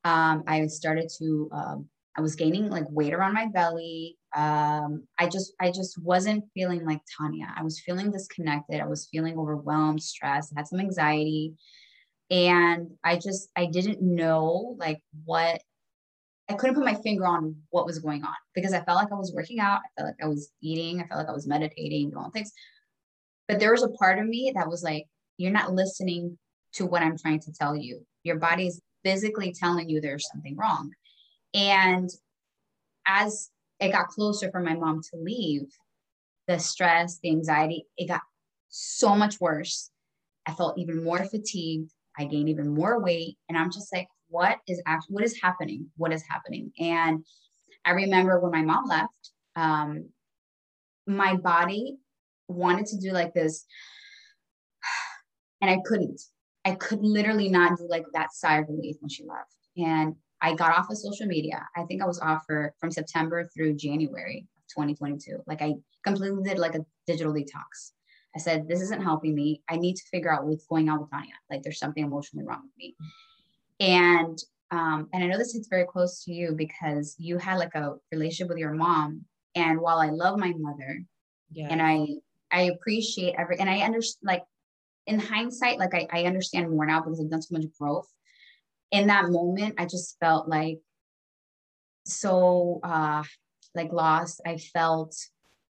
um, 0.03 0.43
I 0.47 0.65
started 0.67 1.09
to 1.19 1.49
um, 1.51 1.89
I 2.17 2.21
was 2.21 2.35
gaining 2.35 2.69
like 2.69 2.85
weight 2.89 3.13
around 3.13 3.33
my 3.33 3.47
belly. 3.47 4.17
Um, 4.35 5.07
I 5.17 5.27
just 5.27 5.53
I 5.59 5.71
just 5.71 6.01
wasn't 6.01 6.45
feeling 6.53 6.85
like 6.85 7.01
Tanya. 7.17 7.53
I 7.55 7.63
was 7.63 7.79
feeling 7.79 8.11
disconnected. 8.11 8.81
I 8.81 8.87
was 8.87 9.07
feeling 9.11 9.37
overwhelmed, 9.37 10.01
stressed, 10.01 10.53
I 10.55 10.59
had 10.59 10.67
some 10.67 10.79
anxiety. 10.79 11.53
And 12.31 12.91
I 13.03 13.17
just 13.17 13.49
I 13.55 13.65
didn't 13.65 14.01
know 14.01 14.75
like 14.77 15.01
what 15.25 15.61
I 16.49 16.53
couldn't 16.53 16.75
put 16.75 16.85
my 16.85 16.95
finger 16.95 17.25
on 17.25 17.55
what 17.69 17.85
was 17.85 17.99
going 17.99 18.23
on 18.23 18.33
because 18.55 18.73
I 18.73 18.81
felt 18.81 18.97
like 18.97 19.11
I 19.11 19.15
was 19.15 19.33
working 19.35 19.59
out. 19.59 19.81
I 19.83 19.89
felt 20.01 20.07
like 20.09 20.25
I 20.25 20.27
was 20.27 20.51
eating. 20.61 20.99
I 20.99 21.07
felt 21.07 21.19
like 21.19 21.29
I 21.29 21.33
was 21.33 21.47
meditating, 21.47 22.09
doing 22.09 22.23
all 22.23 22.31
things. 22.31 22.51
But 23.47 23.59
there 23.59 23.71
was 23.71 23.83
a 23.83 23.89
part 23.89 24.19
of 24.19 24.25
me 24.25 24.51
that 24.55 24.67
was 24.67 24.83
like, 24.83 25.05
you're 25.37 25.51
not 25.51 25.73
listening 25.73 26.37
to 26.73 26.85
what 26.85 27.01
I'm 27.01 27.17
trying 27.17 27.39
to 27.41 27.53
tell 27.53 27.75
you. 27.75 28.05
Your 28.23 28.37
body's 28.37 28.81
physically 29.03 29.53
telling 29.53 29.89
you 29.89 30.01
there's 30.01 30.27
something 30.31 30.55
wrong. 30.57 30.91
And 31.53 32.09
as 33.07 33.49
it 33.79 33.91
got 33.91 34.09
closer 34.09 34.51
for 34.51 34.59
my 34.59 34.75
mom 34.75 35.01
to 35.01 35.19
leave, 35.19 35.67
the 36.47 36.59
stress, 36.59 37.19
the 37.21 37.29
anxiety, 37.29 37.85
it 37.97 38.07
got 38.07 38.21
so 38.69 39.15
much 39.15 39.39
worse. 39.39 39.91
I 40.45 40.53
felt 40.53 40.77
even 40.77 41.03
more 41.03 41.23
fatigued. 41.23 41.91
I 42.19 42.25
gained 42.25 42.49
even 42.49 42.67
more 42.67 43.01
weight. 43.01 43.37
And 43.47 43.57
I'm 43.57 43.71
just 43.71 43.93
like, 43.93 44.07
what 44.27 44.57
is 44.67 44.81
actually, 44.85 45.15
what 45.15 45.23
is 45.23 45.39
happening? 45.41 45.87
What 45.95 46.13
is 46.13 46.23
happening? 46.29 46.71
And 46.77 47.25
I 47.85 47.91
remember 47.91 48.39
when 48.39 48.51
my 48.51 48.61
mom 48.61 48.85
left, 48.85 49.31
um, 49.55 50.09
my 51.07 51.35
body 51.35 51.97
wanted 52.47 52.85
to 52.87 52.97
do 52.97 53.11
like 53.11 53.33
this, 53.33 53.65
and 55.61 55.71
I 55.71 55.79
couldn't. 55.85 56.21
I 56.65 56.75
could 56.75 56.99
literally 57.01 57.49
not 57.49 57.77
do 57.77 57.87
like 57.89 58.03
that 58.13 58.33
sigh 58.33 58.59
of 58.59 58.69
relief 58.69 58.97
when 58.99 59.09
she 59.09 59.23
left. 59.23 59.55
And 59.77 60.15
I 60.41 60.55
got 60.55 60.77
off 60.77 60.89
of 60.89 60.97
social 60.97 61.25
media. 61.25 61.65
I 61.75 61.83
think 61.83 62.01
I 62.01 62.05
was 62.05 62.19
off 62.19 62.43
for 62.45 62.73
from 62.79 62.91
September 62.91 63.49
through 63.55 63.75
January 63.75 64.45
of 64.57 64.83
2022. 64.83 65.39
Like 65.47 65.61
I 65.61 65.75
completely 66.03 66.43
did 66.43 66.59
like 66.59 66.75
a 66.75 66.85
digital 67.07 67.33
detox. 67.33 67.93
I 68.35 68.39
said, 68.39 68.67
this 68.67 68.81
isn't 68.81 69.03
helping 69.03 69.33
me. 69.33 69.63
I 69.67 69.77
need 69.77 69.95
to 69.95 70.03
figure 70.11 70.31
out 70.31 70.45
what's 70.45 70.67
going 70.67 70.89
on 70.89 70.99
with 71.01 71.09
Tanya. 71.11 71.33
Like 71.49 71.63
there's 71.63 71.79
something 71.79 72.03
emotionally 72.03 72.45
wrong 72.45 72.61
with 72.63 72.77
me. 72.77 72.95
And 73.79 74.37
um, 74.71 75.09
and 75.13 75.23
I 75.23 75.27
know 75.27 75.37
this 75.37 75.55
is 75.55 75.67
very 75.67 75.85
close 75.85 76.23
to 76.25 76.31
you 76.31 76.53
because 76.55 77.15
you 77.17 77.39
had 77.39 77.57
like 77.57 77.73
a 77.73 77.95
relationship 78.11 78.49
with 78.49 78.59
your 78.59 78.73
mom. 78.73 79.25
And 79.55 79.81
while 79.81 79.97
I 79.97 80.09
love 80.09 80.37
my 80.37 80.53
mother, 80.55 81.03
yeah. 81.51 81.69
and 81.71 81.81
I 81.81 82.05
I 82.51 82.63
appreciate 82.63 83.35
every 83.37 83.59
and 83.59 83.69
I 83.69 83.79
understand 83.79 84.27
like 84.27 84.43
in 85.07 85.19
hindsight, 85.19 85.79
like 85.79 85.95
I, 85.95 86.07
I 86.11 86.23
understand 86.25 86.69
more 86.69 86.85
now 86.85 87.01
because 87.01 87.19
I've 87.19 87.31
done 87.31 87.41
so 87.41 87.57
much 87.57 87.65
growth 87.79 88.07
in 88.91 89.07
that 89.07 89.29
moment, 89.29 89.75
I 89.77 89.85
just 89.85 90.17
felt 90.19 90.47
like 90.47 90.79
so 92.05 92.79
uh 92.83 93.23
like 93.75 93.91
lost. 93.91 94.41
I 94.45 94.57
felt 94.57 95.15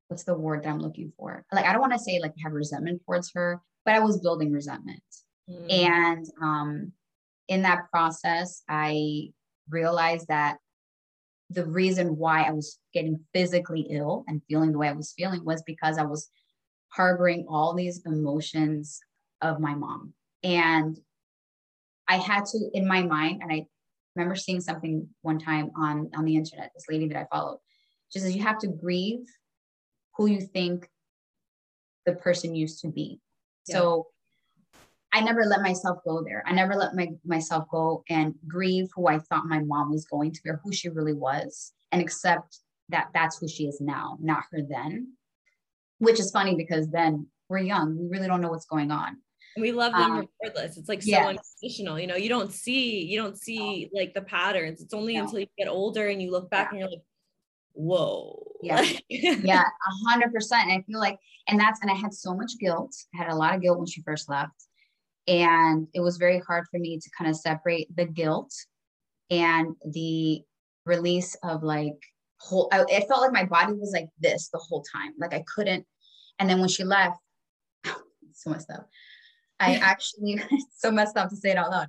what's 0.07 0.23
the 0.23 0.37
word 0.37 0.63
that 0.63 0.69
I'm 0.69 0.79
looking 0.79 1.11
for? 1.17 1.45
Like 1.51 1.65
I 1.65 1.71
don't 1.71 1.81
want 1.81 1.93
to 1.93 1.99
say 1.99 2.19
like 2.19 2.33
have 2.43 2.53
resentment 2.53 3.01
towards 3.05 3.31
her, 3.33 3.61
but 3.83 3.95
I 3.95 3.99
was 3.99 4.19
building 4.19 4.51
resentment. 4.51 5.03
Mm. 5.49 5.73
And 5.73 6.25
um 6.41 6.91
in 7.47 7.61
that 7.63 7.89
process, 7.91 8.63
I 8.67 9.29
realized 9.69 10.27
that 10.27 10.57
the 11.49 11.65
reason 11.65 12.17
why 12.17 12.43
I 12.43 12.51
was 12.51 12.79
getting 12.93 13.19
physically 13.33 13.81
ill 13.91 14.23
and 14.27 14.41
feeling 14.49 14.71
the 14.71 14.79
way 14.79 14.89
I 14.89 14.93
was 14.93 15.13
feeling 15.15 15.45
was 15.45 15.61
because 15.63 15.97
I 15.97 16.03
was 16.03 16.27
harboring 16.89 17.45
all 17.47 17.73
these 17.73 18.01
emotions 18.05 18.99
of 19.41 19.59
my 19.59 19.75
mom. 19.75 20.13
And 20.43 20.97
I 22.07 22.17
had 22.17 22.45
to 22.45 22.69
in 22.73 22.87
my 22.87 23.01
mind, 23.03 23.41
and 23.41 23.51
I 23.51 23.65
remember 24.15 24.35
seeing 24.35 24.61
something 24.61 25.07
one 25.21 25.39
time 25.39 25.71
on 25.75 26.09
on 26.15 26.25
the 26.25 26.35
internet. 26.35 26.71
This 26.73 26.85
lady 26.89 27.07
that 27.09 27.17
I 27.17 27.27
followed, 27.35 27.59
she 28.09 28.19
says 28.19 28.35
you 28.35 28.43
have 28.43 28.59
to 28.59 28.67
grieve 28.67 29.25
who 30.17 30.27
you 30.27 30.41
think 30.41 30.89
the 32.05 32.13
person 32.13 32.55
used 32.55 32.81
to 32.81 32.87
be. 32.87 33.19
Yeah. 33.67 33.77
So 33.77 34.07
I 35.13 35.21
never 35.21 35.45
let 35.45 35.61
myself 35.61 35.99
go 36.05 36.23
there. 36.23 36.43
I 36.45 36.53
never 36.53 36.75
let 36.75 36.93
my 36.93 37.09
myself 37.25 37.65
go 37.71 38.03
and 38.09 38.35
grieve 38.47 38.89
who 38.95 39.07
I 39.07 39.19
thought 39.19 39.45
my 39.45 39.59
mom 39.59 39.91
was 39.91 40.05
going 40.05 40.33
to 40.33 40.43
be 40.43 40.49
or 40.49 40.59
who 40.63 40.73
she 40.73 40.89
really 40.89 41.13
was, 41.13 41.73
and 41.91 42.01
accept 42.01 42.59
that 42.89 43.09
that's 43.13 43.39
who 43.39 43.47
she 43.47 43.65
is 43.67 43.79
now, 43.81 44.17
not 44.21 44.43
her 44.51 44.59
then. 44.67 45.13
Which 45.99 46.19
is 46.19 46.31
funny 46.31 46.55
because 46.55 46.89
then 46.89 47.27
we're 47.47 47.59
young, 47.59 47.97
we 47.97 48.07
really 48.07 48.27
don't 48.27 48.41
know 48.41 48.49
what's 48.49 48.65
going 48.65 48.91
on 48.91 49.17
we 49.57 49.71
love 49.71 49.93
them 49.93 50.11
um, 50.11 50.29
regardless 50.43 50.77
it's 50.77 50.89
like 50.89 51.01
so 51.01 51.09
yes. 51.09 51.27
unconditional 51.27 51.99
you 51.99 52.07
know 52.07 52.15
you 52.15 52.29
don't 52.29 52.51
see 52.51 53.03
you 53.03 53.21
don't 53.21 53.37
see 53.37 53.89
like 53.93 54.13
the 54.13 54.21
patterns 54.21 54.81
it's 54.81 54.93
only 54.93 55.15
no. 55.15 55.23
until 55.23 55.39
you 55.39 55.47
get 55.57 55.67
older 55.67 56.07
and 56.07 56.21
you 56.21 56.31
look 56.31 56.49
back 56.49 56.67
yeah. 56.67 56.69
and 56.71 56.79
you're 56.79 56.89
like 56.89 57.01
whoa 57.75 58.41
yeah 58.61 58.83
yeah 59.09 59.63
a 59.87 60.09
hundred 60.09 60.33
percent 60.33 60.71
i 60.71 60.81
feel 60.87 60.99
like 60.99 61.17
and 61.47 61.59
that's 61.59 61.81
and 61.81 61.91
i 61.91 61.93
had 61.93 62.13
so 62.13 62.33
much 62.33 62.53
guilt 62.59 62.95
i 63.13 63.17
had 63.17 63.31
a 63.31 63.35
lot 63.35 63.53
of 63.53 63.61
guilt 63.61 63.77
when 63.77 63.87
she 63.87 64.01
first 64.01 64.29
left 64.29 64.65
and 65.27 65.87
it 65.93 65.99
was 65.99 66.17
very 66.17 66.39
hard 66.39 66.65
for 66.71 66.79
me 66.79 66.97
to 66.97 67.09
kind 67.17 67.29
of 67.29 67.35
separate 67.35 67.87
the 67.95 68.05
guilt 68.05 68.53
and 69.29 69.75
the 69.91 70.41
release 70.85 71.35
of 71.43 71.63
like 71.63 71.97
whole 72.37 72.69
I, 72.71 72.85
it 72.87 73.07
felt 73.07 73.21
like 73.21 73.33
my 73.33 73.45
body 73.45 73.73
was 73.73 73.91
like 73.93 74.09
this 74.19 74.49
the 74.49 74.59
whole 74.59 74.83
time 74.93 75.13
like 75.19 75.33
i 75.33 75.43
couldn't 75.53 75.85
and 76.39 76.49
then 76.49 76.59
when 76.59 76.69
she 76.69 76.83
left 76.83 77.17
so 78.35 78.49
messed 78.49 78.69
up. 78.69 78.87
I 79.59 79.75
actually, 79.81 80.41
so 80.77 80.91
messed 80.91 81.17
up 81.17 81.29
to 81.29 81.35
say 81.35 81.51
it 81.51 81.57
out 81.57 81.71
loud, 81.71 81.87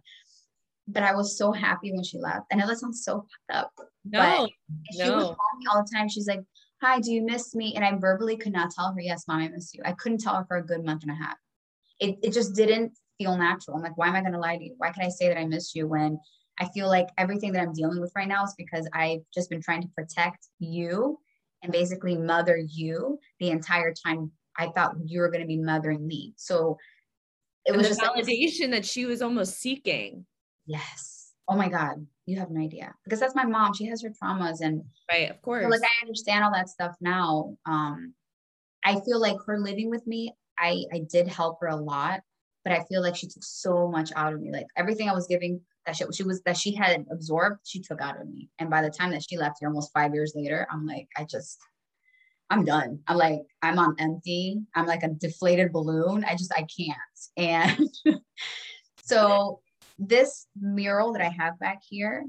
but 0.88 1.03
I 1.03 1.14
was 1.14 1.37
so 1.37 1.53
happy 1.53 1.92
when 1.92 2.05
she 2.05 2.18
left. 2.18 2.46
And 2.51 2.61
it 2.61 2.79
sounds 2.79 3.05
so 3.05 3.27
fucked 3.49 3.59
up. 3.59 3.72
No, 4.11 4.49
she 4.92 5.09
no. 5.09 5.16
was 5.16 5.25
calling 5.25 5.59
me 5.59 5.66
all 5.71 5.83
the 5.83 5.90
time. 5.95 6.09
She's 6.09 6.29
like, 6.29 6.40
Hi, 6.83 7.01
do 7.01 7.11
you 7.11 7.25
miss 7.25 7.55
me? 7.55 7.75
And 7.75 7.85
I 7.85 7.97
verbally 7.97 8.37
could 8.37 8.53
not 8.53 8.71
tell 8.71 8.92
her, 8.92 9.01
Yes, 9.01 9.25
mom, 9.27 9.40
I 9.40 9.49
miss 9.49 9.73
you. 9.75 9.83
I 9.85 9.92
couldn't 9.92 10.19
tell 10.19 10.37
her 10.37 10.45
for 10.47 10.59
a 10.59 10.66
good 10.66 10.85
month 10.85 11.03
and 11.03 11.11
a 11.11 11.14
half. 11.14 11.37
It, 12.01 12.16
it 12.23 12.33
just 12.33 12.55
didn't 12.55 12.92
feel 13.19 13.37
natural. 13.37 13.77
I'm 13.77 13.83
like, 13.83 13.97
Why 13.97 14.09
am 14.09 14.14
I 14.14 14.21
going 14.21 14.33
to 14.33 14.38
lie 14.38 14.57
to 14.57 14.64
you? 14.64 14.75
Why 14.79 14.90
can 14.90 15.05
I 15.05 15.09
say 15.09 15.29
that 15.29 15.38
I 15.38 15.45
miss 15.45 15.75
you 15.75 15.87
when 15.87 16.19
I 16.59 16.69
feel 16.69 16.88
like 16.88 17.09
everything 17.19 17.53
that 17.53 17.62
I'm 17.62 17.73
dealing 17.73 18.01
with 18.01 18.12
right 18.16 18.29
now 18.29 18.45
is 18.45 18.55
because 18.57 18.88
I've 18.95 19.21
just 19.35 19.51
been 19.51 19.61
trying 19.61 19.83
to 19.83 19.88
protect 19.97 20.47
you 20.59 21.19
and 21.62 21.73
basically 21.73 22.16
mother 22.16 22.57
you 22.57 23.19
the 23.40 23.51
entire 23.51 23.92
time 23.92 24.31
I 24.59 24.69
thought 24.69 24.95
you 25.05 25.21
were 25.21 25.29
going 25.29 25.42
to 25.42 25.47
be 25.47 25.59
mothering 25.59 26.07
me. 26.07 26.33
So 26.37 26.79
it 27.66 27.73
and 27.73 27.79
was 27.79 27.88
just 27.88 28.01
validation 28.01 28.62
like, 28.62 28.71
that 28.71 28.87
she 28.87 29.05
was 29.05 29.21
almost 29.21 29.59
seeking. 29.59 30.25
Yes. 30.66 31.33
Oh 31.49 31.57
my 31.57 31.69
God. 31.69 32.07
You 32.27 32.39
have 32.39 32.51
no 32.51 32.61
idea. 32.61 32.95
Because 33.05 33.21
that's 33.21 33.35
my 33.35 33.45
mom. 33.45 33.75
She 33.75 33.87
has 33.87 34.03
her 34.03 34.11
traumas 34.11 34.61
and 34.61 34.83
right, 35.11 35.31
of 35.31 35.41
course. 35.43 35.65
So 35.65 35.69
like 35.69 35.83
I 35.83 36.03
understand 36.03 36.45
all 36.45 36.53
that 36.53 36.69
stuff 36.69 36.97
now. 37.01 37.57
Um, 37.67 38.15
I 38.85 39.01
feel 39.01 39.21
like 39.21 39.37
her 39.47 39.59
living 39.59 39.91
with 39.91 40.07
me, 40.07 40.33
I 40.59 40.85
I 40.93 41.01
did 41.11 41.29
help 41.29 41.59
her 41.61 41.69
a 41.69 41.77
lot, 41.77 42.21
but 42.65 42.73
I 42.73 42.85
feel 42.85 43.01
like 43.03 43.17
she 43.17 43.29
took 43.29 43.45
so 43.45 43.89
much 43.89 44.11
out 44.17 44.33
of 44.33 44.41
me. 44.41 44.53
Like 44.53 44.67
everything 44.77 45.09
I 45.09 45.15
was 45.15 45.27
giving 45.27 45.61
that 45.87 45.97
she, 45.97 46.05
she 46.12 46.25
was 46.25 46.43
that 46.43 46.57
she 46.57 46.75
had 46.75 47.07
absorbed, 47.11 47.61
she 47.65 47.81
took 47.81 48.01
out 48.01 48.21
of 48.21 48.29
me. 48.29 48.51
And 48.59 48.69
by 48.69 48.83
the 48.83 48.91
time 48.91 49.12
that 49.12 49.25
she 49.29 49.37
left 49.37 49.59
here 49.61 49.69
almost 49.69 49.93
five 49.93 50.12
years 50.12 50.33
later, 50.35 50.67
I'm 50.71 50.85
like, 50.85 51.09
I 51.17 51.25
just 51.25 51.59
I'm 52.51 52.65
done. 52.65 53.01
I'm 53.09 53.17
like, 53.17 53.43
I'm 53.62 53.79
on 53.79 53.97
empty. 53.99 54.61
I'm 54.75 54.87
like 54.87 55.03
a 55.03 55.09
deflated 55.09 55.73
balloon. 55.73 56.25
I 56.25 56.37
just, 56.37 56.53
I 56.53 56.65
can't. 56.65 56.99
And 57.37 57.89
so 59.03 59.61
this 59.98 60.46
mural 60.61 61.12
that 61.12 61.22
I 61.22 61.28
have 61.28 61.59
back 61.59 61.80
here, 61.88 62.24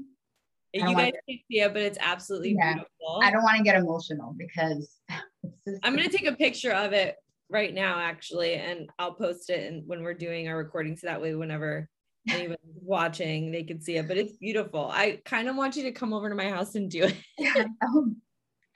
You 0.72 0.82
guys 0.82 1.12
can't 1.28 1.40
see 1.50 1.60
it, 1.60 1.72
but 1.72 1.82
it's 1.82 1.98
absolutely 2.00 2.54
yeah. 2.58 2.74
beautiful. 2.74 3.20
I 3.22 3.30
don't 3.30 3.42
want 3.42 3.58
to 3.58 3.62
get 3.62 3.76
emotional 3.76 4.34
because 4.36 4.98
I'm 5.82 5.96
gonna 5.96 6.08
take 6.08 6.26
a 6.26 6.34
picture 6.34 6.72
of 6.72 6.92
it 6.92 7.16
right 7.50 7.72
now, 7.72 7.98
actually, 7.98 8.54
and 8.54 8.88
I'll 8.98 9.14
post 9.14 9.50
it 9.50 9.72
and 9.72 9.86
when 9.86 10.02
we're 10.02 10.14
doing 10.14 10.48
our 10.48 10.56
recording, 10.56 10.96
so 10.96 11.06
that 11.06 11.20
way, 11.20 11.34
whenever 11.34 11.88
anyone's 12.30 12.58
watching, 12.82 13.50
they 13.50 13.62
can 13.62 13.80
see 13.80 13.96
it. 13.96 14.08
But 14.08 14.18
it's 14.18 14.36
beautiful. 14.36 14.90
I 14.92 15.20
kind 15.24 15.48
of 15.48 15.56
want 15.56 15.76
you 15.76 15.84
to 15.84 15.92
come 15.92 16.12
over 16.12 16.28
to 16.28 16.34
my 16.34 16.50
house 16.50 16.74
and 16.74 16.90
do 16.90 17.04
it. 17.04 17.16
yeah, 17.38 17.64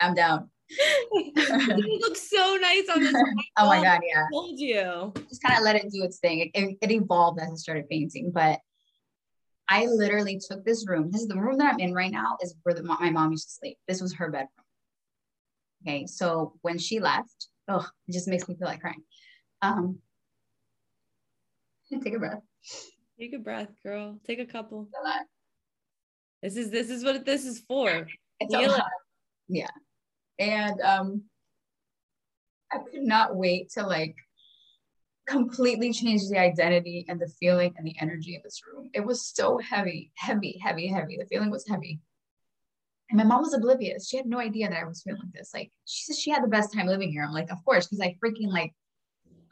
I'm 0.01 0.15
down. 0.15 0.51
it 0.71 2.01
looks 2.01 2.31
so 2.31 2.57
nice 2.61 2.85
on 2.95 3.01
this. 3.01 3.15
oh 3.59 3.67
my 3.67 3.83
god, 3.83 4.01
yeah. 4.09 4.23
I 4.23 4.33
told 4.33 4.59
you. 4.59 5.13
Just 5.29 5.43
kind 5.43 5.59
of 5.59 5.65
let 5.65 5.77
it 5.77 5.91
do 5.93 6.03
its 6.03 6.19
thing. 6.19 6.39
It, 6.41 6.51
it, 6.55 6.79
it 6.81 6.91
evolved 6.91 7.41
as 7.41 7.51
I 7.51 7.55
started 7.57 7.89
painting, 7.91 8.31
but 8.33 8.59
I 9.73 9.87
literally 9.87 10.39
took 10.39 10.67
this 10.67 10.87
room. 10.87 11.11
This 11.11 11.23
is 11.23 11.29
the 11.29 11.41
room 11.41 11.57
that 11.57 11.73
I'm 11.73 11.81
in 11.81 11.95
right 11.95 12.13
now. 12.13 12.37
Is 12.43 12.55
where 12.63 12.75
the, 12.75 12.83
my 12.83 13.09
mom 13.09 13.31
used 13.31 13.49
to 13.49 13.55
sleep. 13.55 13.79
This 13.89 14.03
was 14.03 14.13
her 14.15 14.31
bedroom. 14.31 14.49
Okay, 15.83 16.05
so 16.07 16.53
when 16.61 16.77
she 16.79 17.01
left, 17.01 17.49
oh, 17.69 17.89
it 18.07 18.13
just 18.13 18.29
makes 18.29 18.47
me 18.47 18.55
feel 18.55 18.69
like 18.69 18.83
crying. 18.83 19.03
Um, 19.63 19.99
take 22.05 22.15
a 22.15 22.19
breath. 22.19 22.43
Take 23.19 23.33
a 23.33 23.39
breath, 23.39 23.71
girl. 23.83 24.19
Take 24.27 24.41
a 24.41 24.45
couple. 24.47 24.91
This 26.43 26.57
is 26.57 26.71
this 26.71 26.91
is 26.91 27.03
what 27.03 27.25
this 27.25 27.47
is 27.47 27.61
for. 27.61 28.07
Yeah. 29.49 29.71
And 30.39 30.81
um 30.83 31.23
I 32.71 32.79
could 32.91 33.05
not 33.05 33.37
wait 33.37 33.71
to 33.71 33.87
like 33.87 34.17
completely 35.27 35.93
changed 35.93 36.31
the 36.31 36.39
identity 36.39 37.05
and 37.09 37.21
the 37.21 37.33
feeling 37.41 37.75
and 37.77 37.87
the 37.87 37.97
energy 38.01 38.35
in 38.35 38.41
this 38.43 38.61
room. 38.67 38.91
It 38.93 39.05
was 39.05 39.27
so 39.27 39.59
heavy, 39.59 40.13
heavy, 40.17 40.59
heavy, 40.59 40.89
heavy. 40.89 41.17
The 41.17 41.27
feeling 41.27 41.51
was 41.51 41.67
heavy. 41.67 42.01
And 43.11 43.19
my 43.19 43.25
mom 43.25 43.43
was 43.43 43.55
oblivious. 43.55 44.09
She 44.09 44.17
had 44.17 44.27
no 44.27 44.39
idea 44.39 44.69
that 44.69 44.79
I 44.79 44.85
was 44.85 45.03
feeling 45.03 45.31
this. 45.35 45.53
Like 45.55 45.71
she 45.85 46.05
said 46.05 46.17
she 46.17 46.31
had 46.31 46.43
the 46.43 46.49
best 46.49 46.73
time 46.75 46.87
living 46.87 47.13
here. 47.13 47.25
I'm 47.25 47.33
like, 47.33 47.53
of 47.53 47.65
course, 47.65 47.87
because 47.87 48.01
I 48.01 48.17
freaking 48.25 48.49
like 48.49 48.73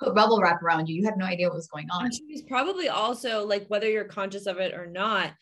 put 0.00 0.14
bubble 0.14 0.40
wrap 0.40 0.62
around 0.62 0.88
you. 0.88 0.96
You 0.96 1.04
had 1.04 1.18
no 1.18 1.26
idea 1.26 1.48
what 1.48 1.56
was 1.56 1.68
going 1.68 1.88
on. 1.90 2.06
And 2.06 2.14
she 2.14 2.24
was 2.30 2.42
probably 2.42 2.88
also 2.88 3.46
like, 3.46 3.66
whether 3.68 3.88
you're 3.88 4.04
conscious 4.04 4.46
of 4.46 4.58
it 4.58 4.72
or 4.72 4.86
not, 4.86 5.32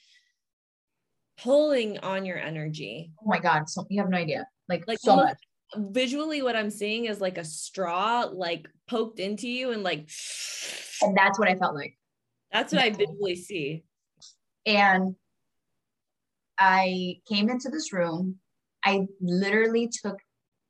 pulling 1.40 1.98
on 2.00 2.24
your 2.24 2.38
energy. 2.38 3.12
Oh 3.22 3.28
my 3.28 3.38
God. 3.38 3.68
So 3.68 3.86
you 3.88 4.00
have 4.00 4.10
no 4.10 4.18
idea. 4.18 4.46
Like, 4.68 4.84
like 4.88 4.98
so 4.98 5.16
much. 5.16 5.38
Visually, 5.76 6.42
what 6.42 6.56
I'm 6.56 6.70
seeing 6.70 7.06
is 7.06 7.20
like 7.20 7.38
a 7.38 7.44
straw 7.44 8.28
like 8.32 8.68
poked 8.88 9.20
into 9.20 9.48
you 9.48 9.70
and 9.72 9.82
like 9.82 10.08
and 11.02 11.16
that's 11.16 11.38
what 11.38 11.48
I 11.48 11.54
felt 11.54 11.74
like. 11.74 11.96
That's 12.52 12.72
what 12.72 12.82
I 12.82 12.90
visually 12.90 13.36
see. 13.36 13.84
And 14.66 15.14
I 16.58 17.20
came 17.28 17.50
into 17.50 17.68
this 17.68 17.92
room. 17.92 18.36
I 18.84 19.06
literally 19.20 19.88
took, 20.02 20.18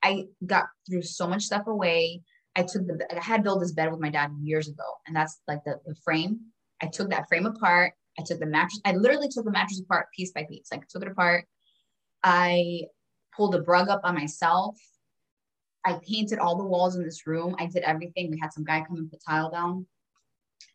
I 0.02 0.24
got 0.44 0.66
through 0.88 1.02
so 1.02 1.26
much 1.26 1.44
stuff 1.44 1.66
away. 1.66 2.22
I 2.56 2.62
took 2.62 2.86
the, 2.86 3.06
I 3.14 3.22
had 3.22 3.42
built 3.42 3.60
this 3.60 3.72
bed 3.72 3.90
with 3.90 4.00
my 4.00 4.10
dad 4.10 4.32
years 4.42 4.68
ago, 4.68 4.84
and 5.06 5.14
that's 5.14 5.40
like 5.46 5.62
the, 5.64 5.78
the 5.86 5.94
frame. 6.04 6.40
I 6.82 6.86
took 6.86 7.10
that 7.10 7.28
frame 7.28 7.46
apart. 7.46 7.92
I 8.18 8.24
took 8.24 8.40
the 8.40 8.46
mattress, 8.46 8.80
I 8.84 8.92
literally 8.92 9.28
took 9.28 9.44
the 9.44 9.52
mattress 9.52 9.80
apart 9.80 10.06
piece 10.16 10.32
by 10.32 10.44
piece. 10.48 10.68
Like 10.72 10.88
took 10.88 11.02
it 11.02 11.10
apart. 11.10 11.44
I 12.24 12.82
pulled 13.38 13.52
the 13.52 13.62
rug 13.62 13.88
up 13.88 14.02
by 14.02 14.10
myself. 14.10 14.76
I 15.86 15.98
painted 16.06 16.40
all 16.40 16.58
the 16.58 16.64
walls 16.64 16.96
in 16.96 17.04
this 17.04 17.26
room. 17.26 17.54
I 17.58 17.66
did 17.66 17.84
everything. 17.84 18.30
We 18.30 18.38
had 18.38 18.52
some 18.52 18.64
guy 18.64 18.84
come 18.86 18.98
and 18.98 19.10
put 19.10 19.22
tile 19.26 19.50
down. 19.50 19.86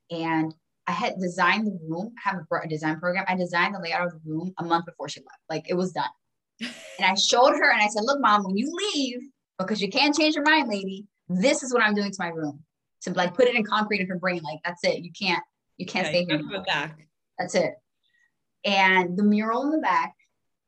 And 0.10 0.56
I 0.88 0.94
had 0.94 1.20
designed 1.20 1.68
the 1.68 1.78
room, 1.88 2.14
I 2.26 2.30
have 2.30 2.40
a 2.40 2.68
design 2.68 3.00
program. 3.00 3.26
I 3.28 3.36
designed 3.36 3.76
the 3.76 3.80
layout 3.80 4.08
of 4.08 4.14
the 4.14 4.20
room 4.26 4.54
a 4.58 4.64
month 4.64 4.86
before 4.86 5.10
she 5.10 5.20
left. 5.20 5.42
Like 5.50 5.70
it 5.70 5.76
was 5.76 5.92
done. 5.92 6.10
and 6.62 6.72
I 7.00 7.14
showed 7.16 7.52
her 7.52 7.72
and 7.72 7.82
I 7.82 7.88
said, 7.88 8.04
look, 8.04 8.20
mom, 8.22 8.44
when 8.44 8.58
you 8.58 8.72
leave, 8.94 9.20
because 9.60 9.82
you 9.82 9.90
can't 9.90 10.16
change 10.16 10.36
your 10.36 10.44
mind, 10.44 10.70
lady, 10.70 11.06
this 11.30 11.64
is 11.64 11.74
what 11.74 11.84
I'm 11.84 11.94
doing 11.94 12.12
to 12.12 12.18
my 12.20 12.30
room. 12.30 12.64
To 13.04 13.14
like 13.14 13.34
put 13.34 13.48
it 13.48 13.56
in 13.56 13.66
concrete 13.66 14.00
in 14.00 14.08
her 14.08 14.18
brain. 14.18 14.42
Like 14.42 14.60
that's 14.64 14.84
it. 14.84 15.04
You 15.04 15.12
can't, 15.12 15.44
you 15.78 15.86
can't 15.86 16.08
yeah, 16.08 16.24
stay 16.24 16.26
here. 16.26 16.64
Back. 16.66 16.98
That's 17.38 17.56
it. 17.56 17.74
And 18.64 19.18
the 19.18 19.24
mural 19.24 19.64
in 19.64 19.72
the 19.72 19.80
back, 19.80 20.14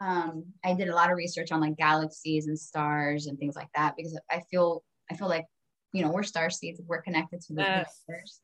um, 0.02 0.46
I 0.64 0.74
did 0.74 0.90
a 0.90 0.96
lot 0.96 1.12
of 1.12 1.18
research 1.18 1.52
on 1.52 1.62
like 1.62 1.78
galaxies 1.78 2.48
and 2.48 2.60
stars 2.60 3.28
and 3.28 3.40
things 3.40 3.56
like 3.56 3.70
that 3.76 3.96
because 3.96 4.20
I 4.30 4.42
feel 4.52 4.84
I 5.10 5.16
feel 5.16 5.30
like 5.30 5.46
you 5.94 6.04
know 6.04 6.12
we're 6.12 6.24
star 6.24 6.50
seeds, 6.50 6.82
we're 6.86 7.02
connected 7.02 7.42
to 7.42 7.54
the 7.54 7.62
yes. 7.62 8.04
universe. 8.08 8.42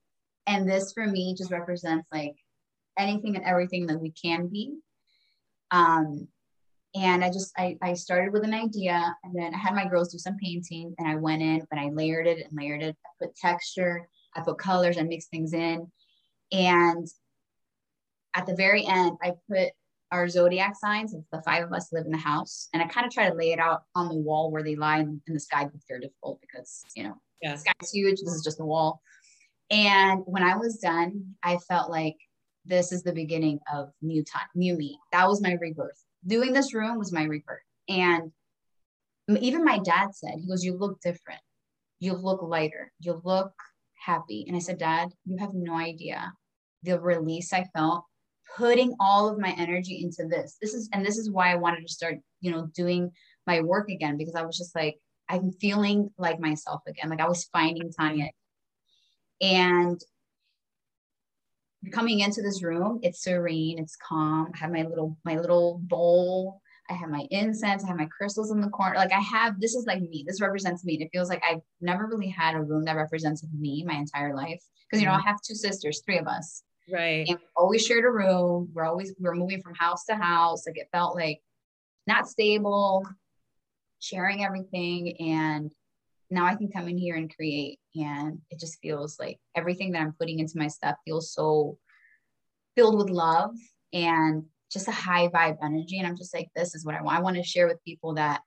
And 0.48 0.70
this 0.70 0.94
for 0.94 1.06
me 1.06 1.36
just 1.38 1.52
represents 1.52 2.08
like 2.12 2.36
anything 2.98 3.36
and 3.36 3.46
everything 3.46 3.86
that 3.88 4.00
we 4.00 4.12
can 4.12 4.48
be. 4.48 4.78
Um, 5.72 6.28
and 6.96 7.24
I 7.24 7.30
just 7.30 7.52
I, 7.58 7.78
I 7.82 7.94
started 7.94 8.34
with 8.34 8.44
an 8.44 8.54
idea 8.54 9.16
and 9.24 9.36
then 9.36 9.54
I 9.54 9.58
had 9.58 9.76
my 9.76 9.88
girls 9.88 10.12
do 10.12 10.18
some 10.18 10.38
painting 10.38 10.94
and 10.98 11.08
I 11.08 11.16
went 11.16 11.42
in 11.42 11.66
and 11.72 11.80
I 11.80 11.90
layered 11.90 12.28
it 12.28 12.46
and 12.46 12.58
layered 12.58 12.82
it. 12.82 12.96
I 13.06 13.26
put 13.26 13.36
texture, 13.36 14.08
I 14.36 14.42
put 14.42 14.58
colors, 14.58 14.98
I 14.98 15.04
mixed 15.04 15.30
things 15.30 15.54
in. 15.54 15.90
And 16.52 17.08
at 18.36 18.46
the 18.46 18.56
very 18.56 18.86
end, 18.86 19.18
I 19.22 19.34
put 19.50 19.72
our 20.12 20.28
zodiac 20.28 20.76
signs 20.76 21.16
the 21.32 21.42
five 21.44 21.64
of 21.64 21.74
us 21.74 21.92
live 21.92 22.06
in 22.06 22.12
the 22.12 22.18
house. 22.18 22.68
And 22.74 22.84
I 22.84 22.88
kind 22.88 23.06
of 23.06 23.14
try 23.14 23.30
to 23.30 23.36
lay 23.36 23.52
it 23.52 23.60
out 23.60 23.84
on 23.96 24.10
the 24.10 24.16
wall 24.16 24.52
where 24.52 24.64
they 24.64 24.76
lie 24.76 25.00
in, 25.00 25.22
in 25.28 25.34
the 25.34 25.40
sky, 25.40 25.64
but 25.64 25.82
they're 25.88 26.00
difficult 26.00 26.40
because, 26.42 26.84
you 26.96 27.04
know, 27.04 27.16
yeah. 27.42 27.54
the 27.54 27.60
sky's 27.60 27.92
huge. 27.92 28.20
This 28.20 28.34
is 28.34 28.44
just 28.44 28.58
the 28.58 28.66
wall. 28.66 29.02
And 29.70 30.22
when 30.26 30.44
I 30.44 30.58
was 30.58 30.80
done, 30.80 31.36
I 31.44 31.58
felt 31.58 31.90
like 31.90 32.18
this 32.66 32.92
is 32.92 33.04
the 33.04 33.14
beginning 33.14 33.60
of 33.74 33.90
new 34.02 34.24
time, 34.24 34.48
new 34.54 34.76
me. 34.76 35.00
That 35.14 35.28
was 35.28 35.42
my 35.42 35.54
rebirth. 35.54 36.04
Doing 36.28 36.54
this 36.54 36.74
room 36.74 36.98
was 36.98 37.14
my 37.14 37.24
rebirth. 37.24 37.60
And 37.88 38.32
even 39.30 39.64
my 39.64 39.80
dad 39.80 40.14
said, 40.14 40.36
he 40.40 40.48
goes, 40.48 40.64
You 40.64 40.78
look 40.78 41.00
different. 41.02 41.42
You 42.00 42.14
look 42.14 42.42
lighter. 42.42 42.92
You 43.00 43.22
look 43.24 43.54
happy. 43.96 44.46
And 44.48 44.56
I 44.56 44.60
said, 44.60 44.78
Dad, 44.78 45.10
you 45.26 45.38
have 45.38 45.54
no 45.54 45.76
idea 45.76 46.34
the 46.84 47.00
release 47.00 47.54
I 47.54 47.66
felt 47.76 48.06
putting 48.58 48.96
all 49.00 49.30
of 49.30 49.40
my 49.40 49.54
energy 49.58 50.02
into 50.04 50.28
this. 50.28 50.58
This 50.62 50.74
is, 50.74 50.90
and 50.94 51.06
this 51.06 51.18
is 51.18 51.30
why 51.30 51.52
I 51.52 51.56
wanted 51.56 51.86
to 51.86 51.94
start, 51.94 52.16
you 52.40 52.52
know, 52.52 52.68
doing 52.76 53.12
my 53.48 53.62
work 53.62 53.90
again 53.90 54.18
because 54.18 54.36
I 54.36 54.44
was 54.44 54.58
just 54.58 54.76
like, 54.76 54.98
I'm 55.30 55.52
feeling 55.54 56.12
like 56.18 56.40
myself 56.40 56.82
again. 56.88 57.10
Like 57.10 57.22
I 57.22 57.28
was 57.28 57.46
finding 57.46 57.92
Tanya. 57.92 58.30
And 59.40 60.00
coming 61.92 62.20
into 62.20 62.42
this 62.42 62.62
room, 62.62 63.00
it's 63.02 63.24
serene, 63.24 63.80
it's 63.80 63.96
calm. 63.96 64.52
I 64.54 64.58
have 64.58 64.72
my 64.72 64.84
little, 64.84 65.18
my 65.24 65.38
little 65.38 65.80
bowl. 65.84 66.62
I 66.90 66.94
have 66.94 67.10
my 67.10 67.26
incense, 67.32 67.86
I 67.86 67.88
have 67.88 67.98
my 67.98 68.10
crystals 68.18 68.52
in 68.52 68.60
the 68.60 68.68
corner. 68.68 68.98
Like 68.98 69.14
I 69.14 69.22
have, 69.22 69.62
this 69.62 69.76
is 69.76 69.86
like 69.86 70.02
me. 70.02 70.26
This 70.28 70.42
represents 70.42 70.84
me. 70.84 70.96
And 70.96 71.04
it 71.04 71.10
feels 71.14 71.30
like 71.30 71.42
I've 71.50 71.62
never 71.80 72.06
really 72.06 72.28
had 72.28 72.54
a 72.54 72.62
room 72.62 72.84
that 72.84 72.98
represented 72.98 73.48
me 73.58 73.86
my 73.88 73.94
entire 73.94 74.36
life. 74.36 74.62
Because 74.90 75.02
you 75.02 75.08
know, 75.08 75.14
mm-hmm. 75.14 75.26
I 75.26 75.30
have 75.30 75.42
two 75.42 75.56
sisters, 75.56 76.02
three 76.06 76.18
of 76.18 76.28
us. 76.28 76.64
Right. 76.90 77.26
And 77.28 77.38
always 77.56 77.86
shared 77.86 78.06
a 78.06 78.10
room. 78.10 78.70
We're 78.74 78.86
always 78.86 79.14
we're 79.20 79.36
moving 79.36 79.62
from 79.62 79.76
house 79.76 80.06
to 80.06 80.16
house. 80.16 80.66
Like 80.66 80.78
it 80.78 80.90
felt 80.92 81.16
like 81.16 81.42
not 82.08 82.28
stable, 82.28 83.06
sharing 84.00 84.44
everything. 84.44 85.16
And 85.20 85.72
now 86.30 86.46
I 86.46 86.56
can 86.56 86.72
come 86.72 86.88
in 86.88 86.98
here 86.98 87.16
and 87.16 87.34
create. 87.34 87.80
And 87.96 88.40
it 88.50 88.60
just 88.60 88.80
feels 88.82 89.20
like 89.20 89.40
everything 89.56 89.92
that 89.92 90.02
I'm 90.02 90.14
putting 90.14 90.40
into 90.40 90.58
my 90.58 90.68
stuff 90.68 90.96
feels 91.06 91.34
so 91.34 91.78
filled 92.76 92.98
with 92.98 93.10
love 93.10 93.52
and 93.94 94.46
just 94.72 94.88
a 94.88 94.92
high 94.92 95.28
vibe 95.28 95.58
energy. 95.62 96.00
And 96.00 96.08
I'm 96.08 96.18
just 96.18 96.34
like, 96.34 96.50
this 96.56 96.74
is 96.74 96.86
what 96.86 96.96
I 96.96 97.02
want. 97.02 97.18
I 97.18 97.22
want 97.22 97.36
to 97.38 97.44
share 97.44 97.68
with 97.68 97.84
people 97.84 98.16
that 98.16 98.42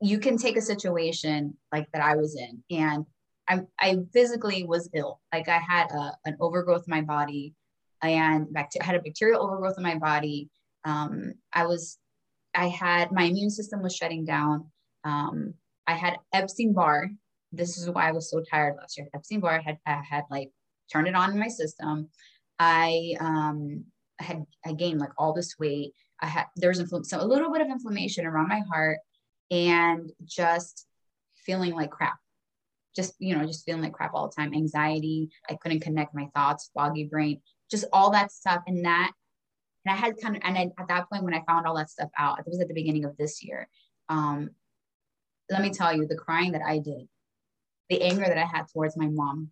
you 0.00 0.18
can 0.18 0.36
take 0.36 0.56
a 0.56 0.62
situation 0.62 1.56
like 1.72 1.86
that 1.92 2.02
I 2.02 2.16
was 2.16 2.36
in 2.36 2.64
and 2.70 3.04
I, 3.50 3.62
I 3.80 3.96
physically 4.12 4.64
was 4.64 4.88
ill. 4.94 5.20
Like 5.32 5.48
I 5.48 5.58
had 5.58 5.90
a, 5.90 6.12
an 6.24 6.36
overgrowth 6.40 6.84
in 6.86 6.90
my 6.90 7.00
body 7.00 7.52
and 8.00 8.46
had 8.80 8.94
a 8.94 9.00
bacterial 9.00 9.42
overgrowth 9.42 9.74
in 9.76 9.82
my 9.82 9.98
body. 9.98 10.48
Um, 10.84 11.34
I 11.52 11.66
was, 11.66 11.98
I 12.54 12.68
had, 12.68 13.10
my 13.10 13.24
immune 13.24 13.50
system 13.50 13.82
was 13.82 13.94
shutting 13.94 14.24
down. 14.24 14.66
Um, 15.02 15.54
I 15.88 15.94
had 15.94 16.16
Epstein 16.32 16.72
Barr. 16.72 17.10
This 17.50 17.76
is 17.76 17.90
why 17.90 18.08
I 18.08 18.12
was 18.12 18.30
so 18.30 18.40
tired 18.48 18.76
last 18.76 18.96
year. 18.96 19.08
Epstein 19.12 19.40
Barr 19.40 19.60
had, 19.60 19.78
I 19.84 20.00
had 20.08 20.24
like 20.30 20.50
turned 20.92 21.08
it 21.08 21.16
on 21.16 21.32
in 21.32 21.38
my 21.38 21.48
system. 21.48 22.08
I, 22.60 23.16
um, 23.18 23.84
had, 24.20 24.44
I 24.64 24.74
gained 24.74 25.00
like 25.00 25.12
all 25.18 25.32
this 25.32 25.58
weight. 25.58 25.92
I 26.20 26.26
had, 26.26 26.46
there 26.54 26.70
was 26.70 26.80
infl- 26.80 27.04
so 27.04 27.20
a 27.20 27.26
little 27.26 27.52
bit 27.52 27.62
of 27.62 27.68
inflammation 27.68 28.26
around 28.26 28.48
my 28.48 28.62
heart 28.70 28.98
and 29.50 30.12
just 30.24 30.86
feeling 31.34 31.72
like 31.72 31.90
crap 31.90 32.19
just 32.94 33.14
you 33.18 33.36
know 33.36 33.44
just 33.46 33.64
feeling 33.64 33.82
like 33.82 33.92
crap 33.92 34.12
all 34.14 34.28
the 34.28 34.34
time 34.34 34.54
anxiety 34.54 35.28
i 35.48 35.54
couldn't 35.54 35.80
connect 35.80 36.14
my 36.14 36.28
thoughts 36.34 36.70
foggy 36.74 37.04
brain 37.04 37.40
just 37.70 37.84
all 37.92 38.10
that 38.10 38.32
stuff 38.32 38.62
and 38.66 38.84
that 38.84 39.12
and 39.84 39.94
i 39.94 39.96
had 39.96 40.14
kind 40.20 40.36
of 40.36 40.42
and 40.44 40.58
I, 40.58 40.70
at 40.78 40.88
that 40.88 41.08
point 41.08 41.24
when 41.24 41.34
i 41.34 41.42
found 41.46 41.66
all 41.66 41.76
that 41.76 41.90
stuff 41.90 42.10
out 42.18 42.38
it 42.38 42.46
was 42.46 42.60
at 42.60 42.68
the 42.68 42.74
beginning 42.74 43.04
of 43.04 43.16
this 43.16 43.42
year 43.42 43.68
um 44.08 44.50
let 45.50 45.62
me 45.62 45.70
tell 45.70 45.94
you 45.94 46.06
the 46.06 46.16
crying 46.16 46.52
that 46.52 46.62
i 46.66 46.78
did 46.78 47.08
the 47.88 48.02
anger 48.02 48.24
that 48.24 48.38
i 48.38 48.44
had 48.44 48.66
towards 48.72 48.96
my 48.96 49.08
mom 49.08 49.50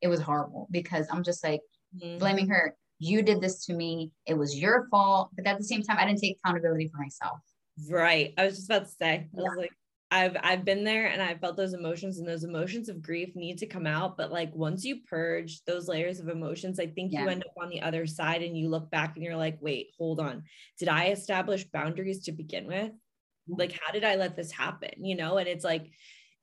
it 0.00 0.08
was 0.08 0.20
horrible 0.20 0.68
because 0.70 1.06
i'm 1.12 1.22
just 1.22 1.44
like 1.44 1.60
mm-hmm. 1.96 2.18
blaming 2.18 2.48
her 2.48 2.76
You 3.02 3.22
did 3.22 3.40
this 3.40 3.64
to 3.64 3.72
me. 3.72 4.12
It 4.26 4.36
was 4.36 4.58
your 4.60 4.86
fault. 4.90 5.30
But 5.34 5.46
at 5.46 5.56
the 5.56 5.64
same 5.64 5.82
time, 5.82 5.96
I 5.98 6.04
didn't 6.04 6.20
take 6.20 6.36
accountability 6.36 6.88
for 6.88 6.98
myself. 6.98 7.40
Right. 7.88 8.34
I 8.36 8.44
was 8.44 8.56
just 8.56 8.68
about 8.68 8.84
to 8.84 8.90
say, 8.90 9.08
I 9.08 9.28
yeah. 9.32 9.42
was 9.42 9.56
like, 9.56 9.72
I've 10.12 10.36
I've 10.42 10.64
been 10.64 10.82
there 10.82 11.06
and 11.06 11.22
I 11.22 11.34
felt 11.36 11.56
those 11.56 11.72
emotions 11.72 12.18
and 12.18 12.26
those 12.26 12.42
emotions 12.42 12.88
of 12.88 13.02
grief 13.02 13.36
need 13.36 13.58
to 13.58 13.66
come 13.66 13.86
out. 13.86 14.16
But 14.16 14.32
like 14.32 14.52
once 14.54 14.84
you 14.84 15.00
purge 15.08 15.62
those 15.64 15.88
layers 15.88 16.18
of 16.18 16.28
emotions, 16.28 16.80
I 16.80 16.88
think 16.88 17.12
yeah. 17.12 17.22
you 17.22 17.28
end 17.28 17.44
up 17.44 17.62
on 17.62 17.70
the 17.70 17.82
other 17.82 18.06
side 18.06 18.42
and 18.42 18.56
you 18.56 18.68
look 18.68 18.90
back 18.90 19.14
and 19.14 19.24
you're 19.24 19.36
like, 19.36 19.58
wait, 19.60 19.88
hold 19.96 20.18
on. 20.18 20.42
Did 20.78 20.88
I 20.88 21.08
establish 21.08 21.64
boundaries 21.64 22.24
to 22.24 22.32
begin 22.32 22.66
with? 22.66 22.90
Mm-hmm. 22.90 23.54
Like, 23.58 23.78
how 23.80 23.92
did 23.92 24.04
I 24.04 24.16
let 24.16 24.36
this 24.36 24.50
happen? 24.50 25.04
You 25.04 25.14
know, 25.14 25.38
and 25.38 25.48
it's 25.48 25.64
like 25.64 25.90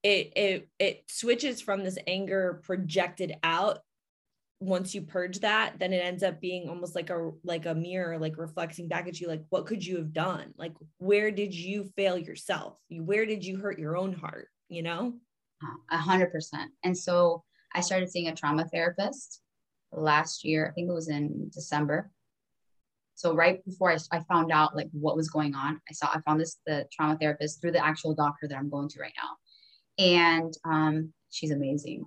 it 0.01 0.31
it 0.35 0.69
it 0.79 1.03
switches 1.07 1.61
from 1.61 1.83
this 1.83 1.97
anger 2.07 2.61
projected 2.63 3.35
out 3.43 3.79
once 4.59 4.95
you 4.95 5.03
purge 5.03 5.39
that 5.39 5.77
then 5.77 5.93
it 5.93 6.03
ends 6.03 6.23
up 6.23 6.41
being 6.41 6.67
almost 6.67 6.95
like 6.95 7.11
a 7.11 7.31
like 7.43 7.67
a 7.67 7.75
mirror 7.75 8.17
like 8.17 8.37
reflecting 8.37 8.87
back 8.87 9.07
at 9.07 9.19
you 9.19 9.27
like 9.27 9.43
what 9.49 9.65
could 9.65 9.85
you 9.85 9.97
have 9.97 10.13
done? 10.13 10.53
Like 10.57 10.73
where 10.97 11.29
did 11.29 11.53
you 11.53 11.85
fail 11.95 12.17
yourself? 12.17 12.75
Where 12.89 13.25
did 13.25 13.45
you 13.45 13.57
hurt 13.57 13.79
your 13.79 13.97
own 13.97 14.13
heart 14.13 14.47
you 14.67 14.81
know? 14.81 15.13
A 15.91 15.97
hundred 15.97 16.31
percent. 16.31 16.71
And 16.83 16.97
so 16.97 17.43
i 17.75 17.81
started 17.81 18.09
seeing 18.09 18.29
a 18.29 18.35
trauma 18.35 18.65
therapist 18.65 19.41
last 19.91 20.43
year. 20.43 20.67
I 20.67 20.71
think 20.73 20.89
it 20.89 20.93
was 20.93 21.09
in 21.09 21.49
december. 21.53 22.09
So 23.13 23.35
right 23.35 23.63
before 23.65 23.91
I, 23.91 23.97
I 24.11 24.21
found 24.21 24.51
out 24.51 24.75
like 24.75 24.89
what 24.91 25.15
was 25.15 25.29
going 25.29 25.53
on 25.53 25.79
i 25.89 25.93
saw 25.93 26.07
i 26.07 26.19
found 26.21 26.39
this 26.39 26.57
the 26.65 26.87
trauma 26.91 27.17
therapist 27.17 27.61
through 27.61 27.71
the 27.71 27.85
actual 27.85 28.13
doctor 28.15 28.47
that 28.47 28.57
i'm 28.57 28.69
going 28.69 28.89
to 28.89 28.99
right 28.99 29.13
now. 29.21 30.03
And 30.03 30.53
um, 30.65 31.13
she's 31.31 31.51
amazing. 31.51 32.05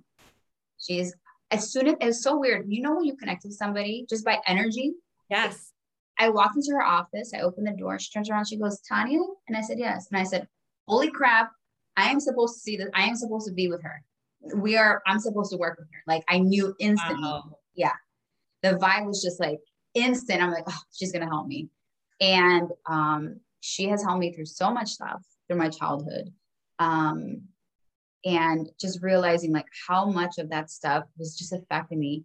She's 0.77 1.13
as 1.51 1.71
soon 1.71 1.87
as 1.87 1.95
it's 1.99 2.23
so 2.23 2.39
weird, 2.39 2.65
you 2.67 2.81
know 2.81 2.95
when 2.95 3.05
you 3.05 3.15
connect 3.15 3.43
with 3.43 3.53
somebody 3.53 4.05
just 4.09 4.25
by 4.25 4.39
energy. 4.47 4.93
Yes. 5.29 5.71
I 6.17 6.29
walked 6.29 6.55
into 6.55 6.71
her 6.71 6.83
office. 6.83 7.31
I 7.35 7.41
opened 7.41 7.67
the 7.67 7.71
door. 7.71 7.99
She 7.99 8.11
turns 8.11 8.29
around. 8.29 8.47
She 8.47 8.57
goes, 8.57 8.79
Tanya, 8.81 9.19
and 9.47 9.57
I 9.57 9.61
said 9.61 9.79
yes. 9.79 10.07
And 10.11 10.19
I 10.19 10.23
said, 10.23 10.47
Holy 10.87 11.09
crap! 11.09 11.51
I 11.97 12.09
am 12.09 12.19
supposed 12.19 12.55
to 12.55 12.59
see 12.59 12.77
this. 12.77 12.89
I 12.93 13.03
am 13.03 13.15
supposed 13.15 13.47
to 13.47 13.53
be 13.53 13.67
with 13.67 13.81
her. 13.83 14.03
We 14.55 14.77
are. 14.77 15.01
I'm 15.05 15.19
supposed 15.19 15.51
to 15.51 15.57
work 15.57 15.77
with 15.79 15.87
her. 15.91 16.03
Like 16.07 16.23
I 16.27 16.39
knew 16.39 16.75
instantly. 16.79 17.23
Wow. 17.23 17.57
Yeah, 17.75 17.93
the 18.61 18.71
vibe 18.71 19.05
was 19.05 19.21
just 19.21 19.39
like 19.39 19.59
instant. 19.93 20.41
I'm 20.41 20.51
like, 20.51 20.65
oh, 20.67 20.79
she's 20.91 21.11
gonna 21.11 21.27
help 21.29 21.47
me, 21.47 21.69
and 22.19 22.69
um, 22.87 23.39
she 23.61 23.87
has 23.87 24.03
helped 24.03 24.19
me 24.19 24.33
through 24.33 24.45
so 24.45 24.71
much 24.71 24.89
stuff 24.89 25.21
through 25.47 25.59
my 25.59 25.69
childhood. 25.69 26.33
Um, 26.79 27.43
and 28.25 28.69
just 28.79 29.01
realizing 29.01 29.51
like 29.51 29.67
how 29.87 30.05
much 30.05 30.37
of 30.37 30.49
that 30.49 30.69
stuff 30.69 31.05
was 31.17 31.35
just 31.35 31.53
affecting 31.53 31.99
me 31.99 32.23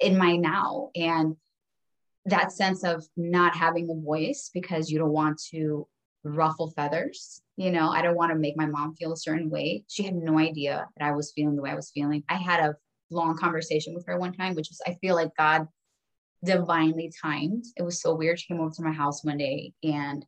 in 0.00 0.16
my 0.16 0.36
now 0.36 0.90
and 0.94 1.36
that 2.26 2.52
sense 2.52 2.84
of 2.84 3.04
not 3.16 3.54
having 3.56 3.90
a 3.90 4.04
voice 4.04 4.50
because 4.54 4.90
you 4.90 4.98
don't 4.98 5.12
want 5.12 5.40
to 5.50 5.86
ruffle 6.24 6.70
feathers 6.70 7.42
you 7.56 7.70
know? 7.70 7.90
I 7.90 8.00
don't 8.00 8.16
want 8.16 8.32
to 8.32 8.38
make 8.38 8.56
my 8.56 8.66
mom 8.66 8.94
feel 8.94 9.12
a 9.12 9.16
certain 9.16 9.50
way. 9.50 9.84
She 9.86 10.02
had 10.02 10.14
no 10.14 10.38
idea 10.38 10.88
that 10.96 11.06
i 11.06 11.12
was 11.12 11.32
feeling 11.32 11.54
the 11.54 11.62
way 11.62 11.70
i 11.70 11.74
was 11.74 11.90
feeling. 11.90 12.24
I 12.28 12.36
had 12.36 12.60
a 12.60 12.76
long 13.10 13.36
conversation 13.36 13.94
with 13.94 14.06
her 14.06 14.18
one 14.18 14.32
time 14.32 14.54
which 14.54 14.68
was 14.70 14.80
i 14.86 14.94
feel 15.02 15.14
like 15.14 15.36
god 15.36 15.68
divinely 16.44 17.12
timed. 17.22 17.64
It 17.76 17.82
was 17.82 18.00
so 18.00 18.14
weird. 18.14 18.40
She 18.40 18.48
came 18.48 18.60
over 18.60 18.74
to 18.74 18.82
my 18.82 18.92
house 18.92 19.24
one 19.24 19.38
day 19.38 19.72
and 19.82 20.24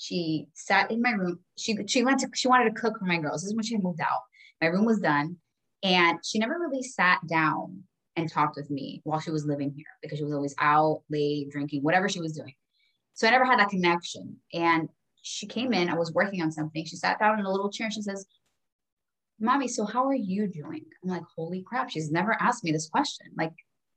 she 0.00 0.46
sat 0.54 0.90
in 0.90 1.02
my 1.02 1.10
room 1.10 1.38
she 1.58 1.76
she 1.86 2.02
went 2.02 2.18
to 2.18 2.28
she 2.34 2.48
wanted 2.48 2.74
to 2.74 2.80
cook 2.80 2.98
for 2.98 3.04
my 3.04 3.18
girls 3.18 3.42
this 3.42 3.50
is 3.50 3.54
when 3.54 3.64
she 3.64 3.76
moved 3.76 4.00
out 4.00 4.20
my 4.60 4.68
room 4.68 4.84
was 4.84 5.00
done. 5.00 5.36
And 5.82 6.18
she 6.24 6.38
never 6.38 6.58
really 6.58 6.82
sat 6.82 7.20
down 7.26 7.84
and 8.16 8.30
talked 8.30 8.56
with 8.56 8.70
me 8.70 9.00
while 9.04 9.20
she 9.20 9.30
was 9.30 9.46
living 9.46 9.72
here 9.74 9.86
because 10.02 10.18
she 10.18 10.24
was 10.24 10.34
always 10.34 10.54
out 10.60 11.02
late, 11.08 11.50
drinking, 11.50 11.82
whatever 11.82 12.08
she 12.08 12.20
was 12.20 12.32
doing. 12.32 12.54
So 13.14 13.26
I 13.26 13.30
never 13.30 13.46
had 13.46 13.58
that 13.58 13.70
connection. 13.70 14.36
And 14.52 14.88
she 15.22 15.46
came 15.46 15.72
in, 15.72 15.88
I 15.88 15.94
was 15.94 16.12
working 16.12 16.42
on 16.42 16.52
something. 16.52 16.84
She 16.84 16.96
sat 16.96 17.18
down 17.18 17.38
in 17.38 17.46
a 17.46 17.50
little 17.50 17.70
chair 17.70 17.86
and 17.86 17.94
she 17.94 18.02
says, 18.02 18.26
Mommy, 19.38 19.68
so 19.68 19.86
how 19.86 20.06
are 20.06 20.14
you 20.14 20.46
doing? 20.46 20.84
I'm 21.02 21.10
like, 21.10 21.22
holy 21.34 21.62
crap, 21.62 21.88
she's 21.88 22.10
never 22.10 22.36
asked 22.40 22.62
me 22.62 22.72
this 22.72 22.90
question. 22.90 23.28
Like, 23.38 23.52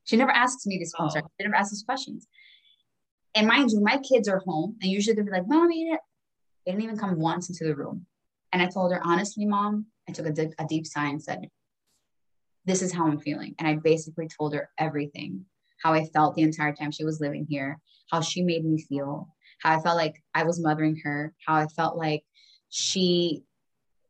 she 0.06 0.16
never 0.16 0.32
asks 0.32 0.66
me 0.66 0.78
this 0.78 0.94
question. 0.94 1.22
Oh. 1.26 1.30
She 1.38 1.46
never 1.46 1.56
asks 1.56 1.72
these 1.72 1.84
questions. 1.84 2.28
And 3.36 3.48
mind 3.48 3.72
you, 3.72 3.82
my 3.82 3.98
kids 3.98 4.28
are 4.28 4.44
home, 4.46 4.78
and 4.82 4.92
usually 4.92 5.16
they'll 5.16 5.26
be 5.26 5.32
like, 5.32 5.48
Mommy, 5.48 5.98
they 6.66 6.72
didn't 6.72 6.84
even 6.84 6.98
come 6.98 7.20
once 7.20 7.50
into 7.50 7.66
the 7.66 7.76
room. 7.76 8.06
And 8.52 8.62
I 8.62 8.68
told 8.68 8.92
her, 8.92 9.02
honestly, 9.04 9.46
Mom, 9.46 9.88
I 10.08 10.12
took 10.12 10.28
a 10.28 10.32
deep, 10.32 10.52
a 10.60 10.66
deep 10.66 10.86
sigh 10.86 11.08
and 11.08 11.22
said, 11.22 11.50
This 12.66 12.82
is 12.82 12.94
how 12.94 13.08
I'm 13.08 13.20
feeling. 13.20 13.56
And 13.58 13.68
I 13.68 13.76
basically 13.76 14.28
told 14.28 14.54
her 14.54 14.70
everything 14.78 15.46
how 15.82 15.94
I 15.94 16.06
felt 16.06 16.36
the 16.36 16.44
entire 16.44 16.74
time 16.74 16.92
she 16.92 17.04
was 17.04 17.20
living 17.20 17.46
here, 17.50 17.80
how 18.12 18.22
she 18.22 18.42
made 18.44 18.64
me 18.64 18.82
feel, 18.82 19.28
how 19.62 19.78
I 19.78 19.82
felt 19.82 19.98
like 19.98 20.22
I 20.34 20.44
was 20.44 20.62
mothering 20.62 20.98
her, 21.04 21.34
how 21.46 21.56
I 21.56 21.68
felt 21.68 21.98
like 21.98 22.24
she 22.70 23.44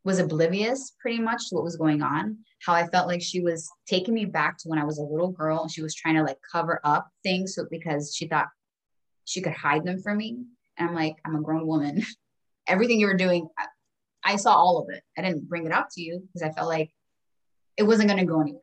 was 0.04 0.20
oblivious 0.20 0.94
pretty 1.00 1.20
much 1.20 1.50
to 1.50 1.56
what 1.56 1.64
was 1.64 1.78
going 1.78 2.02
on, 2.02 2.38
how 2.66 2.74
I 2.74 2.88
felt 2.88 3.08
like 3.08 3.22
she 3.22 3.40
was 3.40 3.70
taking 3.88 4.14
me 4.14 4.26
back 4.26 4.58
to 4.60 4.70
when 4.70 4.80
I 4.80 4.86
was 4.86 4.98
a 4.98 5.04
little 5.04 5.32
girl 5.32 5.62
and 5.62 5.72
she 5.72 5.82
was 5.82 5.96
trying 5.96 6.16
to 6.16 6.24
like 6.24 6.38
cover 6.52 6.82
up 6.84 7.10
things 7.24 7.56
so 7.56 7.66
because 7.72 8.14
she 8.16 8.28
thought 8.28 8.48
she 9.26 9.42
could 9.42 9.54
hide 9.54 9.86
them 9.86 10.02
from 10.02 10.18
me. 10.18 10.38
And 10.78 10.90
I'm 10.90 10.96
like, 10.96 11.16
I'm 11.26 11.36
a 11.36 11.42
grown 11.42 11.68
woman. 11.68 12.04
Everything 12.68 13.00
you 13.00 13.08
were 13.08 13.14
doing, 13.14 13.48
I 14.24 14.38
saw 14.38 14.54
all 14.54 14.80
of 14.80 14.94
it. 14.96 15.04
I 15.18 15.22
didn't 15.22 15.50
bring 15.50 15.66
it 15.66 15.72
up 15.72 15.88
to 15.92 16.02
you 16.02 16.22
because 16.22 16.48
I 16.48 16.54
felt 16.54 16.70
like 16.70 16.92
it 17.78 17.84
wasn't 17.84 18.10
going 18.10 18.20
to 18.20 18.26
go 18.26 18.42
anywhere. 18.42 18.62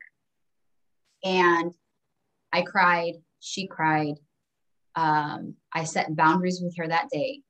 And 1.23 1.73
I 2.51 2.63
cried. 2.63 3.13
She 3.39 3.67
cried. 3.67 4.15
Um, 4.95 5.55
I 5.71 5.83
set 5.83 6.15
boundaries 6.15 6.61
with 6.61 6.75
her 6.77 6.87
that 6.87 7.09
day. 7.11 7.41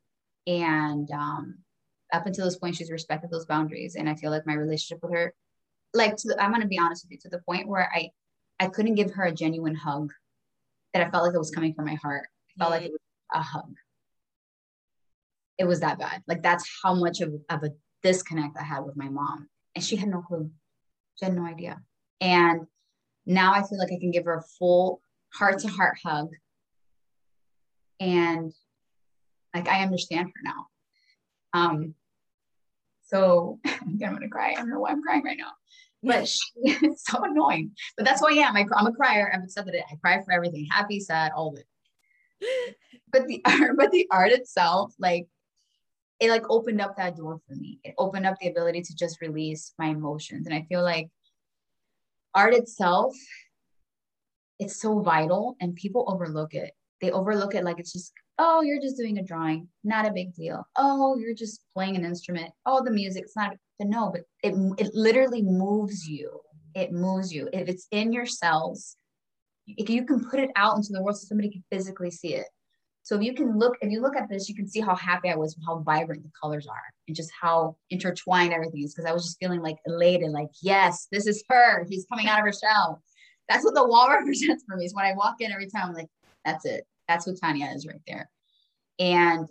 And 0.48 1.10
um, 1.12 1.60
up 2.14 2.26
until 2.26 2.46
this 2.46 2.58
point, 2.58 2.76
she's 2.76 2.92
respected 2.92 3.30
those 3.32 3.46
boundaries. 3.46 3.96
And 3.96 4.10
I 4.10 4.16
feel 4.16 4.32
like 4.32 4.46
my 4.46 4.54
relationship 4.54 5.02
with 5.02 5.14
her, 5.14 5.34
like, 5.94 6.18
the, 6.18 6.36
I'm 6.42 6.52
going 6.52 6.62
to 6.62 6.68
be 6.68 6.80
honest 6.80 7.06
with 7.06 7.12
you, 7.12 7.18
to 7.22 7.30
the 7.30 7.44
point 7.48 7.68
where 7.68 7.90
I, 7.94 8.10
I 8.60 8.68
couldn't 8.68 8.96
give 8.96 9.12
her 9.12 9.24
a 9.24 9.34
genuine 9.34 9.76
hug 9.76 10.12
that 10.94 11.06
I 11.06 11.10
felt 11.10 11.26
like 11.26 11.36
it 11.36 11.40
was 11.40 11.52
coming 11.52 11.74
from 11.74 11.86
my 11.86 11.96
heart. 11.96 12.28
I 12.50 12.64
felt 12.64 12.72
like 12.72 12.84
it 12.84 12.92
was 12.92 13.01
a 13.34 13.42
hug. 13.42 13.76
It 15.58 15.66
was 15.66 15.82
that 15.82 16.00
bad. 16.00 16.24
Like, 16.28 16.42
that's 16.42 16.70
how 16.84 16.96
much 16.96 17.22
of, 17.22 17.34
of 17.50 17.64
a 17.64 17.72
disconnect 18.04 18.58
I 18.60 18.64
had 18.64 18.86
with 18.86 18.98
my 18.98 19.10
mom. 19.10 19.48
And 19.76 19.84
she 19.84 19.96
had 19.96 20.10
no 20.10 20.22
clue. 20.22 20.50
She 21.16 21.26
had 21.26 21.36
no 21.36 21.46
idea. 21.46 21.82
And 22.20 22.68
now 23.26 23.54
I 23.54 23.62
feel 23.62 23.78
like 23.78 23.92
I 23.92 24.00
can 24.00 24.12
give 24.12 24.26
her 24.26 24.36
a 24.36 24.44
full 24.60 25.02
heart 25.34 25.60
to 25.60 25.68
heart 25.68 25.98
hug. 26.04 26.30
And 28.00 28.52
like 29.54 29.68
I 29.68 29.84
understand 29.84 30.28
her 30.28 30.42
now. 30.44 30.68
Um, 31.54 31.96
so 33.04 33.60
I'm 33.66 33.98
gonna 33.98 34.30
cry. 34.30 34.52
I 34.52 34.56
don't 34.56 34.70
know 34.70 34.80
why 34.80 34.92
I'm 34.92 35.04
crying 35.04 35.24
right 35.24 35.38
now. 35.38 35.52
But 36.04 36.28
she, 36.28 36.42
it's 36.64 37.04
so 37.06 37.24
annoying. 37.24 37.72
But 37.96 38.06
that's 38.06 38.22
who 38.22 38.28
I 38.28 38.48
am. 38.48 38.56
I, 38.56 38.66
I'm 38.76 38.88
a 38.88 38.94
crier. 38.94 39.32
I've 39.34 39.44
accepted 39.44 39.76
it. 39.76 39.84
I 39.92 39.96
cry 39.96 40.24
for 40.24 40.34
everything, 40.34 40.68
happy, 40.72 41.00
sad, 41.00 41.32
all 41.36 41.50
of 41.50 41.60
it. 41.60 42.76
But 43.12 43.28
the 43.28 43.42
art, 43.46 43.78
but 43.78 43.92
the 43.92 44.08
art 44.12 44.32
itself, 44.32 44.94
like 45.00 45.28
it 46.22 46.30
like 46.30 46.44
opened 46.50 46.80
up 46.80 46.96
that 46.98 47.18
door 47.18 47.42
for 47.48 47.56
me. 47.56 47.80
It 47.84 47.96
opened 47.98 48.28
up 48.28 48.36
the 48.40 48.48
ability 48.48 48.84
to 48.84 48.96
just 48.96 49.22
release 49.22 49.74
my 49.80 49.88
emotions. 49.88 50.46
And 50.46 50.56
I 50.56 50.66
feel 50.70 50.84
like 50.84 51.10
art 52.36 52.54
itself, 52.54 53.16
it's 54.60 54.80
so 54.80 55.00
vital 55.00 55.58
and 55.60 55.76
people 55.76 56.06
overlook 56.08 56.54
it. 56.54 56.74
They 57.02 57.10
overlook 57.10 57.56
it 57.56 57.64
like 57.64 57.80
it's 57.80 57.92
just, 57.92 58.14
oh, 58.38 58.62
you're 58.62 58.80
just 58.80 58.98
doing 58.98 59.18
a 59.18 59.24
drawing, 59.24 59.68
not 59.84 60.06
a 60.06 60.14
big 60.14 60.36
deal. 60.36 60.64
Oh, 60.78 61.18
you're 61.18 61.34
just 61.34 61.62
playing 61.74 61.96
an 61.96 62.06
instrument. 62.06 62.52
Oh, 62.68 62.84
the 62.84 62.92
music's 62.92 63.36
not, 63.36 63.56
but 63.80 63.88
no, 63.88 64.12
but 64.12 64.22
it, 64.44 64.54
it 64.78 64.94
literally 64.94 65.42
moves 65.42 66.08
you. 66.08 66.40
It 66.76 66.92
moves 66.92 67.34
you. 67.34 67.50
If 67.52 67.68
it's 67.68 67.88
in 67.90 68.14
your 68.14 68.28
cells, 68.28 68.96
if 69.66 69.90
you 69.90 70.06
can 70.06 70.24
put 70.30 70.40
it 70.40 70.52
out 70.56 70.78
into 70.78 70.94
the 70.94 71.02
world 71.02 71.18
so 71.18 71.26
somebody 71.26 71.50
can 71.50 71.64
physically 71.72 72.12
see 72.12 72.36
it, 72.36 72.46
so 73.04 73.16
if 73.16 73.24
you 73.24 73.34
can 73.34 73.58
look, 73.58 73.78
if 73.82 73.92
you 73.92 74.02
look 74.02 74.16
at 74.16 74.30
this, 74.30 74.48
you 74.48 74.56
can 74.56 74.68
see 74.68 74.80
how 74.80 74.96
happy 74.96 75.30
I 75.30 75.36
was, 75.36 75.58
how 75.66 75.80
vibrant 75.80 76.24
the 76.24 76.32
colors 76.40 76.68
are, 76.68 76.84
and 77.08 77.16
just 77.16 77.32
how 77.40 77.76
intertwined 77.90 78.54
everything 78.54 78.84
is. 78.84 78.94
Because 78.94 79.10
I 79.10 79.14
was 79.14 79.24
just 79.24 79.40
feeling 79.40 79.62
like 79.62 79.78
elated, 79.86 80.32
like 80.32 80.50
yes, 80.62 81.08
this 81.12 81.26
is 81.26 81.44
her. 81.50 81.86
She's 81.90 82.06
coming 82.06 82.28
out 82.28 82.40
of 82.40 82.46
her 82.46 82.54
shell. 82.54 83.02
That's 83.50 83.66
what 83.66 83.74
the 83.74 83.88
wall 83.88 84.10
represents 84.20 84.64
for 84.68 84.78
me. 84.78 84.86
Is 84.86 84.94
when 84.94 85.06
I 85.06 85.14
walk 85.14 85.36
in 85.40 85.52
every 85.52 85.68
time, 85.68 85.90
I'm 85.90 85.94
like, 85.94 86.10
that's 86.46 86.66
it. 86.66 86.86
That's 87.08 87.26
what 87.26 87.40
Tanya 87.42 87.72
is 87.76 87.88
right 87.88 88.02
there. 88.08 88.30
And 89.00 89.48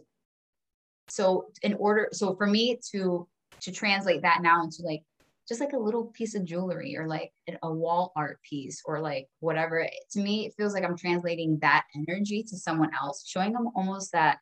so 1.09 1.49
in 1.63 1.75
order, 1.75 2.09
so 2.13 2.37
for 2.37 2.47
me 2.47 2.79
to 2.93 3.27
to 3.63 3.73
translate 3.73 4.23
that 4.23 4.43
now 4.43 4.63
into 4.63 4.83
like 4.83 5.03
just 5.51 5.61
like 5.61 5.73
a 5.73 5.79
little 5.79 6.05
piece 6.07 6.37
of 6.37 6.45
jewelry 6.45 6.97
or 6.97 7.09
like 7.09 7.33
a 7.65 7.73
wall 7.73 8.13
art 8.15 8.39
piece 8.49 8.81
or 8.85 9.01
like 9.01 9.27
whatever. 9.41 9.85
To 10.13 10.21
me, 10.21 10.47
it 10.47 10.55
feels 10.57 10.73
like 10.73 10.85
I'm 10.85 10.97
translating 10.97 11.59
that 11.61 11.87
energy 11.97 12.45
to 12.45 12.57
someone 12.57 12.93
else, 12.95 13.25
showing 13.27 13.53
them 13.53 13.69
almost 13.75 14.13
that 14.13 14.39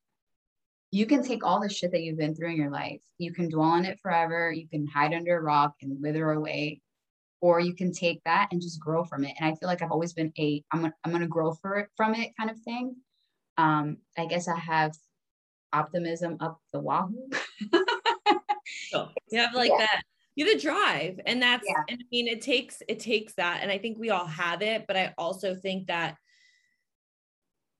you 0.90 1.06
can 1.06 1.22
take 1.22 1.42
all 1.42 1.62
the 1.62 1.68
shit 1.70 1.92
that 1.92 2.02
you've 2.02 2.18
been 2.18 2.34
through 2.34 2.50
in 2.50 2.58
your 2.58 2.70
life. 2.70 3.00
You 3.16 3.32
can 3.32 3.48
dwell 3.48 3.70
on 3.70 3.86
it 3.86 3.98
forever. 4.02 4.52
You 4.52 4.68
can 4.68 4.86
hide 4.86 5.14
under 5.14 5.38
a 5.38 5.42
rock 5.42 5.76
and 5.80 5.96
wither 6.02 6.30
away. 6.30 6.82
or 7.40 7.58
you 7.60 7.74
can 7.74 7.90
take 7.90 8.20
that 8.24 8.48
and 8.52 8.60
just 8.60 8.78
grow 8.78 9.04
from 9.04 9.24
it. 9.24 9.34
And 9.38 9.48
I 9.48 9.54
feel 9.56 9.68
like 9.68 9.80
I've 9.80 9.92
always 9.92 10.12
been 10.12 10.32
a 10.38 10.62
I'm 10.72 10.80
gonna, 10.82 10.94
I'm 11.04 11.12
gonna 11.12 11.26
grow 11.26 11.52
for 11.54 11.76
it 11.76 11.88
from 11.96 12.14
it 12.14 12.32
kind 12.38 12.50
of 12.50 12.58
thing. 12.60 12.96
Um, 13.56 13.96
I 14.18 14.26
guess 14.26 14.46
I 14.46 14.58
have 14.58 14.92
optimism 15.72 16.36
up 16.40 16.58
the 16.74 16.80
wahoo. 16.80 17.30
so 18.90 19.08
you 19.30 19.40
have 19.40 19.54
like 19.54 19.70
yeah. 19.70 19.86
that 19.86 20.02
you 20.38 20.46
have 20.46 20.56
a 20.56 20.60
drive 20.60 21.18
and 21.26 21.42
that's 21.42 21.66
yeah. 21.66 21.82
and 21.88 21.98
i 22.00 22.06
mean 22.12 22.28
it 22.28 22.40
takes 22.40 22.80
it 22.88 23.00
takes 23.00 23.34
that 23.34 23.58
and 23.60 23.72
i 23.72 23.78
think 23.78 23.98
we 23.98 24.10
all 24.10 24.26
have 24.26 24.62
it 24.62 24.84
but 24.86 24.96
i 24.96 25.12
also 25.18 25.54
think 25.54 25.88
that 25.88 26.16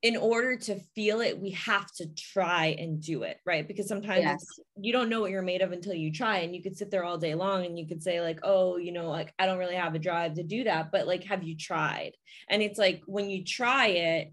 in 0.03 0.17
order 0.17 0.57
to 0.57 0.79
feel 0.95 1.21
it 1.21 1.41
we 1.41 1.51
have 1.51 1.91
to 1.93 2.07
try 2.17 2.77
and 2.79 3.01
do 3.01 3.23
it 3.23 3.39
right 3.47 3.69
because 3.69 3.87
sometimes 3.87 4.23
yes. 4.23 4.45
you 4.77 4.93
don't 4.93 5.09
know 5.09 5.21
what 5.21 5.31
you're 5.31 5.41
made 5.41 5.63
of 5.63 5.71
until 5.71 5.95
you 5.95 6.13
try 6.13 6.39
and 6.39 6.55
you 6.55 6.61
could 6.61 6.77
sit 6.77 6.91
there 6.91 7.05
all 7.05 7.17
day 7.17 7.37
long 7.37 7.65
and 7.65 7.79
you 7.79 7.87
could 7.87 8.03
say 8.03 8.21
like 8.21 8.41
oh 8.43 8.77
you 8.77 8.91
know 8.91 9.09
like 9.09 9.33
i 9.39 9.47
don't 9.47 9.59
really 9.59 9.77
have 9.77 9.95
a 9.95 9.99
drive 9.99 10.35
to 10.35 10.43
do 10.43 10.65
that 10.65 10.91
but 10.91 11.07
like 11.07 11.23
have 11.25 11.45
you 11.45 11.57
tried 11.57 12.13
and 12.51 12.61
it's 12.61 12.79
like 12.79 13.03
when 13.07 13.31
you 13.31 13.45
try 13.45 13.87
it 13.87 14.33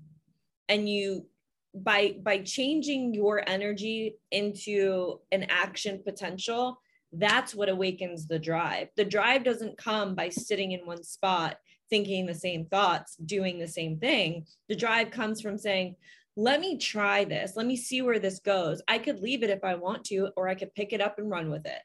and 0.68 0.90
you 0.90 1.28
by 1.76 2.16
by 2.24 2.40
changing 2.40 3.14
your 3.14 3.48
energy 3.48 4.16
into 4.32 5.20
an 5.32 5.44
action 5.50 6.02
potential 6.04 6.80
that's 7.18 7.56
what 7.56 7.70
awakens 7.70 8.28
the 8.28 8.40
drive. 8.40 8.90
The 8.96 9.06
drive 9.06 9.44
doesn't 9.44 9.78
come 9.78 10.16
by 10.16 10.30
sitting 10.30 10.74
in 10.74 10.86
one 10.86 11.04
spot, 11.04 11.58
thinking 11.90 12.26
the 12.26 12.36
same 12.36 12.66
thoughts, 12.66 13.16
doing 13.16 13.60
the 13.60 13.68
same 13.68 13.98
thing. 13.98 14.46
The 14.70 14.76
drive 14.76 15.12
comes 15.12 15.42
from 15.42 15.58
saying, 15.58 15.96
let 16.36 16.60
me 16.60 16.78
try 16.78 17.24
this. 17.24 17.54
Let 17.56 17.66
me 17.66 17.78
see 17.78 18.02
where 18.02 18.20
this 18.20 18.40
goes. 18.40 18.82
I 18.88 18.98
could 18.98 19.22
leave 19.22 19.44
it 19.44 19.50
if 19.50 19.64
I 19.64 19.76
want 19.76 20.04
to, 20.06 20.30
or 20.36 20.50
I 20.50 20.56
could 20.56 20.76
pick 20.76 20.92
it 20.92 21.02
up 21.02 21.18
and 21.18 21.30
run 21.30 21.50
with 21.50 21.66
it. 21.66 21.82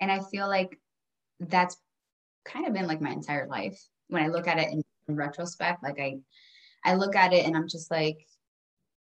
And 0.00 0.10
I 0.10 0.20
feel 0.20 0.48
like 0.48 0.78
that's 1.38 1.76
kind 2.44 2.66
of 2.66 2.72
been 2.72 2.88
like 2.88 3.00
my 3.00 3.10
entire 3.10 3.46
life. 3.46 3.78
When 4.08 4.22
I 4.22 4.28
look 4.28 4.48
at 4.48 4.58
it 4.58 4.72
in, 4.72 4.82
in 5.08 5.16
retrospect, 5.16 5.82
like 5.82 6.00
I, 6.00 6.18
I 6.84 6.94
look 6.94 7.14
at 7.14 7.32
it 7.32 7.46
and 7.46 7.56
I'm 7.56 7.68
just 7.68 7.90
like, 7.90 8.26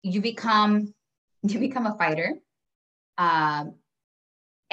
you 0.02 0.20
become, 0.20 0.92
you 1.42 1.60
become 1.60 1.86
a 1.86 1.96
fighter. 1.96 2.34
Um, 3.16 3.74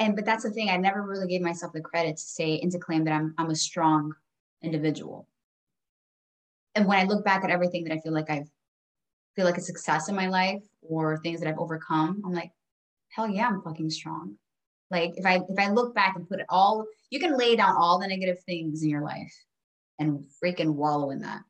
and 0.02 0.16
but 0.16 0.24
that's 0.24 0.42
the 0.42 0.50
thing 0.50 0.68
i 0.68 0.76
never 0.76 1.02
really 1.02 1.28
gave 1.28 1.40
myself 1.40 1.72
the 1.72 1.80
credit 1.80 2.16
to 2.16 2.22
say 2.22 2.58
and 2.60 2.72
to 2.72 2.78
claim 2.78 3.04
that 3.04 3.14
i'm 3.14 3.34
i'm 3.38 3.50
a 3.50 3.54
strong 3.54 4.12
individual. 4.62 5.26
And 6.74 6.86
when 6.86 6.98
i 6.98 7.04
look 7.04 7.24
back 7.24 7.44
at 7.44 7.50
everything 7.50 7.84
that 7.84 7.92
i 7.92 7.98
feel 7.98 8.12
like 8.12 8.30
i've 8.30 8.50
feel 9.36 9.44
like 9.46 9.56
a 9.56 9.62
success 9.62 10.08
in 10.08 10.14
my 10.14 10.28
life 10.28 10.62
or 10.82 11.18
things 11.18 11.40
that 11.40 11.48
i've 11.48 11.58
overcome 11.58 12.22
i'm 12.24 12.32
like 12.32 12.50
hell 13.10 13.28
yeah 13.28 13.48
i'm 13.48 13.62
fucking 13.62 13.90
strong. 13.90 14.36
Like 14.90 15.12
if 15.16 15.24
i 15.24 15.36
if 15.48 15.58
i 15.58 15.70
look 15.70 15.94
back 15.94 16.16
and 16.16 16.28
put 16.28 16.40
it 16.40 16.46
all 16.48 16.86
you 17.10 17.18
can 17.20 17.38
lay 17.38 17.56
down 17.56 17.76
all 17.76 17.98
the 17.98 18.08
negative 18.08 18.40
things 18.40 18.82
in 18.82 18.90
your 18.90 19.02
life 19.02 19.34
and 19.98 20.24
freaking 20.42 20.74
wallow 20.74 21.10
in 21.10 21.20
that. 21.20 21.42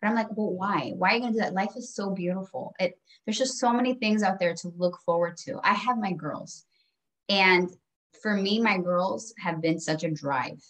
But 0.00 0.08
i'm 0.08 0.14
like 0.14 0.36
well 0.36 0.52
why? 0.52 0.92
Why 0.96 1.10
are 1.10 1.14
you 1.14 1.20
gonna 1.20 1.32
do 1.32 1.40
that? 1.40 1.54
Life 1.54 1.76
is 1.76 1.94
so 1.94 2.10
beautiful. 2.10 2.74
It 2.78 2.98
there's 3.24 3.38
just 3.38 3.58
so 3.58 3.72
many 3.72 3.94
things 3.94 4.22
out 4.22 4.38
there 4.38 4.54
to 4.54 4.72
look 4.76 4.98
forward 5.04 5.36
to. 5.38 5.60
I 5.64 5.74
have 5.74 5.98
my 5.98 6.12
girls. 6.12 6.64
And 7.28 7.70
for 8.22 8.34
me, 8.34 8.60
my 8.60 8.78
girls 8.78 9.34
have 9.38 9.60
been 9.60 9.78
such 9.78 10.04
a 10.04 10.10
drive. 10.10 10.62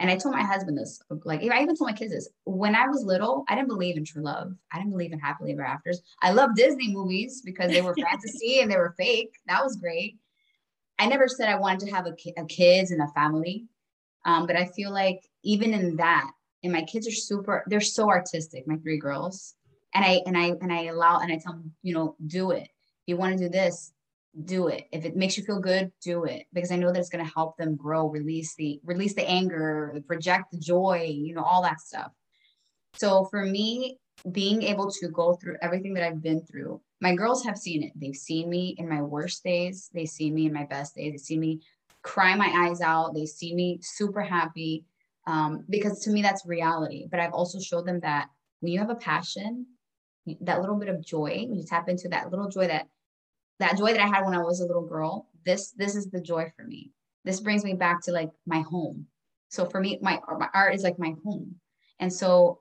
And 0.00 0.10
I 0.10 0.16
told 0.16 0.34
my 0.34 0.42
husband 0.42 0.76
this, 0.76 1.00
like 1.24 1.42
I 1.42 1.62
even 1.62 1.76
told 1.76 1.90
my 1.90 1.96
kids 1.96 2.12
this. 2.12 2.28
When 2.44 2.74
I 2.74 2.88
was 2.88 3.04
little, 3.04 3.44
I 3.48 3.54
didn't 3.54 3.68
believe 3.68 3.96
in 3.96 4.04
true 4.04 4.24
love. 4.24 4.52
I 4.72 4.78
didn't 4.78 4.90
believe 4.90 5.12
in 5.12 5.20
happily 5.20 5.52
ever 5.52 5.64
afters. 5.64 6.02
I 6.20 6.32
love 6.32 6.56
Disney 6.56 6.92
movies 6.92 7.42
because 7.44 7.70
they 7.70 7.80
were 7.80 7.94
fantasy 8.10 8.60
and 8.60 8.70
they 8.70 8.76
were 8.76 8.94
fake. 8.98 9.34
That 9.46 9.62
was 9.62 9.76
great. 9.76 10.18
I 10.98 11.06
never 11.06 11.28
said 11.28 11.48
I 11.48 11.58
wanted 11.58 11.86
to 11.86 11.94
have 11.94 12.06
a, 12.06 12.12
ki- 12.12 12.34
a 12.36 12.44
kids 12.44 12.90
and 12.90 13.02
a 13.02 13.08
family. 13.08 13.66
Um, 14.24 14.46
but 14.46 14.56
I 14.56 14.66
feel 14.66 14.92
like 14.92 15.20
even 15.42 15.72
in 15.74 15.96
that, 15.96 16.30
and 16.62 16.72
my 16.72 16.82
kids 16.82 17.06
are 17.06 17.12
super, 17.12 17.62
they're 17.66 17.80
so 17.80 18.08
artistic, 18.08 18.66
my 18.66 18.76
three 18.76 18.98
girls. 18.98 19.54
And 19.94 20.04
I 20.04 20.22
and 20.26 20.36
I 20.36 20.54
and 20.60 20.72
I 20.72 20.84
allow 20.84 21.20
and 21.20 21.32
I 21.32 21.36
tell 21.36 21.52
them, 21.52 21.72
you 21.82 21.94
know, 21.94 22.16
do 22.26 22.50
it. 22.50 22.64
If 22.64 23.06
you 23.06 23.16
want 23.16 23.38
to 23.38 23.44
do 23.44 23.48
this, 23.48 23.92
do 24.42 24.68
it. 24.68 24.86
If 24.92 25.04
it 25.04 25.16
makes 25.16 25.36
you 25.36 25.44
feel 25.44 25.60
good 25.60 25.92
do 26.02 26.24
it 26.24 26.46
because 26.52 26.72
i 26.72 26.76
know 26.76 26.92
that 26.92 26.98
it's 26.98 27.08
going 27.08 27.24
to 27.24 27.32
help 27.32 27.56
them 27.56 27.76
grow 27.76 28.08
release 28.08 28.54
the 28.56 28.80
release 28.84 29.14
the 29.14 29.28
anger 29.28 30.02
project 30.06 30.50
the 30.50 30.58
joy 30.58 31.08
you 31.08 31.34
know 31.34 31.44
all 31.44 31.62
that 31.62 31.80
stuff. 31.80 32.10
So 32.94 33.24
for 33.26 33.44
me 33.44 33.98
being 34.30 34.62
able 34.62 34.90
to 34.90 35.08
go 35.08 35.34
through 35.34 35.56
everything 35.62 35.94
that 35.94 36.04
i've 36.04 36.22
been 36.22 36.44
through 36.44 36.80
my 37.04 37.14
girls 37.14 37.44
have 37.44 37.58
seen 37.58 37.82
it. 37.82 37.92
They've 37.94 38.16
seen 38.16 38.48
me 38.48 38.74
in 38.78 38.88
my 38.88 39.02
worst 39.02 39.44
days. 39.44 39.90
They 39.92 40.06
see 40.06 40.30
me 40.30 40.46
in 40.46 40.54
my 40.54 40.64
best 40.64 40.94
days. 40.94 41.12
They 41.12 41.18
see 41.18 41.38
me 41.38 41.60
cry 42.02 42.34
my 42.34 42.50
eyes 42.64 42.80
out. 42.80 43.12
They 43.14 43.26
see 43.26 43.54
me 43.54 43.78
super 43.82 44.22
happy 44.22 44.86
um, 45.26 45.66
because 45.68 46.00
to 46.00 46.10
me 46.10 46.22
that's 46.22 46.46
reality. 46.46 47.06
But 47.10 47.20
i've 47.20 47.34
also 47.34 47.60
showed 47.60 47.86
them 47.86 48.00
that 48.00 48.28
when 48.60 48.72
you 48.72 48.78
have 48.78 48.90
a 48.90 48.94
passion 48.94 49.66
that 50.40 50.60
little 50.62 50.76
bit 50.76 50.88
of 50.88 51.04
joy 51.04 51.44
when 51.46 51.58
you 51.58 51.66
tap 51.66 51.90
into 51.90 52.08
that 52.08 52.30
little 52.30 52.48
joy 52.48 52.66
that 52.66 52.88
that 53.60 53.78
joy 53.78 53.92
that 53.92 54.00
I 54.00 54.06
had 54.06 54.24
when 54.24 54.34
I 54.34 54.42
was 54.42 54.60
a 54.60 54.66
little 54.66 54.86
girl, 54.86 55.28
this 55.44 55.72
this 55.72 55.94
is 55.94 56.10
the 56.10 56.20
joy 56.20 56.52
for 56.56 56.64
me. 56.64 56.92
This 57.24 57.40
brings 57.40 57.64
me 57.64 57.74
back 57.74 58.02
to 58.02 58.12
like 58.12 58.30
my 58.46 58.60
home. 58.60 59.06
So 59.48 59.64
for 59.64 59.80
me, 59.80 59.98
my 60.02 60.20
my 60.38 60.48
art 60.54 60.74
is 60.74 60.82
like 60.82 60.98
my 60.98 61.14
home. 61.24 61.56
And 62.00 62.12
so 62.12 62.58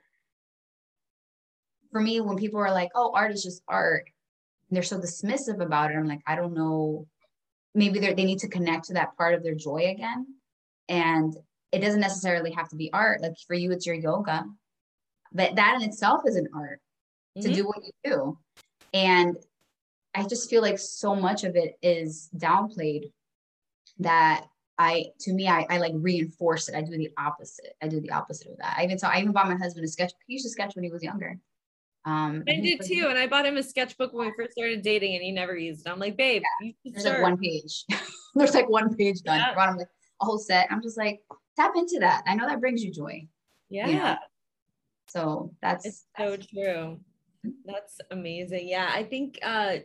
for 1.92 2.02
me, 2.02 2.22
when 2.22 2.38
people 2.38 2.60
are 2.60 2.72
like, 2.72 2.90
"Oh, 2.96 3.12
art 3.16 3.32
is 3.32 3.44
just 3.44 3.64
art," 3.68 4.06
they're 4.70 4.84
so 4.84 5.00
dismissive 5.00 5.62
about 5.62 5.92
it. 5.92 5.96
I'm 5.96 6.08
like, 6.08 6.22
I 6.28 6.36
don't 6.36 6.54
know. 6.54 7.08
Maybe 7.76 8.00
they 8.00 8.14
they 8.14 8.26
need 8.26 8.40
to 8.40 8.50
connect 8.50 8.86
to 8.86 8.94
that 8.94 9.18
part 9.18 9.34
of 9.34 9.44
their 9.44 9.56
joy 9.56 9.90
again, 9.90 10.28
and 10.90 11.36
it 11.72 11.80
doesn't 11.80 12.00
necessarily 12.00 12.52
have 12.52 12.70
to 12.70 12.76
be 12.76 12.94
art. 12.94 13.22
Like 13.22 13.34
for 13.48 13.56
you, 13.56 13.72
it's 13.72 13.86
your 13.86 13.96
yoga, 13.96 14.46
but 15.32 15.56
that 15.56 15.76
in 15.76 15.88
itself 15.88 16.22
is 16.26 16.36
an 16.36 16.48
art 16.56 16.80
mm-hmm. 17.38 17.50
to 17.50 17.56
do 17.56 17.66
what 17.66 17.84
you 17.84 17.92
do. 18.04 18.38
And 18.94 19.36
I 20.16 20.24
just 20.28 20.50
feel 20.50 20.62
like 20.62 20.80
so 20.80 21.16
much 21.16 21.44
of 21.44 21.56
it 21.56 21.78
is 21.82 22.30
downplayed 22.38 23.12
that 24.00 24.46
I, 24.78 25.06
to 25.22 25.34
me, 25.34 25.48
I, 25.48 25.66
I 25.70 25.78
like 25.78 25.94
reinforce 25.96 26.70
it. 26.70 26.76
I 26.76 26.82
do 26.82 26.98
the 26.98 27.12
opposite. 27.18 27.76
I 27.82 27.88
do 27.88 28.00
the 28.00 28.12
opposite 28.12 28.52
of 28.52 28.58
that. 28.58 28.76
I 28.78 28.84
even 28.84 28.98
saw, 28.98 29.10
I 29.10 29.20
even 29.20 29.32
bought 29.32 29.48
my 29.48 29.56
husband 29.56 29.86
a 29.86 29.88
sketch. 29.88 30.14
He 30.28 30.34
used 30.34 30.46
to 30.46 30.50
sketch 30.50 30.76
when 30.76 30.84
he 30.84 30.92
was 30.92 31.04
younger. 31.04 31.38
Um, 32.06 32.44
I 32.48 32.60
did 32.60 32.82
too. 32.82 33.08
And 33.10 33.18
I 33.18 33.28
bought 33.28 33.46
him 33.46 33.58
a 33.58 33.64
sketchbook 33.64 34.14
when 34.14 34.28
we 34.28 34.34
first 34.36 34.54
started 34.54 34.82
dating 34.82 35.16
and 35.16 35.24
he 35.24 35.32
never 35.32 35.56
used 35.56 35.86
it. 35.86 35.90
I'm 35.90 36.00
like, 36.00 36.18
babe, 36.18 36.44
yeah, 36.62 36.72
there's 36.86 37.06
like 37.06 37.22
one 37.22 37.38
page. 37.38 37.86
there's 38.36 38.54
like 38.54 38.70
one 38.70 38.96
page 38.96 39.22
done. 39.22 39.40
Yeah. 39.40 39.52
I 39.52 39.54
brought 39.54 39.70
him 39.70 39.78
like 39.78 39.88
a 40.22 40.26
whole 40.26 40.40
set. 40.40 40.68
I'm 40.70 40.82
just 40.82 40.98
like, 40.98 41.22
tap 41.56 41.74
into 41.76 42.00
that. 42.00 42.24
I 42.28 42.36
know 42.36 42.48
that 42.48 42.60
brings 42.60 42.84
you 42.84 42.92
joy. 42.92 43.28
Yeah. 43.70 43.88
You 43.88 43.96
know? 43.96 44.18
So 45.08 45.54
that's, 45.62 45.86
it's 45.86 46.06
so 46.18 46.32
that's, 46.32 46.48
true. 46.48 47.00
That's 47.66 48.00
amazing. 48.12 48.68
Yeah. 48.68 48.90
I 48.92 49.04
think, 49.04 49.40
uh, 49.44 49.78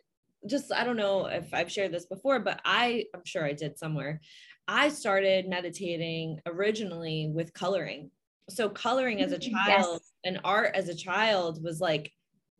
just 0.46 0.72
I 0.72 0.85
don't 0.85 0.96
know 0.96 1.27
if 1.27 1.53
I've 1.53 1.70
shared 1.70 1.92
this 1.92 2.07
before, 2.07 2.40
but 2.40 2.61
I 2.64 3.05
I'm 3.14 3.24
sure 3.24 3.44
I 3.44 3.53
did 3.53 3.79
somewhere. 3.79 4.20
I 4.66 4.90
started 4.90 5.48
meditating 5.48 6.40
originally 6.46 7.31
with 7.35 7.55
coloring. 7.55 8.11
So 8.51 8.68
coloring 8.68 9.20
as 9.22 9.33
a 9.33 9.38
mm, 9.38 9.51
child 9.51 10.01
yes. 10.01 10.12
and 10.24 10.40
art 10.44 10.72
as 10.74 10.88
a 10.88 10.94
child 10.94 11.62
was 11.62 11.81
like 11.81 12.12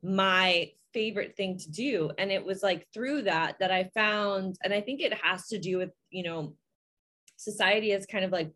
my 0.03 0.71
favorite 0.95 1.37
thing 1.37 1.59
to 1.59 1.71
do 1.71 2.11
and 2.19 2.31
it 2.31 2.45
was 2.45 2.62
like 2.62 2.87
through 2.95 3.23
that 3.23 3.59
that 3.61 3.71
I 3.71 3.91
found 3.95 4.57
and 4.64 4.73
I 4.73 4.81
think 4.81 5.01
it 5.01 5.12
has 5.23 5.49
to 5.49 5.59
do 5.59 5.79
with, 5.79 5.91
you 6.11 6.23
know, 6.23 6.55
society 7.37 7.91
has 7.91 8.07
kind 8.07 8.25
of 8.25 8.33
like 8.33 8.51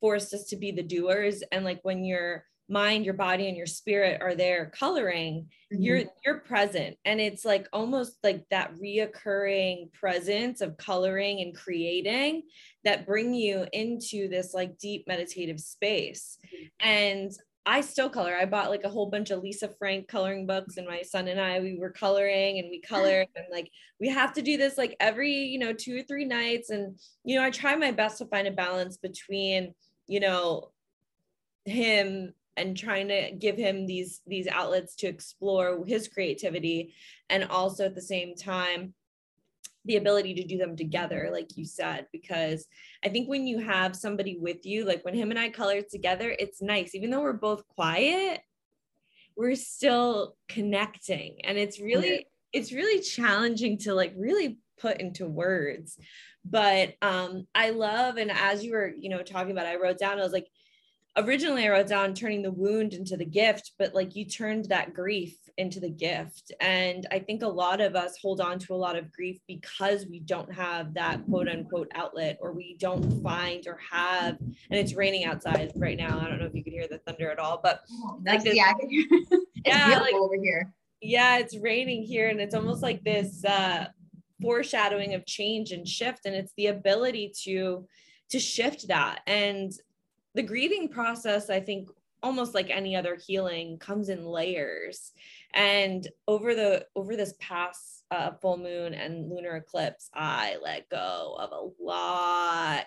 forced 0.00 0.34
us 0.34 0.44
to 0.46 0.56
be 0.56 0.72
the 0.72 0.82
doers 0.82 1.42
and 1.52 1.64
like 1.64 1.80
when 1.82 2.04
you're 2.04 2.44
mind 2.72 3.04
your 3.04 3.14
body 3.14 3.48
and 3.48 3.56
your 3.56 3.66
spirit 3.66 4.22
are 4.22 4.34
there 4.34 4.72
coloring 4.74 5.46
mm-hmm. 5.72 5.82
you're 5.82 6.02
you're 6.24 6.38
present 6.38 6.96
and 7.04 7.20
it's 7.20 7.44
like 7.44 7.68
almost 7.72 8.16
like 8.24 8.44
that 8.50 8.74
reoccurring 8.76 9.92
presence 9.92 10.60
of 10.60 10.76
coloring 10.78 11.40
and 11.40 11.54
creating 11.54 12.42
that 12.84 13.06
bring 13.06 13.34
you 13.34 13.66
into 13.72 14.28
this 14.28 14.54
like 14.54 14.78
deep 14.78 15.06
meditative 15.06 15.60
space 15.60 16.38
mm-hmm. 16.46 16.88
and 16.88 17.32
I 17.64 17.80
still 17.80 18.10
color. 18.10 18.34
I 18.34 18.44
bought 18.44 18.70
like 18.70 18.82
a 18.82 18.88
whole 18.88 19.08
bunch 19.08 19.30
of 19.30 19.40
Lisa 19.40 19.68
Frank 19.68 20.08
coloring 20.08 20.46
books, 20.46 20.78
and 20.78 20.86
my 20.86 21.02
son 21.02 21.28
and 21.28 21.40
I 21.40 21.60
we 21.60 21.78
were 21.78 21.90
coloring 21.90 22.58
and 22.58 22.68
we 22.68 22.80
color. 22.88 23.24
and 23.36 23.46
like 23.52 23.70
we 24.00 24.08
have 24.08 24.32
to 24.32 24.42
do 24.42 24.56
this 24.56 24.76
like 24.76 24.96
every 24.98 25.32
you 25.32 25.60
know 25.60 25.72
two 25.72 25.96
or 25.96 26.02
three 26.02 26.24
nights. 26.24 26.70
And 26.70 26.98
you 27.24 27.38
know 27.38 27.44
I 27.44 27.50
try 27.50 27.76
my 27.76 27.92
best 27.92 28.18
to 28.18 28.26
find 28.26 28.48
a 28.48 28.52
balance 28.52 28.96
between 28.96 29.74
you 30.08 30.18
know 30.18 30.72
him 31.64 32.34
and 32.56 32.76
trying 32.76 33.08
to 33.08 33.32
give 33.32 33.56
him 33.56 33.86
these 33.86 34.20
these 34.26 34.46
outlets 34.46 34.94
to 34.96 35.06
explore 35.06 35.84
his 35.86 36.08
creativity 36.08 36.94
and 37.30 37.44
also 37.44 37.86
at 37.86 37.94
the 37.94 38.02
same 38.02 38.34
time 38.34 38.94
the 39.84 39.96
ability 39.96 40.34
to 40.34 40.44
do 40.44 40.58
them 40.58 40.76
together 40.76 41.30
like 41.32 41.56
you 41.56 41.64
said 41.64 42.06
because 42.12 42.66
i 43.04 43.08
think 43.08 43.28
when 43.28 43.46
you 43.46 43.58
have 43.58 43.96
somebody 43.96 44.36
with 44.38 44.64
you 44.64 44.84
like 44.84 45.04
when 45.04 45.14
him 45.14 45.30
and 45.30 45.40
i 45.40 45.48
color 45.48 45.82
together 45.82 46.34
it's 46.38 46.62
nice. 46.62 46.94
Even 46.94 47.10
though 47.10 47.22
we're 47.22 47.32
both 47.32 47.66
quiet 47.68 48.42
we're 49.36 49.56
still 49.56 50.36
connecting. 50.48 51.38
And 51.44 51.58
it's 51.58 51.80
really 51.80 52.26
it's 52.52 52.72
really 52.72 53.00
challenging 53.00 53.78
to 53.78 53.94
like 53.94 54.12
really 54.16 54.58
put 54.78 55.00
into 55.00 55.26
words. 55.26 55.98
But 56.44 56.94
um 57.02 57.46
i 57.54 57.70
love 57.70 58.16
and 58.16 58.30
as 58.30 58.64
you 58.64 58.72
were 58.72 58.92
you 58.98 59.08
know 59.08 59.22
talking 59.22 59.52
about 59.52 59.66
i 59.66 59.76
wrote 59.76 59.98
down 59.98 60.18
i 60.18 60.22
was 60.22 60.32
like 60.32 60.48
originally 61.16 61.66
I 61.66 61.70
wrote 61.70 61.88
down 61.88 62.14
turning 62.14 62.42
the 62.42 62.50
wound 62.50 62.94
into 62.94 63.16
the 63.16 63.24
gift, 63.24 63.72
but 63.78 63.94
like 63.94 64.16
you 64.16 64.24
turned 64.24 64.66
that 64.66 64.94
grief 64.94 65.36
into 65.58 65.80
the 65.80 65.90
gift. 65.90 66.52
And 66.60 67.06
I 67.10 67.18
think 67.18 67.42
a 67.42 67.48
lot 67.48 67.80
of 67.80 67.94
us 67.94 68.16
hold 68.20 68.40
on 68.40 68.58
to 68.60 68.74
a 68.74 68.76
lot 68.76 68.96
of 68.96 69.12
grief 69.12 69.38
because 69.46 70.06
we 70.06 70.20
don't 70.20 70.52
have 70.52 70.94
that 70.94 71.24
quote 71.26 71.48
unquote 71.48 71.90
outlet 71.94 72.38
or 72.40 72.52
we 72.52 72.76
don't 72.78 73.22
find 73.22 73.66
or 73.66 73.78
have, 73.90 74.38
and 74.40 74.80
it's 74.80 74.94
raining 74.94 75.24
outside 75.24 75.72
right 75.76 75.98
now. 75.98 76.18
I 76.20 76.28
don't 76.28 76.38
know 76.38 76.46
if 76.46 76.54
you 76.54 76.64
could 76.64 76.72
hear 76.72 76.88
the 76.88 76.98
thunder 76.98 77.30
at 77.30 77.38
all, 77.38 77.60
but 77.62 77.82
like 78.24 78.42
this, 78.42 78.54
yeah, 78.54 78.72
I 78.74 78.80
can 78.80 78.90
hear. 78.90 79.06
it's 79.10 79.42
yeah, 79.66 79.98
like, 79.98 80.14
over 80.14 80.36
here. 80.42 80.72
Yeah, 81.00 81.38
it's 81.38 81.56
raining 81.56 82.02
here 82.04 82.28
and 82.28 82.40
it's 82.40 82.54
almost 82.54 82.82
like 82.82 83.02
this 83.04 83.44
uh 83.44 83.86
foreshadowing 84.40 85.14
of 85.14 85.26
change 85.26 85.72
and 85.72 85.86
shift. 85.86 86.26
And 86.26 86.34
it's 86.34 86.52
the 86.56 86.68
ability 86.68 87.32
to 87.44 87.86
to 88.30 88.38
shift 88.38 88.88
that. 88.88 89.20
And 89.26 89.72
the 90.34 90.42
grieving 90.42 90.88
process, 90.88 91.50
I 91.50 91.60
think 91.60 91.88
almost 92.22 92.54
like 92.54 92.70
any 92.70 92.94
other 92.94 93.16
healing 93.16 93.78
comes 93.78 94.08
in 94.08 94.24
layers. 94.24 95.12
And 95.54 96.06
over 96.28 96.54
the 96.54 96.86
over 96.94 97.16
this 97.16 97.34
past 97.40 98.04
uh, 98.10 98.32
full 98.40 98.58
moon 98.58 98.94
and 98.94 99.30
lunar 99.30 99.56
eclipse 99.56 100.10
i 100.14 100.56
let 100.62 100.88
go 100.88 101.36
of 101.38 101.50
a 101.52 101.82
lot. 101.82 102.86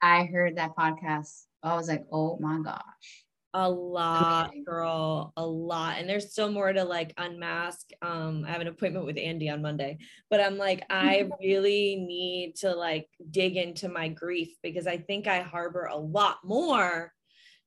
I 0.00 0.24
heard 0.24 0.56
that 0.56 0.76
podcast. 0.76 1.44
I 1.62 1.76
was 1.76 1.88
like 1.88 2.04
oh 2.10 2.38
my 2.40 2.60
gosh 2.62 3.21
a 3.54 3.68
lot 3.68 4.52
girl 4.64 5.32
a 5.36 5.46
lot 5.46 5.98
and 5.98 6.08
there's 6.08 6.32
still 6.32 6.50
more 6.50 6.72
to 6.72 6.84
like 6.84 7.12
unmask 7.18 7.90
um 8.00 8.44
i 8.46 8.50
have 8.50 8.62
an 8.62 8.66
appointment 8.66 9.04
with 9.04 9.18
andy 9.18 9.50
on 9.50 9.60
monday 9.60 9.98
but 10.30 10.40
i'm 10.40 10.56
like 10.56 10.82
i 10.88 11.28
really 11.40 11.96
need 11.96 12.54
to 12.56 12.74
like 12.74 13.08
dig 13.30 13.56
into 13.56 13.90
my 13.90 14.08
grief 14.08 14.48
because 14.62 14.86
i 14.86 14.96
think 14.96 15.26
i 15.26 15.40
harbor 15.40 15.84
a 15.84 15.96
lot 15.96 16.38
more 16.44 17.12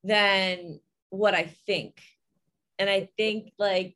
than 0.04 0.80
what 1.10 1.36
i 1.36 1.44
think 1.68 2.02
and 2.80 2.90
i 2.90 3.08
think 3.16 3.52
like 3.60 3.96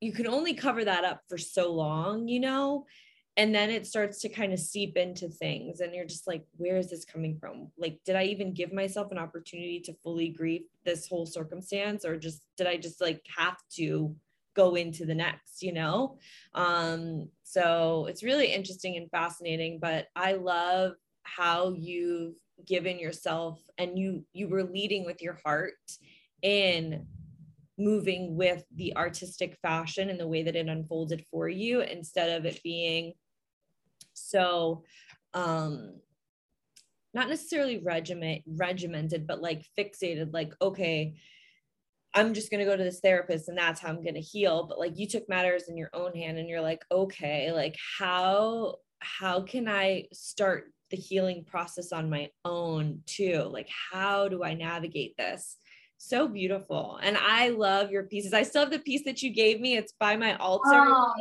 you 0.00 0.12
can 0.12 0.26
only 0.26 0.54
cover 0.54 0.84
that 0.84 1.04
up 1.04 1.20
for 1.28 1.38
so 1.38 1.72
long 1.72 2.26
you 2.26 2.40
know 2.40 2.84
and 3.36 3.54
then 3.54 3.68
it 3.70 3.86
starts 3.86 4.20
to 4.20 4.28
kind 4.28 4.52
of 4.52 4.60
seep 4.60 4.96
into 4.96 5.28
things 5.28 5.80
and 5.80 5.94
you're 5.94 6.04
just 6.04 6.26
like 6.26 6.44
where 6.56 6.76
is 6.76 6.90
this 6.90 7.04
coming 7.04 7.36
from? 7.38 7.68
Like 7.76 7.98
did 8.04 8.16
i 8.16 8.24
even 8.24 8.54
give 8.54 8.72
myself 8.72 9.10
an 9.10 9.18
opportunity 9.18 9.80
to 9.80 9.94
fully 10.02 10.28
grieve 10.28 10.62
this 10.84 11.08
whole 11.08 11.26
circumstance 11.26 12.04
or 12.04 12.16
just 12.16 12.42
did 12.56 12.66
i 12.66 12.76
just 12.76 13.00
like 13.00 13.22
have 13.36 13.56
to 13.76 14.14
go 14.54 14.76
into 14.76 15.04
the 15.04 15.14
next 15.14 15.62
you 15.62 15.72
know? 15.72 16.18
Um 16.54 17.28
so 17.42 18.06
it's 18.08 18.22
really 18.22 18.52
interesting 18.52 18.96
and 18.96 19.10
fascinating 19.10 19.78
but 19.80 20.06
i 20.16 20.32
love 20.32 20.92
how 21.22 21.74
you've 21.76 22.34
given 22.66 22.98
yourself 22.98 23.60
and 23.78 23.98
you 23.98 24.24
you 24.32 24.48
were 24.48 24.62
leading 24.62 25.04
with 25.04 25.20
your 25.20 25.38
heart 25.44 25.74
in 26.42 27.06
moving 27.76 28.36
with 28.36 28.64
the 28.76 28.96
artistic 28.96 29.56
fashion 29.60 30.08
and 30.08 30.20
the 30.20 30.28
way 30.28 30.44
that 30.44 30.54
it 30.54 30.68
unfolded 30.68 31.24
for 31.30 31.48
you 31.48 31.80
instead 31.80 32.38
of 32.38 32.44
it 32.44 32.62
being 32.62 33.12
so 34.34 34.82
um 35.32 35.94
not 37.12 37.28
necessarily 37.28 37.78
regiment 37.78 38.42
regimented 38.46 39.26
but 39.26 39.40
like 39.40 39.64
fixated 39.78 40.32
like 40.32 40.52
okay 40.60 41.14
i'm 42.14 42.34
just 42.34 42.50
going 42.50 42.58
to 42.58 42.68
go 42.68 42.76
to 42.76 42.82
this 42.82 43.00
therapist 43.00 43.48
and 43.48 43.56
that's 43.56 43.80
how 43.80 43.88
i'm 43.88 44.02
going 44.02 44.14
to 44.14 44.20
heal. 44.20 44.66
But 44.68 44.78
like 44.78 44.98
you 44.98 45.06
took 45.06 45.28
matters 45.28 45.68
in 45.68 45.76
your 45.76 45.90
own 45.92 46.14
hand 46.14 46.38
and 46.38 46.48
you're 46.48 46.60
like 46.60 46.84
okay 46.90 47.52
like 47.52 47.76
how 47.98 48.76
how 49.00 49.42
can 49.42 49.68
i 49.68 50.06
start 50.12 50.72
the 50.90 50.96
healing 50.96 51.44
process 51.44 51.92
on 51.92 52.10
my 52.10 52.30
own 52.44 53.00
too? 53.06 53.48
Like 53.50 53.68
how 53.92 54.28
do 54.28 54.42
i 54.42 54.54
navigate 54.54 55.16
this? 55.16 55.56
So 55.98 56.28
beautiful. 56.28 56.98
And 57.02 57.16
i 57.16 57.48
love 57.48 57.90
your 57.90 58.04
pieces. 58.04 58.32
I 58.32 58.42
still 58.42 58.62
have 58.62 58.70
the 58.70 58.78
piece 58.80 59.04
that 59.04 59.22
you 59.22 59.30
gave 59.30 59.60
me. 59.60 59.76
It's 59.76 59.94
by 59.98 60.16
my 60.16 60.36
altar. 60.36 60.64
Oh 60.72 61.14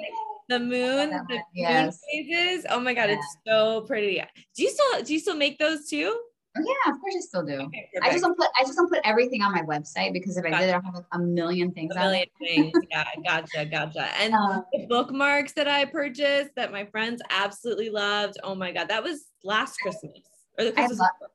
the 0.50 0.60
moon, 0.60 1.10
the 1.28 1.40
yes. 1.54 2.00
moon 2.14 2.26
phases. 2.26 2.66
Oh 2.70 2.80
my 2.80 2.94
god, 2.94 3.10
yeah. 3.10 3.16
it's 3.16 3.38
so 3.48 3.82
pretty. 3.82 4.22
Do 4.56 4.64
you 4.64 4.70
still 4.70 5.04
do 5.04 5.14
you 5.14 5.20
still 5.20 5.36
make 5.36 5.58
those 5.60 5.90
too? 5.90 6.20
Oh, 6.56 6.62
yeah, 6.64 6.94
of 6.94 7.02
course 7.02 7.16
I 7.18 7.22
still 7.22 7.44
do. 7.44 7.62
Okay, 7.62 7.90
I 8.04 8.12
just 8.12 8.24
don't 8.24 8.38
put 8.38 8.48
I 8.60 8.64
just 8.64 8.76
don't 8.76 8.90
put 8.90 9.00
everything 9.04 9.42
on 9.42 9.52
my 9.52 9.64
website 9.64 10.14
because 10.14 10.38
if 10.38 10.46
I 10.46 10.50
did, 10.50 10.70
I'll 10.70 10.82
have 10.82 11.04
a 11.12 11.20
million 11.20 11.72
things. 11.72 11.96
A 11.96 12.00
million 12.00 12.28
things. 12.40 12.72
Yeah, 12.92 13.06
gotcha, 13.26 13.66
gotcha. 13.66 14.06
And 14.22 14.34
um, 14.36 14.64
the 14.72 14.86
bookmarks 14.86 15.54
that 15.54 15.68
I 15.68 15.86
purchased 15.86 16.52
that 16.56 16.72
my 16.72 16.86
friends 16.86 17.22
absolutely 17.32 17.90
loved. 17.90 18.38
Oh 18.44 18.54
my 18.54 18.72
god, 18.72 18.88
that 18.90 19.04
was 19.04 19.26
last 19.44 19.78
Christmas 19.78 20.20
or 20.60 20.66
the 20.66 20.72
Christmas. 20.72 21.00
I, 21.00 21.04
love, 21.04 21.32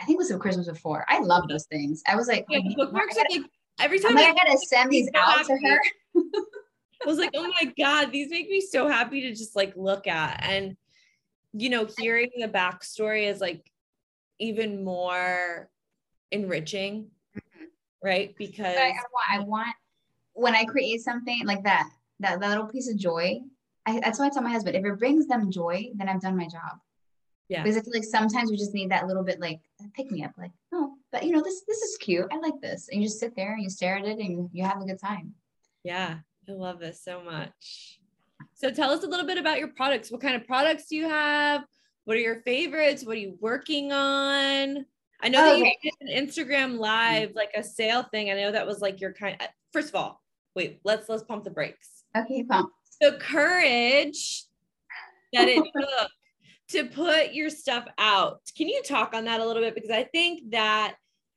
I 0.00 0.04
think 0.04 0.16
it 0.16 0.18
was 0.18 0.28
the 0.28 0.38
Christmas 0.38 0.66
before. 0.66 1.04
I 1.08 1.18
love 1.20 1.46
those 1.48 1.66
things. 1.66 2.02
I 2.06 2.16
was 2.16 2.26
like, 2.26 2.46
yeah, 2.48 2.60
bookmarks 2.74 3.16
gotta, 3.16 3.40
like 3.40 3.50
every 3.80 3.98
time 3.98 4.12
I'm 4.12 4.16
like, 4.16 4.26
I, 4.28 4.30
I 4.30 4.34
gotta 4.34 4.58
send 4.66 4.90
these 4.90 5.10
out 5.14 5.44
to 5.44 5.52
her. 5.52 5.80
I 7.04 7.08
was 7.08 7.18
like, 7.18 7.30
oh 7.34 7.48
my 7.60 7.72
God, 7.78 8.10
these 8.12 8.30
make 8.30 8.48
me 8.48 8.60
so 8.60 8.88
happy 8.88 9.22
to 9.22 9.30
just 9.30 9.54
like 9.54 9.74
look 9.76 10.06
at. 10.06 10.42
And, 10.42 10.76
you 11.52 11.68
know, 11.70 11.86
hearing 11.98 12.30
the 12.36 12.48
backstory 12.48 13.28
is 13.28 13.40
like 13.40 13.70
even 14.38 14.84
more 14.84 15.68
enriching, 16.30 17.10
mm-hmm. 17.36 17.64
right? 18.02 18.34
Because 18.36 18.76
I, 18.76 18.88
I, 18.88 18.90
want, 18.90 19.30
I 19.30 19.38
want, 19.40 19.76
when 20.32 20.54
I 20.54 20.64
create 20.64 21.00
something 21.00 21.42
like 21.44 21.64
that, 21.64 21.88
that, 22.20 22.40
that 22.40 22.48
little 22.48 22.66
piece 22.66 22.90
of 22.90 22.96
joy, 22.96 23.40
I, 23.86 24.00
that's 24.00 24.18
why 24.18 24.26
I 24.26 24.30
tell 24.30 24.42
my 24.42 24.50
husband, 24.50 24.76
if 24.76 24.84
it 24.84 24.98
brings 24.98 25.26
them 25.26 25.50
joy, 25.50 25.90
then 25.94 26.08
I've 26.08 26.20
done 26.20 26.36
my 26.36 26.48
job. 26.48 26.78
Yeah. 27.48 27.62
Because 27.62 27.76
I 27.76 27.80
feel 27.82 27.92
like 27.92 28.04
sometimes 28.04 28.50
we 28.50 28.56
just 28.56 28.72
need 28.72 28.90
that 28.90 29.06
little 29.06 29.22
bit 29.22 29.38
like 29.38 29.60
pick 29.94 30.10
me 30.10 30.24
up, 30.24 30.32
like, 30.38 30.52
oh, 30.72 30.94
but 31.12 31.24
you 31.24 31.32
know, 31.32 31.42
this 31.42 31.62
this 31.68 31.82
is 31.82 31.98
cute. 31.98 32.26
I 32.32 32.38
like 32.38 32.58
this. 32.62 32.88
And 32.90 33.02
you 33.02 33.06
just 33.06 33.20
sit 33.20 33.36
there 33.36 33.52
and 33.52 33.62
you 33.62 33.68
stare 33.68 33.96
at 33.96 34.06
it 34.06 34.18
and 34.18 34.48
you 34.52 34.64
have 34.64 34.80
a 34.80 34.86
good 34.86 34.98
time. 34.98 35.34
Yeah. 35.82 36.20
I 36.48 36.52
love 36.52 36.78
this 36.78 37.02
so 37.02 37.22
much. 37.22 38.00
So 38.54 38.70
tell 38.70 38.90
us 38.90 39.04
a 39.04 39.06
little 39.06 39.26
bit 39.26 39.38
about 39.38 39.58
your 39.58 39.68
products. 39.68 40.10
What 40.10 40.20
kind 40.20 40.36
of 40.36 40.46
products 40.46 40.88
do 40.88 40.96
you 40.96 41.08
have? 41.08 41.64
What 42.04 42.16
are 42.16 42.20
your 42.20 42.42
favorites? 42.42 43.04
What 43.04 43.16
are 43.16 43.20
you 43.20 43.36
working 43.40 43.92
on? 43.92 44.84
I 45.22 45.28
know 45.28 45.42
that 45.42 45.54
okay. 45.56 45.78
you 45.82 45.90
did 46.00 46.08
an 46.08 46.26
Instagram 46.26 46.78
live, 46.78 47.32
like 47.34 47.50
a 47.54 47.62
sale 47.62 48.02
thing. 48.02 48.30
I 48.30 48.34
know 48.34 48.52
that 48.52 48.66
was 48.66 48.80
like 48.80 49.00
your 49.00 49.12
kind. 49.12 49.40
Of, 49.40 49.48
first 49.72 49.88
of 49.88 49.94
all, 49.94 50.22
wait, 50.54 50.80
let's 50.84 51.08
let's 51.08 51.22
pump 51.22 51.44
the 51.44 51.50
brakes. 51.50 52.04
Okay, 52.16 52.42
pump. 52.42 52.70
The 53.00 53.12
courage 53.12 54.44
that 55.32 55.48
it 55.48 55.64
took 55.76 56.10
to 56.68 56.84
put 56.84 57.32
your 57.32 57.50
stuff 57.50 57.86
out. 57.98 58.40
Can 58.56 58.68
you 58.68 58.82
talk 58.82 59.14
on 59.14 59.24
that 59.24 59.40
a 59.40 59.46
little 59.46 59.62
bit? 59.62 59.74
Because 59.74 59.90
I 59.90 60.04
think 60.04 60.50
that 60.50 60.96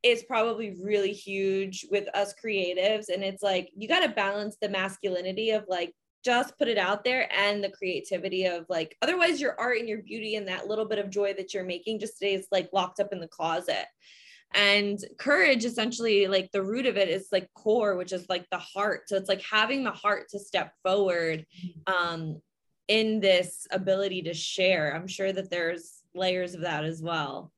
is 0.09 0.23
probably 0.23 0.77
really 0.83 1.13
huge 1.13 1.85
with 1.91 2.07
us 2.15 2.33
creatives. 2.43 3.09
And 3.13 3.23
it's 3.23 3.43
like, 3.43 3.69
you 3.75 3.87
got 3.87 4.01
to 4.01 4.09
balance 4.09 4.57
the 4.61 4.69
masculinity 4.69 5.51
of 5.51 5.65
like, 5.67 5.93
just 6.25 6.57
put 6.57 6.67
it 6.67 6.77
out 6.77 7.03
there 7.03 7.31
and 7.33 7.63
the 7.63 7.69
creativity 7.69 8.45
of 8.45 8.65
like, 8.69 8.97
otherwise, 9.01 9.39
your 9.39 9.57
art 9.59 9.77
and 9.79 9.87
your 9.87 10.01
beauty 10.01 10.35
and 10.35 10.47
that 10.47 10.67
little 10.67 10.85
bit 10.85 10.99
of 10.99 11.09
joy 11.09 11.33
that 11.33 11.53
you're 11.53 11.63
making 11.63 11.99
just 11.99 12.17
stays 12.17 12.47
like 12.51 12.69
locked 12.73 12.99
up 12.99 13.13
in 13.13 13.19
the 13.19 13.27
closet. 13.27 13.85
And 14.53 14.97
courage, 15.19 15.65
essentially, 15.65 16.27
like 16.27 16.49
the 16.51 16.63
root 16.63 16.85
of 16.85 16.97
it 16.97 17.09
is 17.09 17.27
like 17.31 17.49
core, 17.53 17.95
which 17.95 18.13
is 18.13 18.25
like 18.29 18.45
the 18.49 18.57
heart. 18.57 19.03
So 19.07 19.15
it's 19.15 19.29
like 19.29 19.41
having 19.41 19.83
the 19.83 19.91
heart 19.91 20.29
to 20.29 20.39
step 20.39 20.73
forward 20.83 21.45
um, 21.85 22.41
in 22.87 23.19
this 23.19 23.67
ability 23.71 24.23
to 24.23 24.33
share. 24.33 24.95
I'm 24.95 25.07
sure 25.07 25.31
that 25.31 25.49
there's 25.49 26.01
layers 26.15 26.55
of 26.55 26.61
that 26.61 26.83
as 26.83 27.01
well 27.01 27.51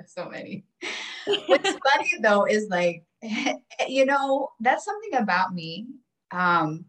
so 0.06 0.28
many. 0.28 0.64
What's 1.46 1.70
funny 1.70 2.10
though 2.22 2.44
is 2.44 2.68
like, 2.68 3.04
you 3.88 4.06
know, 4.06 4.48
that's 4.60 4.84
something 4.84 5.14
about 5.14 5.54
me 5.54 5.86
um, 6.30 6.84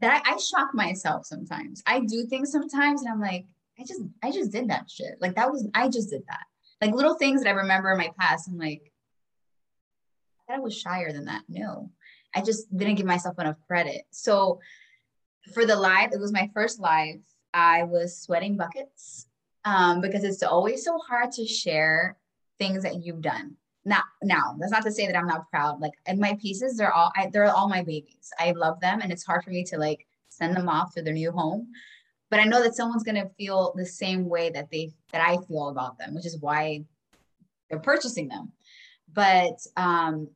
that 0.00 0.22
I, 0.26 0.34
I 0.34 0.36
shock 0.38 0.74
myself 0.74 1.26
sometimes. 1.26 1.82
I 1.86 2.00
do 2.00 2.26
things 2.26 2.52
sometimes, 2.52 3.02
and 3.02 3.10
I'm 3.10 3.20
like, 3.20 3.46
I 3.78 3.84
just, 3.84 4.02
I 4.22 4.30
just 4.30 4.52
did 4.52 4.68
that 4.70 4.90
shit. 4.90 5.16
Like 5.20 5.34
that 5.36 5.50
was, 5.50 5.68
I 5.74 5.88
just 5.88 6.10
did 6.10 6.22
that. 6.28 6.44
Like 6.80 6.94
little 6.94 7.14
things 7.14 7.42
that 7.42 7.50
I 7.50 7.52
remember 7.52 7.90
in 7.90 7.98
my 7.98 8.10
past. 8.18 8.48
I'm 8.48 8.58
like, 8.58 8.92
I 10.48 10.52
thought 10.52 10.58
I 10.58 10.62
was 10.62 10.78
shyer 10.78 11.12
than 11.12 11.26
that. 11.26 11.42
No, 11.48 11.90
I 12.34 12.40
just 12.40 12.74
didn't 12.74 12.96
give 12.96 13.06
myself 13.06 13.38
enough 13.38 13.56
credit. 13.66 14.02
So 14.10 14.60
for 15.52 15.66
the 15.66 15.76
live, 15.76 16.12
it 16.12 16.20
was 16.20 16.32
my 16.32 16.50
first 16.54 16.80
live. 16.80 17.20
I 17.52 17.82
was 17.82 18.18
sweating 18.18 18.56
buckets 18.56 19.26
um, 19.64 20.00
because 20.00 20.24
it's 20.24 20.42
always 20.42 20.84
so 20.84 20.98
hard 20.98 21.32
to 21.32 21.46
share 21.46 22.16
things 22.60 22.84
that 22.84 23.02
you've 23.02 23.22
done. 23.22 23.56
Now, 23.84 24.02
now 24.22 24.54
that's 24.58 24.70
not 24.70 24.84
to 24.84 24.92
say 24.92 25.06
that 25.06 25.16
I'm 25.16 25.26
not 25.26 25.50
proud. 25.50 25.80
Like, 25.80 25.94
and 26.06 26.20
my 26.20 26.38
pieces, 26.40 26.76
they're 26.76 26.92
all, 26.92 27.10
I, 27.16 27.28
they're 27.32 27.50
all 27.50 27.68
my 27.68 27.82
babies. 27.82 28.30
I 28.38 28.52
love 28.52 28.78
them, 28.80 29.00
and 29.00 29.10
it's 29.10 29.24
hard 29.24 29.42
for 29.42 29.50
me 29.50 29.64
to 29.64 29.78
like 29.78 30.06
send 30.28 30.54
them 30.54 30.68
off 30.68 30.94
to 30.94 31.02
their 31.02 31.14
new 31.14 31.32
home. 31.32 31.72
But 32.30 32.38
I 32.38 32.44
know 32.44 32.62
that 32.62 32.76
someone's 32.76 33.02
gonna 33.02 33.30
feel 33.36 33.72
the 33.74 33.86
same 33.86 34.28
way 34.28 34.50
that 34.50 34.70
they 34.70 34.92
that 35.12 35.26
I 35.26 35.38
feel 35.48 35.68
about 35.70 35.98
them, 35.98 36.14
which 36.14 36.26
is 36.26 36.38
why 36.38 36.84
they're 37.68 37.80
purchasing 37.80 38.28
them. 38.28 38.52
But 39.12 39.58
um, 39.76 40.28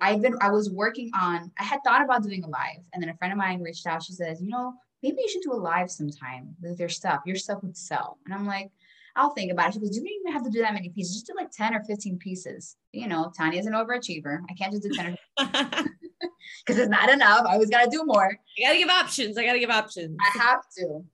I've 0.00 0.22
been, 0.22 0.36
I 0.40 0.50
was 0.50 0.70
working 0.70 1.10
on, 1.14 1.50
I 1.58 1.64
had 1.64 1.80
thought 1.84 2.02
about 2.02 2.22
doing 2.22 2.44
a 2.44 2.48
live, 2.48 2.82
and 2.92 3.02
then 3.02 3.10
a 3.10 3.16
friend 3.16 3.32
of 3.32 3.38
mine 3.38 3.60
reached 3.60 3.86
out. 3.86 4.02
She 4.02 4.12
says, 4.12 4.40
you 4.40 4.48
know, 4.48 4.74
maybe 5.02 5.18
you 5.20 5.28
should 5.28 5.42
do 5.42 5.52
a 5.52 5.54
live 5.54 5.90
sometime 5.90 6.54
with 6.62 6.78
your 6.80 6.88
stuff. 6.88 7.20
Your 7.26 7.36
stuff 7.36 7.62
would 7.62 7.76
sell. 7.76 8.18
And 8.24 8.34
I'm 8.34 8.46
like, 8.46 8.70
I'll 9.18 9.30
think 9.30 9.50
about 9.50 9.70
it. 9.70 9.74
She 9.74 9.80
goes, 9.80 9.96
you 9.96 10.00
don't 10.00 10.12
even 10.12 10.32
have 10.32 10.44
to 10.44 10.50
do 10.50 10.60
that 10.60 10.72
many 10.72 10.90
pieces. 10.90 11.14
Just 11.14 11.26
do 11.26 11.34
like 11.36 11.50
10 11.50 11.74
or 11.74 11.82
15 11.82 12.18
pieces. 12.18 12.76
You 12.92 13.08
know, 13.08 13.32
Tanya's 13.36 13.66
an 13.66 13.72
overachiever. 13.72 14.38
I 14.48 14.54
can't 14.54 14.72
just 14.72 14.84
do 14.84 14.90
10 14.90 15.16
because 15.38 16.78
it's 16.78 16.88
not 16.88 17.10
enough. 17.10 17.44
I 17.44 17.54
always 17.54 17.68
got 17.68 17.82
to 17.82 17.90
do 17.90 18.04
more. 18.04 18.30
I 18.30 18.62
got 18.62 18.72
to 18.72 18.78
give 18.78 18.88
options. 18.88 19.36
I 19.36 19.44
got 19.44 19.54
to 19.54 19.58
give 19.58 19.70
options. 19.70 20.16
I 20.20 20.38
have 20.38 20.60
to. 20.78 21.04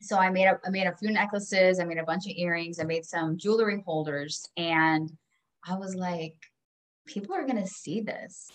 So 0.00 0.16
I 0.16 0.30
made 0.30 0.46
a, 0.46 0.58
I 0.64 0.70
made 0.70 0.86
a 0.86 0.96
few 0.96 1.10
necklaces. 1.10 1.78
I 1.78 1.84
made 1.84 1.98
a 1.98 2.04
bunch 2.04 2.24
of 2.24 2.32
earrings. 2.34 2.80
I 2.80 2.84
made 2.84 3.04
some 3.04 3.36
jewelry 3.36 3.82
holders. 3.84 4.48
And 4.56 5.12
I 5.68 5.74
was 5.74 5.94
like, 5.94 6.36
people 7.06 7.34
are 7.34 7.46
going 7.46 7.62
to 7.62 7.68
see 7.68 8.00
this. 8.00 8.50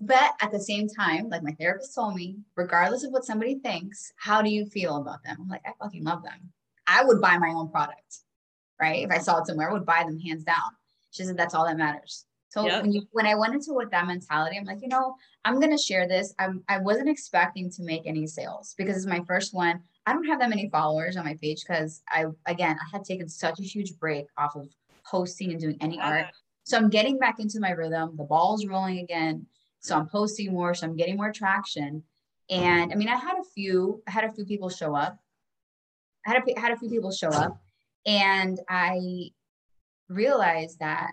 But 0.00 0.32
at 0.40 0.52
the 0.52 0.60
same 0.60 0.88
time, 0.88 1.28
like 1.28 1.42
my 1.42 1.52
therapist 1.52 1.94
told 1.94 2.14
me, 2.14 2.38
regardless 2.56 3.04
of 3.04 3.12
what 3.12 3.26
somebody 3.26 3.56
thinks, 3.56 4.10
how 4.16 4.40
do 4.40 4.48
you 4.48 4.64
feel 4.66 4.96
about 4.96 5.22
them? 5.22 5.36
I'm 5.38 5.48
like, 5.48 5.62
I 5.66 5.72
fucking 5.78 6.02
love 6.02 6.22
them. 6.22 6.50
I 6.86 7.04
would 7.04 7.20
buy 7.20 7.38
my 7.38 7.50
own 7.50 7.70
product, 7.70 8.18
right? 8.80 9.04
If 9.04 9.10
I 9.10 9.18
saw 9.18 9.38
it 9.38 9.46
somewhere, 9.46 9.70
I 9.70 9.72
would 9.72 9.86
buy 9.86 10.04
them 10.04 10.18
hands 10.18 10.44
down. 10.44 10.70
She 11.10 11.24
said, 11.24 11.36
that's 11.36 11.54
all 11.54 11.66
that 11.66 11.76
matters. 11.76 12.26
So 12.50 12.66
yep. 12.66 12.82
when 12.82 12.92
you 12.92 13.02
when 13.10 13.26
I 13.26 13.34
went 13.34 13.52
into 13.54 13.72
with 13.74 13.90
that 13.90 14.06
mentality, 14.06 14.56
I'm 14.56 14.64
like, 14.64 14.78
you 14.80 14.86
know, 14.86 15.16
I'm 15.44 15.58
gonna 15.58 15.76
share 15.76 16.06
this. 16.06 16.32
I'm 16.38 16.62
I 16.68 16.78
wasn't 16.78 17.08
expecting 17.08 17.68
to 17.72 17.82
make 17.82 18.02
any 18.06 18.28
sales 18.28 18.76
because 18.78 18.96
it's 18.96 19.06
my 19.06 19.24
first 19.26 19.52
one. 19.52 19.80
I 20.06 20.12
don't 20.12 20.26
have 20.26 20.38
that 20.38 20.50
many 20.50 20.68
followers 20.70 21.16
on 21.16 21.24
my 21.24 21.36
page 21.42 21.64
because 21.66 22.04
I 22.08 22.26
again 22.46 22.76
I 22.80 22.96
had 22.96 23.04
taken 23.04 23.28
such 23.28 23.58
a 23.58 23.64
huge 23.64 23.98
break 23.98 24.26
off 24.38 24.54
of 24.54 24.68
posting 25.04 25.50
and 25.50 25.60
doing 25.60 25.76
any 25.80 25.98
art. 25.98 26.26
So 26.62 26.78
I'm 26.78 26.90
getting 26.90 27.18
back 27.18 27.40
into 27.40 27.58
my 27.58 27.70
rhythm. 27.70 28.16
The 28.16 28.22
ball's 28.22 28.66
rolling 28.66 29.00
again. 29.00 29.46
So 29.80 29.96
I'm 29.96 30.08
posting 30.08 30.52
more. 30.52 30.74
So 30.74 30.86
I'm 30.86 30.96
getting 30.96 31.16
more 31.16 31.32
traction. 31.32 32.04
And 32.50 32.92
I 32.92 32.94
mean, 32.94 33.08
I 33.08 33.16
had 33.16 33.36
a 33.38 33.44
few, 33.54 34.02
I 34.06 34.10
had 34.10 34.24
a 34.24 34.32
few 34.32 34.44
people 34.44 34.70
show 34.70 34.94
up. 34.94 35.18
Had 36.24 36.42
a, 36.46 36.60
had 36.60 36.72
a 36.72 36.76
few 36.76 36.88
people 36.88 37.12
show 37.12 37.28
up 37.28 37.60
and 38.06 38.58
I 38.68 39.30
realized 40.08 40.78
that 40.80 41.12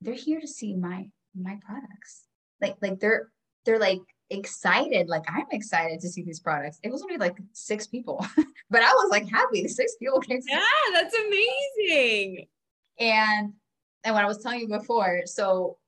they're 0.00 0.14
here 0.14 0.40
to 0.40 0.48
see 0.48 0.74
my 0.74 1.08
my 1.34 1.58
products. 1.64 2.24
Like 2.60 2.76
like 2.82 3.00
they're 3.00 3.28
they're 3.64 3.78
like 3.78 4.00
excited. 4.30 5.08
Like 5.08 5.24
I'm 5.28 5.46
excited 5.50 6.00
to 6.00 6.08
see 6.08 6.22
these 6.22 6.40
products. 6.40 6.78
It 6.82 6.90
was 6.90 7.02
only 7.02 7.16
like 7.16 7.36
six 7.52 7.86
people, 7.86 8.24
but 8.70 8.82
I 8.82 8.92
was 8.92 9.10
like 9.10 9.28
happy. 9.28 9.62
The 9.62 9.68
six 9.68 9.96
people 9.96 10.20
came. 10.20 10.40
Yeah, 10.48 10.60
that's 10.92 11.14
amazing. 11.14 12.46
And 12.98 13.52
and 14.04 14.14
what 14.14 14.24
I 14.24 14.28
was 14.28 14.38
telling 14.38 14.60
you 14.60 14.68
before, 14.68 15.22
so 15.24 15.78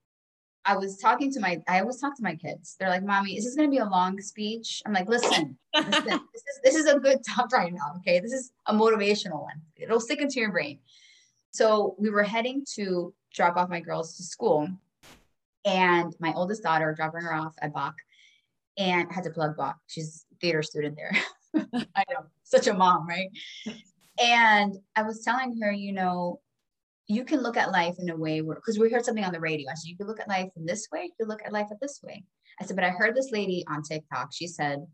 I 0.65 0.77
was 0.77 0.99
talking 0.99 1.33
to 1.33 1.41
my, 1.41 1.63
I 1.67 1.81
always 1.81 1.99
talk 1.99 2.17
to 2.17 2.23
my 2.23 2.35
kids. 2.35 2.77
They're 2.79 2.91
like, 2.91 3.05
"Mommy, 3.05 3.37
is 3.37 3.45
this 3.45 3.55
going 3.55 3.71
to 3.71 3.75
be 3.75 3.79
a 3.79 3.89
long 3.89 4.21
speech?" 4.21 4.83
I'm 4.85 4.93
like, 4.93 5.09
"Listen, 5.09 5.57
listen 5.75 6.05
this 6.05 6.43
is 6.43 6.61
this 6.63 6.75
is 6.75 6.87
a 6.87 6.99
good 6.99 7.19
talk 7.25 7.53
right 7.53 7.73
now. 7.73 7.95
Okay, 7.99 8.21
this 8.21 8.33
is 8.33 8.53
a 8.67 8.75
motivational 8.75 9.43
one. 9.43 9.63
It'll 9.77 10.01
stick 10.01 10.21
into 10.21 10.41
your 10.41 10.53
brain." 10.53 10.81
So 11.51 11.95
we 11.99 12.11
were 12.11 12.23
heading 12.23 12.65
to 12.75 13.15
drop 13.33 13.57
off 13.57 13.71
my 13.71 13.81
girls 13.81 14.17
to 14.17 14.23
school, 14.23 14.69
and 15.65 16.15
my 16.21 16.33
oldest 16.35 16.63
daughter 16.63 16.93
dropping 16.95 17.23
her 17.23 17.35
off 17.35 17.55
at 17.63 17.73
Bak, 17.73 17.95
and 18.77 19.11
had 19.11 19.25
to 19.25 19.31
plug 19.31 19.57
Bak. 19.57 19.77
She's 19.87 20.27
a 20.33 20.37
theater 20.37 20.63
student 20.63 20.97
there. 20.97 21.17
I 21.97 22.05
know, 22.11 22.27
such 22.43 22.67
a 22.67 22.75
mom, 22.75 23.09
right? 23.09 23.31
And 24.21 24.75
I 24.97 25.03
was 25.03 25.23
telling 25.23 25.61
her, 25.63 25.71
you 25.71 25.93
know, 25.93 26.41
you 27.09 27.25
can 27.25 27.43
look 27.43 27.57
at 27.57 27.73
life 27.73 27.97
in 27.99 28.11
a 28.11 28.17
way 28.17 28.43
where 28.43 28.57
because 28.57 28.79
we 28.79 28.91
heard 28.91 29.05
something 29.05 29.25
on 29.25 29.33
the 29.33 29.41
radio. 29.41 29.71
I 29.71 29.75
said, 29.75 29.89
you 29.89 29.97
can 29.97 30.07
look 30.07 30.21
at 30.21 30.29
life 30.29 30.51
in 30.57 30.67
this 30.67 30.89
way, 30.93 31.05
you 31.05 31.13
can 31.19 31.29
look 31.29 31.43
at 31.45 31.53
life 31.53 31.69
at 31.71 31.81
this 31.81 32.01
way. 32.03 32.23
I 32.61 32.65
said, 32.65 32.77
but 32.77 32.85
I 32.85 32.91
heard 32.91 33.17
this 33.17 33.31
lady 33.33 33.65
on 33.69 33.83
TikTok. 33.83 34.29
She 34.33 34.47
said, 34.47 34.87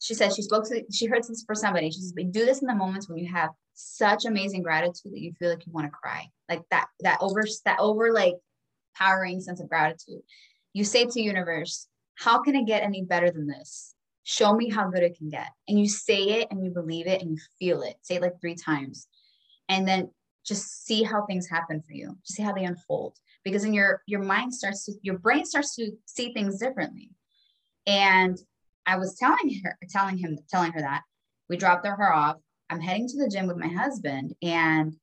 she 0.00 0.14
said 0.14 0.34
she 0.34 0.42
spoke 0.42 0.64
to 0.68 0.82
she 0.92 1.06
heard 1.06 1.22
this 1.22 1.44
for 1.46 1.54
somebody. 1.54 1.90
She 1.90 2.00
says, 2.00 2.12
but 2.14 2.32
do 2.32 2.44
this 2.44 2.60
in 2.60 2.66
the 2.66 2.74
moments 2.74 3.08
when 3.08 3.18
you 3.18 3.32
have 3.32 3.50
such 3.74 4.24
amazing 4.24 4.62
gratitude 4.62 5.12
that 5.12 5.20
you 5.20 5.32
feel 5.38 5.50
like 5.50 5.64
you 5.64 5.72
want 5.72 5.86
to 5.86 5.90
cry. 5.90 6.26
Like 6.48 6.62
that, 6.70 6.86
that 7.00 7.18
over 7.20 7.44
that 7.64 7.78
over 7.78 8.12
like 8.12 8.34
powering 8.96 9.40
sense 9.40 9.60
of 9.60 9.68
gratitude. 9.68 10.22
You 10.72 10.84
say 10.84 11.06
to 11.06 11.20
universe, 11.20 11.86
how 12.16 12.42
can 12.42 12.56
it 12.56 12.66
get 12.66 12.82
any 12.82 13.04
better 13.04 13.30
than 13.30 13.46
this? 13.46 13.94
Show 14.24 14.54
me 14.54 14.70
how 14.70 14.90
good 14.90 15.04
it 15.04 15.16
can 15.18 15.28
get. 15.28 15.48
And 15.68 15.78
you 15.78 15.88
say 15.88 16.40
it 16.40 16.48
and 16.50 16.64
you 16.64 16.70
believe 16.70 17.06
it 17.06 17.22
and 17.22 17.30
you 17.30 17.38
feel 17.60 17.82
it. 17.82 17.94
Say 18.02 18.16
it 18.16 18.22
like 18.22 18.40
three 18.40 18.56
times. 18.56 19.06
And 19.68 19.86
then 19.86 20.10
just 20.44 20.86
see 20.86 21.02
how 21.02 21.24
things 21.26 21.48
happen 21.48 21.80
for 21.80 21.92
you 21.92 22.16
just 22.24 22.36
see 22.36 22.42
how 22.42 22.52
they 22.52 22.64
unfold. 22.64 23.16
Because 23.44 23.64
in 23.64 23.74
your 23.74 24.02
your 24.06 24.22
mind 24.22 24.54
starts 24.54 24.84
to 24.86 24.92
your 25.02 25.18
brain 25.18 25.44
starts 25.44 25.74
to 25.76 25.92
see 26.06 26.32
things 26.32 26.58
differently. 26.58 27.10
And 27.86 28.38
i 28.86 28.96
was 28.96 29.16
telling 29.16 29.60
her 29.62 29.78
telling 29.90 30.18
him 30.18 30.38
telling 30.48 30.72
her 30.72 30.80
that. 30.80 31.02
We 31.48 31.56
dropped 31.56 31.86
her 31.86 32.12
off. 32.12 32.36
I'm 32.70 32.80
heading 32.80 33.08
to 33.08 33.18
the 33.18 33.28
gym 33.28 33.46
with 33.46 33.56
my 33.56 33.68
husband. 33.68 34.34
And 34.42 34.96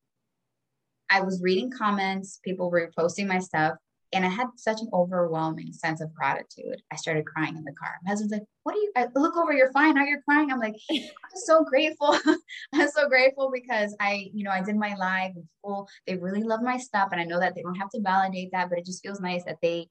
i 1.09 1.21
was 1.21 1.41
reading 1.41 1.71
comments. 1.71 2.39
People 2.43 2.69
were 2.69 2.91
posting 2.97 3.27
my 3.27 3.39
stuff 3.39 3.75
and 4.12 4.26
I 4.26 4.30
had 4.30 4.47
such 4.55 4.82
an 4.82 4.89
overwhelming 4.91 5.72
sense 5.72 6.01
of 6.01 6.14
gratitude. 6.14 6.82
I 6.91 6.95
started 6.95 7.26
crying 7.26 7.55
in 7.55 7.64
the 7.64 7.74
car. 7.74 7.91
My 8.03 8.12
husband's 8.12 8.34
like, 8.34 8.43
What 8.64 8.76
are 8.76 8.80
you? 8.80 8.91
I 8.95 9.07
look 9.16 9.38
over, 9.38 9.53
you're 9.53 9.72
fine. 9.72 9.95
Now 9.95 10.03
you're 10.03 10.22
crying. 10.22 10.51
I'm 10.51 10.60
like, 10.60 10.76
I'm 10.91 10.99
so 11.36 11.64
grateful. 11.64 12.18
I'm 12.74 12.89
so 12.89 13.07
grateful 13.07 13.51
because 13.53 13.95
I, 13.99 14.30
you 14.34 14.43
know, 14.43 14.51
I 14.51 14.62
did 14.62 14.76
my 14.78 14.95
live 14.95 15.32
and 15.36 15.47
people, 15.57 15.88
they 16.07 16.16
really 16.16 16.43
love 16.43 16.62
my 16.62 16.78
stuff. 16.78 17.10
And 17.12 17.22
I 17.22 17.26
know 17.26 17.39
that 17.39 17.53
they 17.55 17.62
don't 17.62 17.76
have 17.76 17.89
to 17.91 18.01
validate 18.01 18.51
that, 18.51 18.70
but 18.70 18.80
it 18.80 18.86
just 18.86 19.03
feels 19.03 19.20
nice 19.20 19.43
that 19.45 19.57
they, 19.62 19.88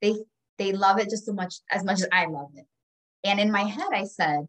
they, 0.00 0.16
they 0.58 0.72
love 0.72 0.98
it 0.98 1.10
just 1.10 1.26
so 1.26 1.32
much 1.32 1.54
as 1.70 1.84
much 1.84 2.00
as 2.00 2.08
I 2.12 2.26
love 2.26 2.50
it. 2.56 2.66
And 3.24 3.38
in 3.38 3.52
my 3.52 3.62
head, 3.62 3.90
I 3.92 4.04
said, 4.04 4.48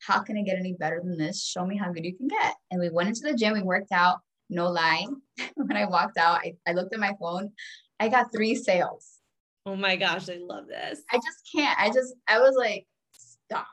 How 0.00 0.20
can 0.20 0.36
I 0.36 0.42
get 0.42 0.58
any 0.58 0.72
better 0.72 1.00
than 1.02 1.16
this? 1.16 1.44
Show 1.44 1.64
me 1.64 1.76
how 1.76 1.92
good 1.92 2.04
you 2.04 2.16
can 2.16 2.28
get. 2.28 2.56
And 2.70 2.80
we 2.80 2.90
went 2.90 3.08
into 3.08 3.20
the 3.22 3.34
gym, 3.34 3.52
we 3.52 3.62
worked 3.62 3.92
out. 3.92 4.18
No 4.50 4.68
lie. 4.68 5.06
when 5.54 5.76
I 5.76 5.84
walked 5.84 6.16
out, 6.16 6.40
I, 6.42 6.54
I 6.66 6.72
looked 6.72 6.94
at 6.94 7.00
my 7.00 7.12
phone. 7.20 7.52
I 8.00 8.08
got 8.08 8.32
three 8.32 8.54
sales. 8.54 9.18
Oh 9.66 9.76
my 9.76 9.96
gosh, 9.96 10.28
I 10.28 10.38
love 10.40 10.66
this. 10.66 11.02
I 11.10 11.16
just 11.16 11.48
can't. 11.54 11.78
I 11.78 11.88
just, 11.88 12.14
I 12.26 12.38
was 12.38 12.54
like, 12.56 12.86
stop. 13.12 13.66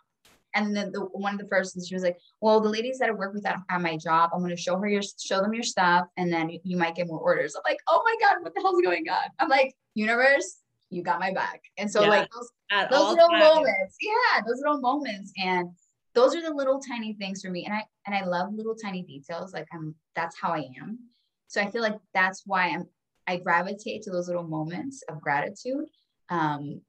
And 0.54 0.76
then 0.76 0.92
the 0.92 1.02
one 1.02 1.34
of 1.34 1.40
the 1.40 1.46
persons, 1.46 1.88
she 1.88 1.96
was 1.96 2.04
like, 2.04 2.18
"Well, 2.40 2.62
the 2.62 2.70
ladies 2.70 2.98
that 3.00 3.10
I 3.10 3.12
work 3.12 3.34
with 3.34 3.46
at, 3.46 3.58
at 3.70 3.82
my 3.82 3.98
job, 3.98 4.30
I'm 4.34 4.40
going 4.40 4.56
to 4.56 4.62
show 4.62 4.78
her 4.78 4.88
your, 4.88 5.02
show 5.20 5.42
them 5.42 5.54
your 5.54 5.64
stuff, 5.64 6.08
and 6.16 6.32
then 6.32 6.50
you, 6.50 6.60
you 6.64 6.78
might 6.78 6.96
get 6.96 7.08
more 7.08 7.20
orders." 7.20 7.56
I'm 7.56 7.62
like, 7.70 7.80
"Oh 7.90 8.02
my 8.06 8.16
god, 8.26 8.42
what 8.42 8.56
the 8.56 8.62
hell's 8.62 8.82
going 8.82 9.10
on?" 9.10 9.30
I'm 9.40 9.50
like, 9.50 9.76
"Universe, 9.96 10.62
you 10.90 11.04
got 11.04 11.20
my 11.20 11.34
back." 11.34 11.62
And 11.78 11.92
so, 11.92 12.04
yeah, 12.04 12.08
like 12.08 12.30
those, 12.32 12.50
those 12.90 13.10
little 13.10 13.28
times. 13.28 13.56
moments, 13.56 13.98
yeah, 14.02 14.42
those 14.48 14.60
little 14.60 14.80
moments, 14.80 15.34
and 15.38 15.70
those 16.14 16.34
are 16.34 16.42
the 16.42 16.54
little 16.54 16.80
tiny 16.80 17.14
things 17.16 17.42
for 17.42 17.52
me. 17.52 17.66
And 17.66 17.74
I 17.74 17.84
and 18.06 18.16
I 18.16 18.26
love 18.26 18.54
little 18.54 18.76
tiny 18.76 19.04
details. 19.04 19.54
Like 19.54 19.68
I'm, 19.74 19.94
that's 20.16 20.40
how 20.40 20.52
I 20.54 20.70
am. 20.82 21.00
So 21.48 21.62
I 21.62 21.70
feel 21.70 21.82
like 21.82 21.98
that's 22.14 22.44
why 22.46 22.70
I'm 22.70 22.88
I 23.28 23.38
gravitate 23.38 24.04
to 24.04 24.12
those 24.12 24.28
little 24.28 24.44
moments 24.44 25.04
of 25.10 25.22
gratitude. 25.22 25.86
Um, 26.30 26.82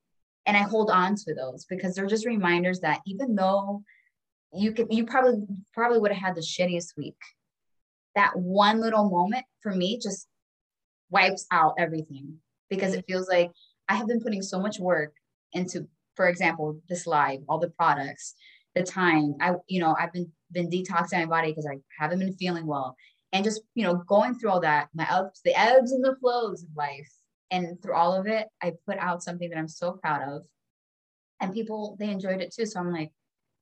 and 0.46 0.56
I 0.56 0.62
hold 0.62 0.90
on 0.90 1.16
to 1.16 1.34
those 1.34 1.64
because 1.64 1.94
they're 1.94 2.06
just 2.06 2.26
reminders 2.26 2.80
that 2.80 3.00
even 3.06 3.34
though 3.34 3.82
you 4.52 4.72
could, 4.72 4.88
you 4.90 5.04
probably 5.04 5.44
probably 5.74 5.98
would 5.98 6.12
have 6.12 6.22
had 6.22 6.34
the 6.36 6.40
shittiest 6.40 6.96
week. 6.96 7.18
That 8.14 8.36
one 8.36 8.80
little 8.80 9.10
moment 9.10 9.44
for 9.62 9.74
me 9.74 9.98
just 9.98 10.28
wipes 11.10 11.46
out 11.50 11.74
everything 11.78 12.38
because 12.70 12.94
it 12.94 13.04
feels 13.06 13.28
like 13.28 13.50
I 13.88 13.96
have 13.96 14.06
been 14.06 14.20
putting 14.20 14.42
so 14.42 14.60
much 14.60 14.78
work 14.78 15.12
into, 15.52 15.86
for 16.14 16.28
example, 16.28 16.80
this 16.88 17.06
live, 17.06 17.40
all 17.48 17.58
the 17.58 17.70
products, 17.70 18.34
the 18.74 18.82
time. 18.82 19.34
I, 19.40 19.54
you 19.66 19.80
know, 19.80 19.94
I've 19.98 20.12
been 20.12 20.30
been 20.52 20.70
detoxing 20.70 21.18
my 21.18 21.26
body 21.26 21.50
because 21.50 21.66
I 21.66 21.78
haven't 21.98 22.20
been 22.20 22.34
feeling 22.34 22.66
well 22.66 22.96
and 23.36 23.44
just 23.44 23.60
you 23.74 23.84
know 23.84 23.96
going 24.08 24.34
through 24.34 24.50
all 24.50 24.60
that 24.60 24.88
my 24.94 25.06
ups 25.10 25.42
the 25.44 25.58
ebbs 25.58 25.92
and 25.92 26.02
the 26.04 26.16
flows 26.16 26.62
of 26.62 26.68
life. 26.74 27.10
And 27.52 27.80
through 27.80 27.94
all 27.94 28.12
of 28.18 28.26
it 28.26 28.48
i 28.62 28.72
put 28.86 28.98
out 28.98 29.22
something 29.22 29.48
that 29.50 29.58
i'm 29.58 29.68
so 29.68 29.92
proud 29.92 30.22
of. 30.22 30.42
And 31.40 31.52
people 31.52 31.96
they 31.98 32.10
enjoyed 32.10 32.40
it 32.40 32.52
too. 32.52 32.66
So 32.66 32.80
i'm 32.80 32.92
like 32.92 33.12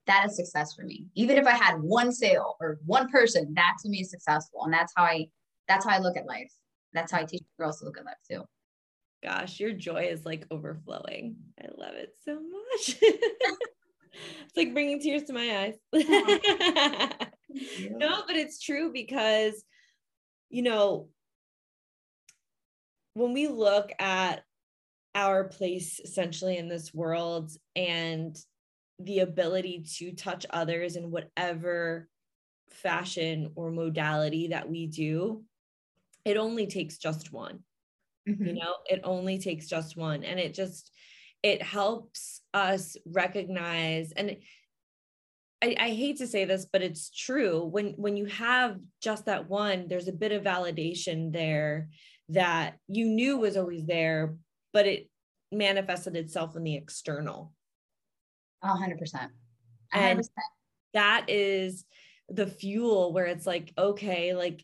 that 0.07 0.27
is 0.27 0.37
success 0.37 0.75
for 0.75 0.85
me. 0.85 1.07
Even 1.15 1.37
if 1.37 1.47
i 1.47 1.53
had 1.53 1.83
one 1.83 2.13
sale 2.13 2.57
or 2.61 2.79
one 2.87 3.09
person 3.09 3.53
that 3.55 3.75
to 3.83 3.89
me 3.89 4.01
is 4.01 4.11
successful. 4.11 4.65
And 4.65 4.73
that's 4.73 4.93
how 4.97 5.03
i 5.05 5.27
that's 5.69 5.85
how 5.85 5.93
i 5.93 5.99
look 5.99 6.17
at 6.17 6.27
life. 6.27 6.53
That's 6.93 7.11
how 7.11 7.19
i 7.19 7.25
teach 7.25 7.43
girls 7.59 7.81
to 7.81 7.85
look 7.85 7.99
at 7.99 8.05
life 8.05 8.15
too. 8.31 8.45
Gosh 9.23 9.59
your 9.59 9.73
joy 9.73 10.09
is 10.11 10.25
like 10.25 10.47
overflowing. 10.51 11.37
I 11.61 11.67
love 11.77 11.95
it 11.95 12.15
so 12.25 12.41
much. 12.41 12.97
It's 14.45 14.57
like 14.57 14.73
bringing 14.73 15.01
tears 15.01 15.25
to 15.25 15.33
my 15.33 15.59
eyes 15.59 15.75
no, 17.91 18.23
but 18.27 18.37
it's 18.37 18.61
true 18.61 18.93
because, 18.93 19.65
you 20.51 20.63
know, 20.63 21.09
when 23.15 23.33
we 23.33 23.49
look 23.49 23.91
at 23.99 24.45
our 25.15 25.45
place 25.45 26.01
essentially 26.01 26.57
in 26.57 26.69
this 26.69 26.93
world 26.93 27.53
and 27.77 28.37
the 28.99 29.21
ability 29.21 29.85
to 29.99 30.13
touch 30.13 30.45
others 30.51 30.97
in 30.97 31.11
whatever 31.11 32.09
fashion 32.71 33.51
or 33.55 33.71
modality 33.71 34.49
that 34.49 34.69
we 34.69 34.87
do, 34.87 35.45
it 36.25 36.37
only 36.37 36.67
takes 36.67 36.99
just 36.99 37.33
one. 37.33 37.61
Mm-hmm. 38.29 38.47
You 38.47 38.53
know, 38.55 38.75
it 38.87 39.01
only 39.05 39.39
takes 39.39 39.69
just 39.69 39.97
one. 39.97 40.25
And 40.25 40.41
it 40.41 40.55
just, 40.55 40.91
it 41.43 41.63
helps 41.63 42.41
us 42.53 42.97
recognize 43.07 44.13
and 44.13 44.37
I, 45.65 45.75
I 45.79 45.89
hate 45.91 46.19
to 46.19 46.27
say 46.27 46.45
this, 46.45 46.67
but 46.71 46.83
it's 46.83 47.11
true. 47.11 47.65
When 47.65 47.95
when 47.97 48.19
you 48.19 48.27
have 48.27 48.79
just 49.03 49.25
that 49.25 49.49
one, 49.49 49.89
there's 49.89 50.09
a 50.09 50.13
bit 50.13 50.33
of 50.33 50.43
validation 50.43 51.33
there 51.33 51.89
that 52.29 52.75
you 52.87 53.07
knew 53.07 53.39
was 53.39 53.57
always 53.57 53.87
there, 53.87 54.37
but 54.75 54.87
it 54.87 55.09
manifested 55.51 56.17
itself 56.17 56.55
in 56.55 56.65
the 56.65 56.75
external. 56.75 57.55
A 58.63 58.69
hundred 58.69 58.99
percent. 58.99 59.33
And 59.91 60.23
that 60.93 61.25
is 61.29 61.87
the 62.29 62.47
fuel 62.47 63.15
where 63.15 63.27
it's 63.27 63.47
like, 63.47 63.73
okay, 63.79 64.35
like 64.35 64.63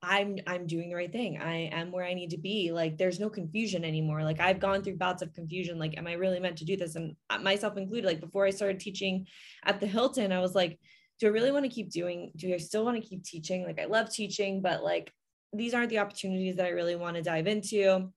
I'm 0.00 0.38
I'm 0.46 0.66
doing 0.66 0.90
the 0.90 0.94
right 0.94 1.10
thing. 1.10 1.38
I 1.38 1.70
am 1.72 1.90
where 1.90 2.04
I 2.04 2.14
need 2.14 2.30
to 2.30 2.38
be. 2.38 2.70
Like 2.70 2.96
there's 2.96 3.18
no 3.18 3.28
confusion 3.28 3.84
anymore. 3.84 4.22
Like 4.22 4.40
I've 4.40 4.60
gone 4.60 4.82
through 4.82 4.96
bouts 4.96 5.22
of 5.22 5.34
confusion. 5.34 5.78
Like, 5.78 5.98
am 5.98 6.06
I 6.06 6.12
really 6.12 6.38
meant 6.38 6.58
to 6.58 6.64
do 6.64 6.76
this? 6.76 6.94
And 6.94 7.16
uh, 7.30 7.38
myself 7.38 7.76
included, 7.76 8.06
like 8.06 8.20
before 8.20 8.46
I 8.46 8.50
started 8.50 8.78
teaching 8.78 9.26
at 9.64 9.80
the 9.80 9.86
Hilton, 9.86 10.32
I 10.32 10.40
was 10.40 10.54
like, 10.54 10.78
do 11.18 11.26
I 11.26 11.30
really 11.30 11.50
want 11.50 11.64
to 11.64 11.70
keep 11.70 11.90
doing? 11.90 12.30
Do 12.36 12.54
I 12.54 12.58
still 12.58 12.84
want 12.84 13.02
to 13.02 13.08
keep 13.08 13.24
teaching? 13.24 13.64
Like 13.64 13.80
I 13.80 13.86
love 13.86 14.12
teaching, 14.12 14.62
but 14.62 14.84
like 14.84 15.12
these 15.52 15.74
aren't 15.74 15.90
the 15.90 15.98
opportunities 15.98 16.56
that 16.56 16.66
I 16.66 16.70
really 16.70 16.96
want 16.96 17.16
to 17.16 17.22
dive 17.22 17.48
into. 17.48 18.12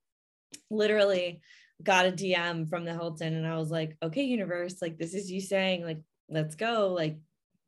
Literally 0.70 1.42
got 1.82 2.06
a 2.06 2.12
DM 2.12 2.70
from 2.70 2.86
the 2.86 2.94
Hilton 2.94 3.34
and 3.34 3.48
I 3.48 3.58
was 3.58 3.72
like, 3.72 3.98
okay, 4.04 4.24
universe, 4.24 4.82
like 4.84 5.00
this 5.00 5.16
is 5.16 5.32
you 5.32 5.42
saying, 5.42 5.84
like, 5.84 6.00
let's 6.30 6.54
go. 6.54 6.94
Like, 6.94 7.18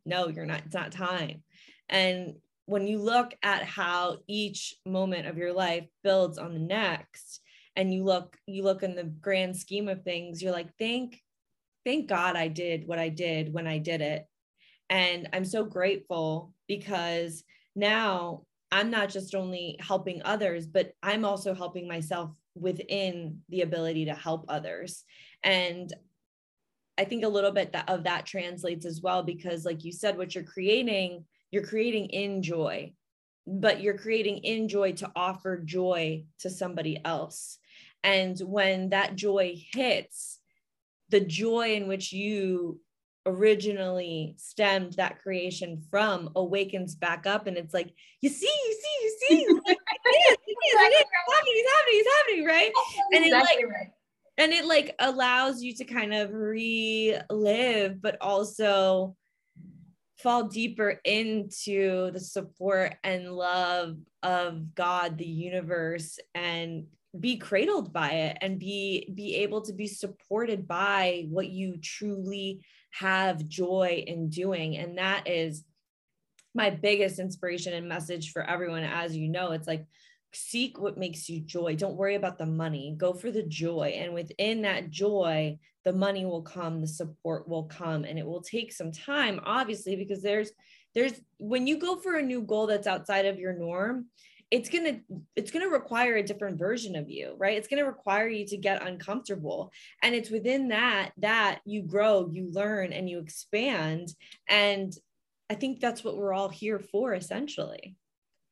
no, 0.06 0.28
you're 0.28 0.46
not, 0.46 0.62
it's 0.66 0.76
not 0.76 0.92
time. 0.92 1.42
And 1.90 2.36
when 2.66 2.88
you 2.88 2.98
look 2.98 3.34
at 3.44 3.64
how 3.64 4.18
each 4.28 4.76
moment 4.86 5.28
of 5.28 5.38
your 5.38 5.54
life 5.54 5.86
builds 6.04 6.38
on 6.38 6.54
the 6.54 6.60
next 6.60 7.42
and 7.76 7.94
you 7.94 8.04
look 8.04 8.38
you 8.46 8.64
look 8.64 8.84
in 8.84 8.96
the 8.96 9.04
grand 9.04 9.56
scheme 9.58 9.90
of 9.90 10.04
things 10.04 10.42
you're 10.42 10.52
like 10.52 10.70
thank 10.78 11.22
thank 11.86 12.08
god 12.08 12.36
i 12.36 12.48
did 12.48 12.88
what 12.88 13.00
i 13.00 13.10
did 13.10 13.54
when 13.54 13.68
i 13.68 13.78
did 13.78 14.02
it. 14.02 14.26
And 14.90 15.30
i'm 15.34 15.46
so 15.46 15.66
grateful 15.66 16.54
because 16.68 17.44
now 17.76 18.44
i'm 18.72 18.90
not 18.90 19.10
just 19.10 19.36
only 19.36 19.78
helping 19.80 20.22
others 20.24 20.68
but 20.68 20.94
i'm 21.02 21.26
also 21.26 21.54
helping 21.54 21.88
myself 21.88 22.32
within 22.56 23.40
the 23.50 23.62
ability 23.62 24.06
to 24.06 24.14
help 24.14 24.46
others. 24.48 25.04
And 25.44 25.92
i 26.98 27.04
think 27.04 27.26
a 27.26 27.30
little 27.30 27.52
bit 27.52 27.76
of 27.88 28.04
that 28.04 28.26
translates 28.26 28.86
as 28.86 29.02
well 29.02 29.24
because 29.24 29.66
like 29.66 29.84
you 29.84 29.92
said 29.92 30.18
what 30.18 30.36
you're 30.36 30.44
creating 30.44 31.26
you're 31.54 31.64
creating 31.64 32.08
in 32.08 32.42
joy 32.42 32.92
but 33.46 33.82
you're 33.82 33.98
creating 33.98 34.38
in 34.38 34.68
joy 34.68 34.92
to 34.92 35.12
offer 35.16 35.62
joy 35.64 36.24
to 36.40 36.50
somebody 36.50 37.00
else 37.06 37.60
and 38.04 38.40
when 38.40 38.90
that 38.90 39.16
joy 39.16 39.54
hits 39.72 40.40
the 41.10 41.20
joy 41.20 41.76
in 41.76 41.88
which 41.88 42.12
you 42.12 42.80
originally 43.28 44.34
stemmed 44.38 44.94
that 44.94 45.22
creation 45.22 45.82
from 45.92 46.30
awakens 46.36 46.96
back 46.96 47.28
up 47.28 47.46
and 47.46 47.56
it's 47.56 47.74
like 47.74 47.94
you 48.22 48.30
see 48.30 48.48
you 48.66 48.74
see 48.82 49.04
you 49.04 49.18
see 49.20 49.36
it 49.36 49.52
is, 49.52 49.56
it 49.56 49.70
is, 49.70 50.38
it 50.48 50.52
is. 50.52 50.74
It's 50.74 51.14
happening, 51.32 51.54
it's 51.56 51.72
happening, 51.72 52.00
it's 52.00 52.18
happening, 52.18 52.46
right? 52.46 52.72
And 53.14 53.26
exactly 53.26 53.64
it 53.64 53.68
like 53.68 53.74
right. 53.74 53.88
and 54.40 54.52
it 54.52 54.66
like 54.66 54.96
allows 55.00 55.62
you 55.62 55.76
to 55.76 55.86
kind 55.86 56.14
of 56.14 56.34
relive, 56.34 58.02
but 58.02 58.18
also 58.20 59.16
fall 60.24 60.46
deeper 60.46 61.02
into 61.04 62.10
the 62.12 62.20
support 62.20 62.96
and 63.04 63.34
love 63.34 63.98
of 64.24 64.74
God, 64.74 65.18
the 65.18 65.26
universe, 65.26 66.18
and 66.34 66.86
be 67.20 67.38
cradled 67.38 67.94
by 67.94 68.10
it 68.10 68.38
and 68.42 68.58
be 68.58 69.12
be 69.14 69.36
able 69.36 69.62
to 69.62 69.74
be 69.74 69.86
supported 69.86 70.68
by 70.68 71.28
what 71.30 71.50
you 71.50 71.78
truly 71.78 72.66
have 72.92 73.48
joy 73.48 74.04
in 74.08 74.30
doing. 74.30 74.78
And 74.78 74.98
that 74.98 75.28
is 75.28 75.64
my 76.56 76.70
biggest 76.70 77.20
inspiration 77.20 77.74
and 77.74 77.88
message 77.88 78.32
for 78.32 78.42
everyone. 78.42 78.84
As 78.84 79.16
you 79.16 79.28
know 79.28 79.52
it's 79.52 79.68
like 79.68 79.86
seek 80.36 80.80
what 80.80 80.98
makes 80.98 81.30
you 81.30 81.40
joy. 81.40 81.76
Don't 81.76 81.96
worry 81.96 82.16
about 82.16 82.38
the 82.38 82.46
money. 82.46 82.96
Go 82.98 83.14
for 83.14 83.32
the 83.32 83.44
joy. 83.44 83.96
And 83.98 84.14
within 84.14 84.62
that 84.64 84.90
joy 84.90 85.58
the 85.84 85.94
money 85.94 86.26
will 86.26 86.42
come 86.42 86.82
the 86.82 86.88
support 86.88 87.48
will 87.48 87.64
come 87.64 88.04
and 88.04 88.18
it 88.18 88.26
will 88.26 88.42
take 88.42 88.72
some 88.72 88.92
time 88.92 89.40
obviously 89.46 89.96
because 89.96 90.22
there's 90.22 90.52
there's 90.96 91.14
when 91.38 91.68
you 91.68 91.78
go 91.78 91.98
for 91.98 92.16
a 92.16 92.24
new 92.24 92.42
goal 92.42 92.68
that's 92.68 92.88
outside 92.88 93.26
of 93.26 93.40
your 93.40 93.54
norm 93.54 94.06
it's 94.52 94.70
going 94.70 94.86
to 94.86 95.22
it's 95.36 95.52
going 95.52 95.66
to 95.66 95.74
require 95.74 96.16
a 96.16 96.24
different 96.24 96.60
version 96.60 96.96
of 96.96 97.10
you 97.10 97.36
right? 97.38 97.58
It's 97.58 97.68
going 97.68 97.82
to 97.84 97.90
require 97.90 98.28
you 98.28 98.46
to 98.48 98.58
get 98.58 98.86
uncomfortable. 98.86 99.72
And 100.04 100.14
it's 100.14 100.30
within 100.30 100.68
that 100.70 101.12
that 101.18 101.60
you 101.66 101.82
grow 101.82 102.30
you 102.32 102.52
learn 102.52 102.94
and 102.94 103.10
you 103.10 103.20
expand. 103.20 104.10
And 104.48 104.94
i 105.50 105.56
think 105.56 105.80
that's 105.80 106.04
what 106.04 106.16
we're 106.16 106.34
all 106.34 106.50
here 106.50 106.80
for 106.80 107.14
essentially 107.14 107.96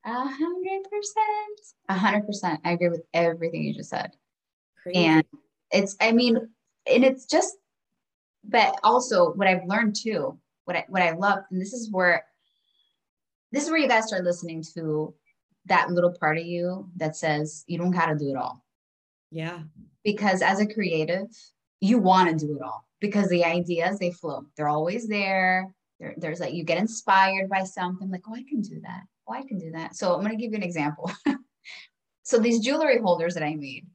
a 0.04 0.28
hundred 0.28 0.82
percent 0.84 1.60
a 1.88 1.94
hundred 1.94 2.26
percent 2.26 2.60
i 2.64 2.72
agree 2.72 2.88
with 2.88 3.02
everything 3.14 3.62
you 3.62 3.74
just 3.74 3.90
said 3.90 4.10
Crazy. 4.82 4.98
and 4.98 5.24
it's 5.70 5.96
i 6.00 6.12
mean 6.12 6.36
and 6.86 7.04
it's 7.04 7.26
just 7.26 7.56
but 8.44 8.78
also 8.82 9.32
what 9.34 9.48
I've 9.48 9.66
learned 9.66 9.96
too, 9.96 10.38
what 10.64 10.76
I 10.76 10.84
what 10.88 11.02
I 11.02 11.12
love, 11.12 11.40
and 11.50 11.60
this 11.60 11.72
is 11.72 11.90
where 11.90 12.24
this 13.50 13.64
is 13.64 13.70
where 13.70 13.78
you 13.78 13.88
guys 13.88 14.06
start 14.06 14.24
listening 14.24 14.64
to 14.74 15.14
that 15.66 15.90
little 15.90 16.14
part 16.18 16.38
of 16.38 16.44
you 16.44 16.88
that 16.96 17.16
says 17.16 17.64
you 17.66 17.78
don't 17.78 17.90
gotta 17.90 18.16
do 18.16 18.30
it 18.30 18.36
all. 18.36 18.64
Yeah. 19.30 19.60
Because 20.04 20.42
as 20.42 20.60
a 20.60 20.66
creative, 20.66 21.28
you 21.80 21.98
want 21.98 22.28
to 22.28 22.46
do 22.46 22.56
it 22.56 22.62
all 22.62 22.86
because 23.00 23.28
the 23.28 23.44
ideas 23.44 23.98
they 23.98 24.10
flow. 24.10 24.44
They're 24.56 24.68
always 24.68 25.06
there. 25.06 25.74
there. 26.00 26.14
There's 26.16 26.40
like 26.40 26.54
you 26.54 26.64
get 26.64 26.78
inspired 26.78 27.48
by 27.48 27.64
something 27.64 28.10
like, 28.10 28.22
oh, 28.28 28.34
I 28.34 28.42
can 28.48 28.60
do 28.60 28.80
that. 28.80 29.02
Oh, 29.28 29.34
I 29.34 29.42
can 29.42 29.58
do 29.58 29.70
that. 29.72 29.96
So 29.96 30.14
I'm 30.14 30.22
gonna 30.22 30.36
give 30.36 30.52
you 30.52 30.56
an 30.56 30.62
example. 30.62 31.10
so 32.22 32.38
these 32.38 32.60
jewelry 32.60 32.98
holders 32.98 33.34
that 33.34 33.42
I 33.42 33.54
made, 33.54 33.86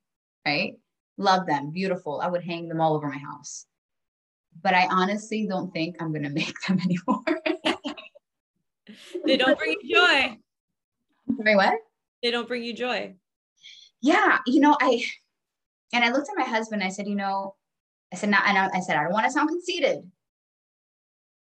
right? 0.46 0.74
Love 1.18 1.48
them, 1.48 1.72
beautiful. 1.72 2.22
I 2.22 2.28
would 2.28 2.44
hang 2.44 2.68
them 2.70 2.82
all 2.82 2.96
over 2.96 3.08
my 3.08 3.18
house. 3.18 3.66
But 4.62 4.74
I 4.74 4.88
honestly 4.88 5.48
don't 5.48 5.72
think 5.72 5.98
I'm 6.00 6.12
going 6.12 6.24
to 6.24 6.30
make 6.30 6.56
them 6.68 6.80
anymore. 6.80 7.42
they 9.26 9.38
don't 9.38 9.58
bring 9.58 9.76
you 9.82 9.96
joy. 9.96 10.38
Sorry, 11.38 11.56
what? 11.56 11.76
They 12.24 12.32
don't 12.32 12.48
bring 12.48 12.64
you 12.64 12.74
joy. 12.74 13.16
Yeah, 14.02 14.40
you 14.46 14.60
know, 14.60 14.78
I 14.80 15.04
and 15.94 16.04
I 16.04 16.12
looked 16.12 16.30
at 16.30 16.38
my 16.38 16.44
husband. 16.44 16.84
I 16.84 16.90
said, 16.90 17.08
you 17.08 17.16
know, 17.16 17.56
I 18.12 18.16
said, 18.16 18.30
not, 18.30 18.44
and 18.48 18.58
I, 18.58 18.70
I 18.74 18.80
said, 18.80 18.96
I 18.96 19.04
don't 19.04 19.14
want 19.14 19.26
to 19.26 19.32
sound 19.32 19.50
conceited. 19.50 20.00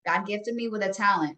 God 0.06 0.26
gifted 0.26 0.56
me 0.56 0.68
with 0.68 0.84
a 0.84 0.94
talent, 0.94 1.38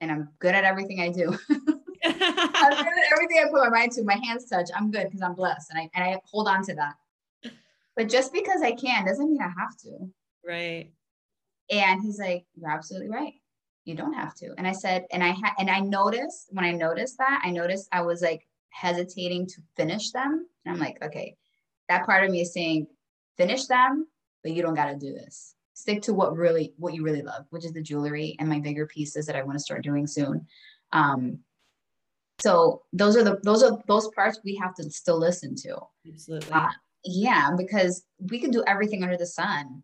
and 0.00 0.10
I'm 0.10 0.30
good 0.38 0.54
at 0.54 0.64
everything 0.64 1.00
I 1.00 1.10
do. 1.10 1.36
I'm 2.04 2.84
good 2.84 2.86
at 2.86 3.12
everything 3.12 3.38
I 3.38 3.50
put 3.50 3.62
my 3.64 3.70
mind 3.70 3.92
to. 3.92 4.04
My 4.04 4.20
hands 4.22 4.48
touch. 4.48 4.70
I'm 4.74 4.90
good 4.90 5.04
because 5.04 5.22
I'm 5.22 5.34
blessed, 5.34 5.70
and 5.70 5.78
I 5.78 5.90
and 5.94 6.04
I 6.04 6.20
hold 6.24 6.48
on 6.48 6.62
to 6.64 6.74
that. 6.74 6.94
But 7.96 8.08
just 8.08 8.32
because 8.32 8.62
I 8.62 8.72
can 8.72 9.04
doesn't 9.04 9.30
mean 9.30 9.40
I 9.40 9.52
have 9.60 9.76
to. 9.84 10.10
Right. 10.46 10.92
And 11.70 12.02
he's 12.02 12.18
like, 12.18 12.44
You're 12.56 12.70
absolutely 12.70 13.10
right. 13.10 13.34
You 13.84 13.94
don't 13.94 14.14
have 14.14 14.34
to. 14.36 14.54
And 14.56 14.66
I 14.66 14.72
said, 14.72 15.06
and 15.12 15.22
I 15.22 15.28
had 15.28 15.52
and 15.58 15.70
I 15.70 15.80
noticed 15.80 16.48
when 16.50 16.64
I 16.64 16.72
noticed 16.72 17.18
that, 17.18 17.42
I 17.44 17.50
noticed 17.50 17.88
I 17.92 18.02
was 18.02 18.22
like 18.22 18.46
hesitating 18.70 19.46
to 19.46 19.62
finish 19.76 20.10
them. 20.10 20.46
And 20.64 20.74
I'm 20.74 20.80
like, 20.80 21.02
okay, 21.02 21.36
that 21.88 22.06
part 22.06 22.24
of 22.24 22.30
me 22.30 22.40
is 22.40 22.52
saying, 22.52 22.86
finish 23.36 23.66
them, 23.66 24.06
but 24.42 24.52
you 24.52 24.62
don't 24.62 24.74
gotta 24.74 24.96
do 24.96 25.12
this. 25.12 25.54
Stick 25.74 26.02
to 26.02 26.14
what 26.14 26.36
really 26.36 26.72
what 26.78 26.94
you 26.94 27.04
really 27.04 27.22
love, 27.22 27.44
which 27.50 27.64
is 27.64 27.72
the 27.72 27.82
jewelry 27.82 28.36
and 28.38 28.48
my 28.48 28.58
bigger 28.58 28.86
pieces 28.86 29.26
that 29.26 29.36
I 29.36 29.42
want 29.42 29.58
to 29.58 29.64
start 29.64 29.84
doing 29.84 30.06
soon. 30.06 30.46
Um, 30.92 31.40
so 32.40 32.82
those 32.92 33.16
are 33.16 33.22
the 33.22 33.38
those 33.42 33.62
are 33.62 33.78
those 33.86 34.08
parts 34.08 34.40
we 34.44 34.56
have 34.56 34.74
to 34.76 34.90
still 34.90 35.18
listen 35.18 35.54
to. 35.56 35.78
Absolutely. 36.06 36.50
Uh, 36.52 36.68
yeah, 37.04 37.50
because 37.56 38.04
we 38.30 38.38
can 38.38 38.50
do 38.50 38.64
everything 38.66 39.02
under 39.02 39.16
the 39.16 39.26
sun 39.26 39.82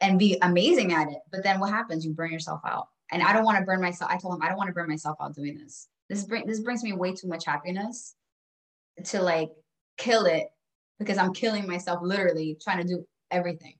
and 0.00 0.18
be 0.18 0.38
amazing 0.42 0.92
at 0.92 1.08
it. 1.08 1.18
But 1.30 1.42
then 1.42 1.60
what 1.60 1.70
happens? 1.70 2.04
You 2.04 2.12
burn 2.12 2.32
yourself 2.32 2.60
out. 2.66 2.88
And 3.10 3.22
I 3.22 3.32
don't 3.32 3.44
want 3.44 3.58
to 3.58 3.64
burn 3.64 3.80
myself. 3.80 4.10
I 4.10 4.16
told 4.16 4.34
him 4.34 4.42
I 4.42 4.48
don't 4.48 4.56
want 4.56 4.68
to 4.68 4.74
burn 4.74 4.88
myself 4.88 5.16
out 5.20 5.34
doing 5.34 5.56
this. 5.56 5.88
This 6.08 6.24
bring 6.24 6.46
this 6.46 6.60
brings 6.60 6.82
me 6.82 6.92
way 6.92 7.14
too 7.14 7.28
much 7.28 7.44
happiness 7.44 8.14
to 9.04 9.22
like 9.22 9.50
kill 9.98 10.26
it 10.26 10.46
because 10.98 11.18
I'm 11.18 11.32
killing 11.32 11.66
myself 11.66 12.00
literally 12.02 12.56
trying 12.62 12.78
to 12.78 12.84
do 12.84 13.06
everything. 13.30 13.74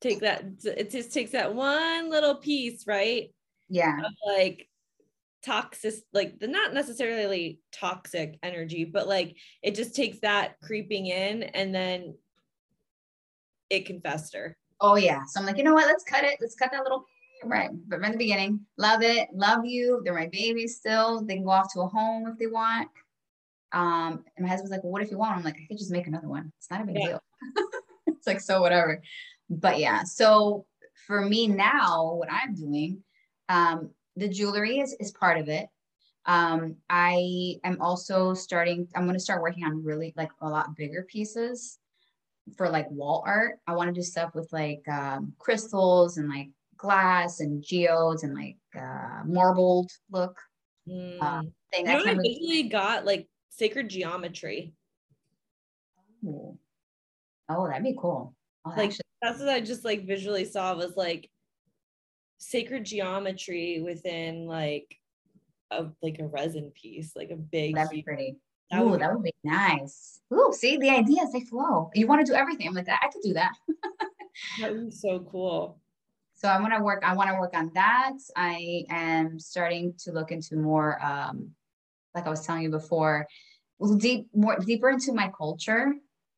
Take 0.00 0.20
that. 0.20 0.44
It 0.64 0.90
just 0.90 1.12
takes 1.12 1.32
that 1.32 1.54
one 1.54 2.10
little 2.10 2.34
piece, 2.34 2.86
right? 2.86 3.30
Yeah. 3.68 4.00
Like 4.26 4.68
toxic 5.44 5.94
like 6.12 6.38
the 6.38 6.48
not 6.48 6.72
necessarily 6.72 7.60
toxic 7.72 8.38
energy 8.42 8.84
but 8.84 9.06
like 9.06 9.36
it 9.62 9.74
just 9.74 9.94
takes 9.94 10.18
that 10.20 10.56
creeping 10.62 11.06
in 11.06 11.42
and 11.42 11.74
then 11.74 12.14
it 13.70 13.86
can 13.86 14.00
fester. 14.00 14.56
Oh 14.80 14.96
yeah. 14.96 15.22
So 15.26 15.40
i'm 15.40 15.46
like 15.46 15.58
you 15.58 15.64
know 15.64 15.74
what? 15.74 15.86
Let's 15.86 16.04
cut 16.04 16.24
it. 16.24 16.38
Let's 16.40 16.54
cut 16.54 16.70
that 16.72 16.82
little 16.82 17.04
right 17.44 17.70
but 17.88 18.00
from 18.00 18.12
the 18.12 18.18
beginning 18.18 18.60
love 18.78 19.02
it. 19.02 19.28
Love 19.34 19.64
you. 19.64 20.00
They're 20.04 20.14
my 20.14 20.28
babies 20.32 20.76
still. 20.76 21.24
They 21.24 21.34
can 21.34 21.44
go 21.44 21.50
off 21.50 21.72
to 21.74 21.80
a 21.80 21.88
home 21.88 22.26
if 22.28 22.38
they 22.38 22.46
want. 22.46 22.88
Um 23.72 24.24
and 24.36 24.44
my 24.44 24.48
husband's 24.48 24.70
like 24.70 24.82
well 24.82 24.92
what 24.92 25.02
if 25.02 25.10
you 25.10 25.18
want? 25.18 25.36
I'm 25.36 25.44
like 25.44 25.56
i 25.56 25.66
could 25.68 25.78
just 25.78 25.90
make 25.92 26.06
another 26.06 26.28
one. 26.28 26.52
It's 26.58 26.70
not 26.70 26.80
a 26.80 26.84
big 26.84 26.96
yeah. 26.98 27.06
deal. 27.06 27.22
It's 28.06 28.26
like 28.26 28.40
so 28.40 28.62
whatever. 28.62 29.02
But 29.50 29.78
yeah. 29.78 30.04
So 30.04 30.66
for 31.06 31.20
me 31.20 31.46
now 31.48 32.14
what 32.14 32.32
i'm 32.32 32.54
doing 32.54 33.02
Um, 33.48 33.90
the 34.16 34.28
jewelry 34.28 34.80
is, 34.80 34.94
is 35.00 35.12
part 35.12 35.38
of 35.38 35.48
it. 35.48 35.68
Um, 36.26 36.76
I 36.88 37.56
am 37.64 37.80
also 37.80 38.34
starting, 38.34 38.88
I'm 38.94 39.04
going 39.04 39.14
to 39.14 39.20
start 39.20 39.42
working 39.42 39.64
on 39.64 39.84
really 39.84 40.14
like 40.16 40.30
a 40.40 40.48
lot 40.48 40.74
bigger 40.76 41.06
pieces 41.08 41.78
for 42.56 42.68
like 42.68 42.90
wall 42.90 43.22
art. 43.26 43.58
I 43.66 43.74
want 43.74 43.88
to 43.88 44.00
do 44.00 44.02
stuff 44.02 44.34
with 44.34 44.48
like 44.52 44.86
um, 44.88 45.34
crystals 45.38 46.16
and 46.16 46.28
like 46.28 46.48
glass 46.76 47.40
and 47.40 47.62
geodes 47.62 48.22
and 48.22 48.34
like 48.34 48.56
uh, 48.78 49.22
marbled 49.26 49.90
look. 50.10 50.38
Mm. 50.88 51.18
Uh, 51.20 51.42
thing. 51.72 51.86
You 51.86 51.92
know 51.92 52.10
I 52.10 52.14
visually 52.14 52.64
got 52.64 53.04
like 53.04 53.28
sacred 53.50 53.88
geometry. 53.88 54.72
Oh, 56.26 56.58
oh 57.48 57.66
that'd 57.66 57.84
be 57.84 57.96
cool. 57.98 58.34
Like 58.64 58.90
actually- 58.90 59.00
that's 59.22 59.38
what 59.40 59.48
I 59.48 59.60
just 59.60 59.84
like 59.84 60.06
visually 60.06 60.44
saw 60.44 60.74
was 60.74 60.96
like 60.96 61.30
sacred 62.38 62.84
geometry 62.84 63.80
within 63.82 64.46
like 64.46 64.96
a 65.70 65.86
like 66.02 66.18
a 66.18 66.26
resin 66.26 66.72
piece, 66.74 67.14
like 67.16 67.30
a 67.30 67.36
big. 67.36 67.74
That'd 67.74 67.90
be 67.90 68.02
pretty. 68.02 68.36
That 68.70 68.82
Ooh, 68.82 68.90
would, 68.90 69.00
that 69.00 69.12
would 69.12 69.22
be 69.22 69.34
nice. 69.44 70.20
Ooh, 70.32 70.52
see 70.52 70.78
the 70.78 70.90
ideas 70.90 71.32
they 71.32 71.42
flow. 71.42 71.90
You 71.94 72.06
want 72.06 72.24
to 72.24 72.32
do 72.32 72.36
everything. 72.36 72.66
I'm 72.66 72.74
like 72.74 72.88
I 72.88 73.08
could 73.12 73.22
do 73.22 73.34
that. 73.34 73.52
that 74.60 74.72
would 74.72 74.86
be 74.86 74.90
so 74.90 75.20
cool. 75.30 75.80
So 76.34 76.48
I 76.48 76.60
want 76.60 76.74
to 76.74 76.82
work. 76.82 77.02
I 77.04 77.14
want 77.14 77.30
to 77.30 77.38
work 77.38 77.54
on 77.54 77.70
that. 77.74 78.14
I 78.36 78.84
am 78.90 79.38
starting 79.38 79.94
to 80.00 80.12
look 80.12 80.32
into 80.32 80.56
more, 80.56 81.02
um, 81.04 81.50
like 82.14 82.26
I 82.26 82.30
was 82.30 82.44
telling 82.44 82.62
you 82.62 82.70
before, 82.70 83.26
deep 83.98 84.28
more 84.34 84.58
deeper 84.58 84.90
into 84.90 85.12
my 85.12 85.30
culture. 85.36 85.94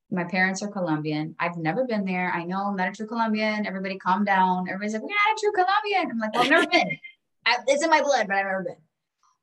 My 0.09 0.23
parents 0.23 0.63
are 0.63 0.69
Colombian. 0.69 1.35
I've 1.39 1.57
never 1.57 1.85
been 1.85 2.05
there. 2.05 2.31
I 2.33 2.43
know 2.43 2.67
I'm 2.67 2.75
not 2.77 2.89
a 2.89 2.91
true 2.93 3.07
Colombian. 3.07 3.65
Everybody 3.65 3.97
calm 3.97 4.23
down. 4.23 4.67
Everybody's 4.69 4.93
like, 4.93 5.03
we're 5.03 5.09
not 5.09 5.37
a 5.37 5.39
true 5.39 5.51
Colombian. 5.51 6.11
I'm 6.11 6.19
like, 6.19 6.33
well, 6.33 6.43
I've 6.43 6.49
never 6.49 6.67
been. 6.67 6.97
I, 7.45 7.57
it's 7.67 7.83
in 7.83 7.89
my 7.89 8.01
blood, 8.01 8.27
but 8.27 8.37
I've 8.37 8.45
never 8.45 8.63
been 8.63 8.77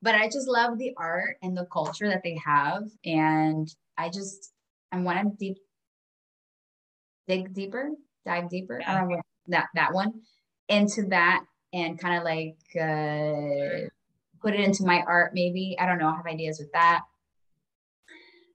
but 0.04 0.14
I 0.14 0.28
just 0.28 0.46
love 0.46 0.76
the 0.76 0.92
art 0.98 1.38
and 1.42 1.56
the 1.56 1.64
culture 1.64 2.08
that 2.08 2.22
they 2.22 2.38
have. 2.44 2.90
And 3.06 3.74
I 3.96 4.10
just, 4.10 4.52
I 4.92 4.98
want 4.98 5.18
to 5.18 5.36
deep, 5.38 5.56
dig 7.26 7.54
deeper, 7.54 7.88
dive 8.26 8.50
deeper. 8.50 8.80
Yeah. 8.80 8.92
I 8.94 9.00
don't 9.00 9.08
know 9.08 9.22
that, 9.48 9.68
that 9.74 9.94
one 9.94 10.20
into 10.68 11.06
that 11.06 11.44
and 11.72 11.98
kind 11.98 12.18
of 12.18 12.22
like 12.22 12.58
uh, 12.76 13.88
put 14.42 14.52
it 14.52 14.60
into 14.60 14.84
my 14.84 15.02
art 15.06 15.32
maybe. 15.32 15.74
I 15.80 15.86
don't 15.86 15.98
know. 15.98 16.08
I 16.08 16.16
have 16.16 16.26
ideas 16.26 16.58
with 16.58 16.72
that. 16.72 17.00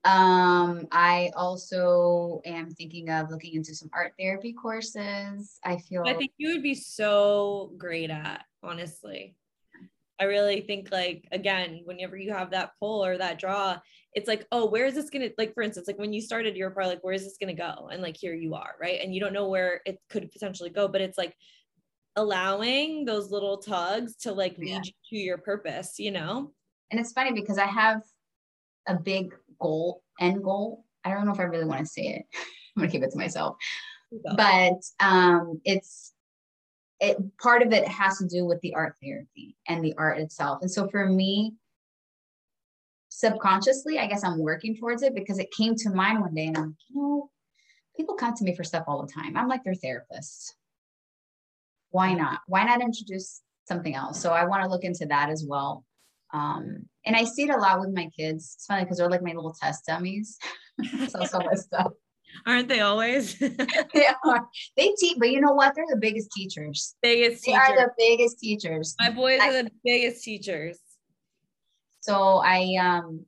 Um, 0.06 0.88
I 0.92 1.32
also 1.36 2.42
am 2.46 2.72
thinking 2.72 3.10
of 3.10 3.30
looking 3.30 3.56
into 3.56 3.76
some 3.76 3.90
art 3.94 4.14
therapy 4.18 4.54
courses. 4.54 5.60
I 5.64 5.78
feel 5.78 6.04
I 6.08 6.14
think 6.14 6.32
you 6.38 6.54
would 6.54 6.64
be 6.64 6.76
so 6.76 7.74
great 7.78 8.10
at, 8.10 8.46
honestly. 8.64 9.36
I 10.20 10.26
really 10.26 10.62
think 10.62 10.90
like 10.92 11.28
again, 11.32 11.82
whenever 11.86 12.18
you 12.18 12.32
have 12.32 12.52
that 12.52 12.72
pull 12.80 13.04
or 13.04 13.18
that 13.18 13.40
draw, 13.40 13.78
it's 14.14 14.28
like, 14.28 14.46
oh, 14.52 14.66
where 14.66 14.86
is 14.86 14.96
this 14.96 15.10
gonna 15.10 15.30
like 15.38 15.54
for 15.54 15.64
instance, 15.64 15.88
like 15.88 16.00
when 16.00 16.14
you 16.14 16.22
started 16.22 16.56
your 16.56 16.72
part, 16.72 16.88
like 16.88 17.04
where 17.04 17.14
is 17.14 17.24
this 17.24 17.38
gonna 17.40 17.54
go? 17.54 17.90
And 17.92 18.02
like 18.02 18.18
here 18.18 18.34
you 18.34 18.56
are, 18.56 18.76
right? 18.82 19.00
And 19.02 19.14
you 19.14 19.20
don't 19.20 19.34
know 19.34 19.50
where 19.50 19.82
it 19.86 20.00
could 20.10 20.32
potentially 20.32 20.70
go, 20.70 20.88
but 20.88 21.02
it's 21.02 21.18
like 21.18 21.36
allowing 22.16 23.06
those 23.06 23.32
little 23.32 23.58
tugs 23.58 24.16
to 24.18 24.32
like 24.32 24.58
lead 24.58 24.70
yeah. 24.70 24.82
you 24.84 24.92
to 25.10 25.16
your 25.18 25.38
purpose, 25.38 26.00
you 26.00 26.12
know? 26.12 26.52
And 26.92 27.00
it's 27.00 27.14
funny 27.14 27.34
because 27.34 27.58
I 27.58 27.66
have 27.66 28.02
a 28.88 28.96
big 28.96 29.34
goal, 29.60 30.04
end 30.20 30.44
goal. 30.44 30.86
I 31.04 31.12
don't 31.12 31.26
know 31.26 31.34
if 31.34 31.40
I 31.40 31.44
really 31.44 31.66
want 31.66 31.80
to 31.80 31.86
say 31.86 32.02
it. 32.02 32.26
I'm 32.76 32.82
gonna 32.82 32.92
keep 32.92 33.04
it 33.04 33.12
to 33.12 33.18
myself. 33.18 33.58
But 34.36 34.82
um 35.00 35.62
it's 35.66 36.14
it 37.00 37.18
part 37.42 37.62
of 37.62 37.72
it 37.72 37.88
has 37.88 38.18
to 38.18 38.28
do 38.28 38.46
with 38.46 38.60
the 38.62 38.74
art 38.74 38.96
therapy 39.02 39.56
and 39.68 39.84
the 39.84 39.94
art 39.98 40.20
itself. 40.20 40.60
And 40.62 40.72
so 40.72 40.88
for 40.90 41.06
me, 41.06 41.54
subconsciously, 43.10 44.00
I 44.00 44.08
guess 44.08 44.24
I'm 44.24 44.40
working 44.40 44.76
towards 44.76 45.04
it 45.04 45.16
because 45.16 45.40
it 45.40 45.52
came 45.52 45.76
to 45.76 45.90
mind 45.90 46.22
one 46.22 46.34
day 46.34 46.48
and 46.48 46.58
I'm 46.58 46.64
like, 46.64 46.76
you 46.90 47.02
know, 47.02 47.30
people 47.96 48.16
come 48.16 48.36
to 48.36 48.44
me 48.44 48.56
for 48.56 48.64
stuff 48.64 48.86
all 48.88 49.02
the 49.02 49.12
time. 49.12 49.38
I'm 49.38 49.48
like 49.48 49.64
their 49.64 49.76
therapist. 49.76 50.56
Why 51.92 52.14
not? 52.14 52.40
Why 52.48 52.64
not 52.64 52.82
introduce 52.82 53.42
something 53.68 53.96
else? 53.96 54.22
So 54.22 54.32
I 54.32 54.46
want 54.46 54.64
to 54.64 54.70
look 54.70 54.84
into 54.84 55.06
that 55.08 55.30
as 55.30 55.44
well. 55.48 55.86
Um, 56.34 56.86
and 57.06 57.16
I 57.16 57.24
see 57.24 57.44
it 57.44 57.50
a 57.50 57.58
lot 57.58 57.80
with 57.80 57.94
my 57.94 58.10
kids. 58.16 58.54
It's 58.56 58.66
funny 58.66 58.84
because 58.84 58.98
they're 58.98 59.10
like 59.10 59.24
my 59.24 59.34
little 59.34 59.56
test 59.60 59.86
dummies. 59.88 60.38
so 61.10 61.24
some 61.26 61.48
of 61.48 61.60
stuff. 61.60 61.92
Aren't 62.46 62.68
they 62.68 62.82
always? 62.82 63.38
they 63.40 64.08
are. 64.24 64.48
They 64.78 64.94
teach, 64.98 65.18
but 65.18 65.32
you 65.32 65.42
know 65.42 65.54
what? 65.54 65.74
They're 65.76 65.86
the 65.90 65.98
biggest 65.98 66.32
teachers. 66.32 66.96
Biggest 67.02 67.46
they 67.46 67.54
are 67.54 67.76
the 67.76 67.90
biggest 67.98 68.40
teachers. 68.40 68.96
My 69.00 69.10
boys 69.10 69.40
I, 69.42 69.50
are 69.50 69.64
the 69.64 69.72
biggest 69.84 70.24
teachers. 70.24 70.80
So 72.02 72.38
I 72.44 72.76
um 72.80 73.26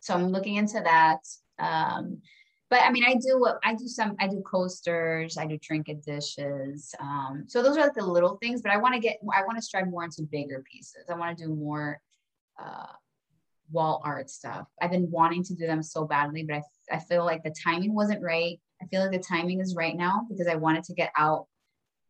so 0.00 0.14
I'm 0.14 0.28
looking 0.28 0.56
into 0.56 0.80
that. 0.84 1.20
Um 1.58 2.20
but 2.70 2.82
I 2.82 2.90
mean 2.90 3.04
I 3.04 3.14
do 3.14 3.40
what 3.40 3.58
I 3.64 3.74
do 3.74 3.86
some 3.88 4.16
I 4.20 4.28
do 4.28 4.42
coasters, 4.42 5.36
I 5.38 5.46
do 5.46 5.58
trinket 5.58 6.04
dishes. 6.04 6.94
Um 7.00 7.44
so 7.48 7.62
those 7.62 7.76
are 7.76 7.82
like 7.82 7.94
the 7.94 8.06
little 8.06 8.36
things, 8.42 8.62
but 8.62 8.72
I 8.72 8.76
want 8.76 8.94
to 8.94 9.00
get 9.00 9.18
I 9.34 9.42
want 9.44 9.56
to 9.56 9.62
strive 9.62 9.88
more 9.88 10.04
into 10.04 10.22
bigger 10.22 10.62
pieces. 10.70 11.04
I 11.10 11.14
want 11.14 11.36
to 11.36 11.44
do 11.44 11.54
more 11.54 12.00
uh 12.62 12.86
wall 13.70 14.02
art 14.04 14.28
stuff. 14.30 14.66
I've 14.80 14.90
been 14.90 15.10
wanting 15.10 15.42
to 15.44 15.54
do 15.54 15.66
them 15.66 15.82
so 15.82 16.04
badly, 16.04 16.44
but 16.44 16.56
I 16.56 16.62
I 16.90 16.98
feel 16.98 17.24
like 17.24 17.42
the 17.42 17.54
timing 17.64 17.94
wasn't 17.94 18.22
right. 18.22 18.60
I 18.82 18.86
feel 18.86 19.00
like 19.00 19.12
the 19.12 19.26
timing 19.26 19.60
is 19.60 19.74
right 19.74 19.96
now 19.96 20.26
because 20.28 20.46
I 20.46 20.56
wanted 20.56 20.84
to 20.84 20.94
get 20.94 21.12
out 21.16 21.46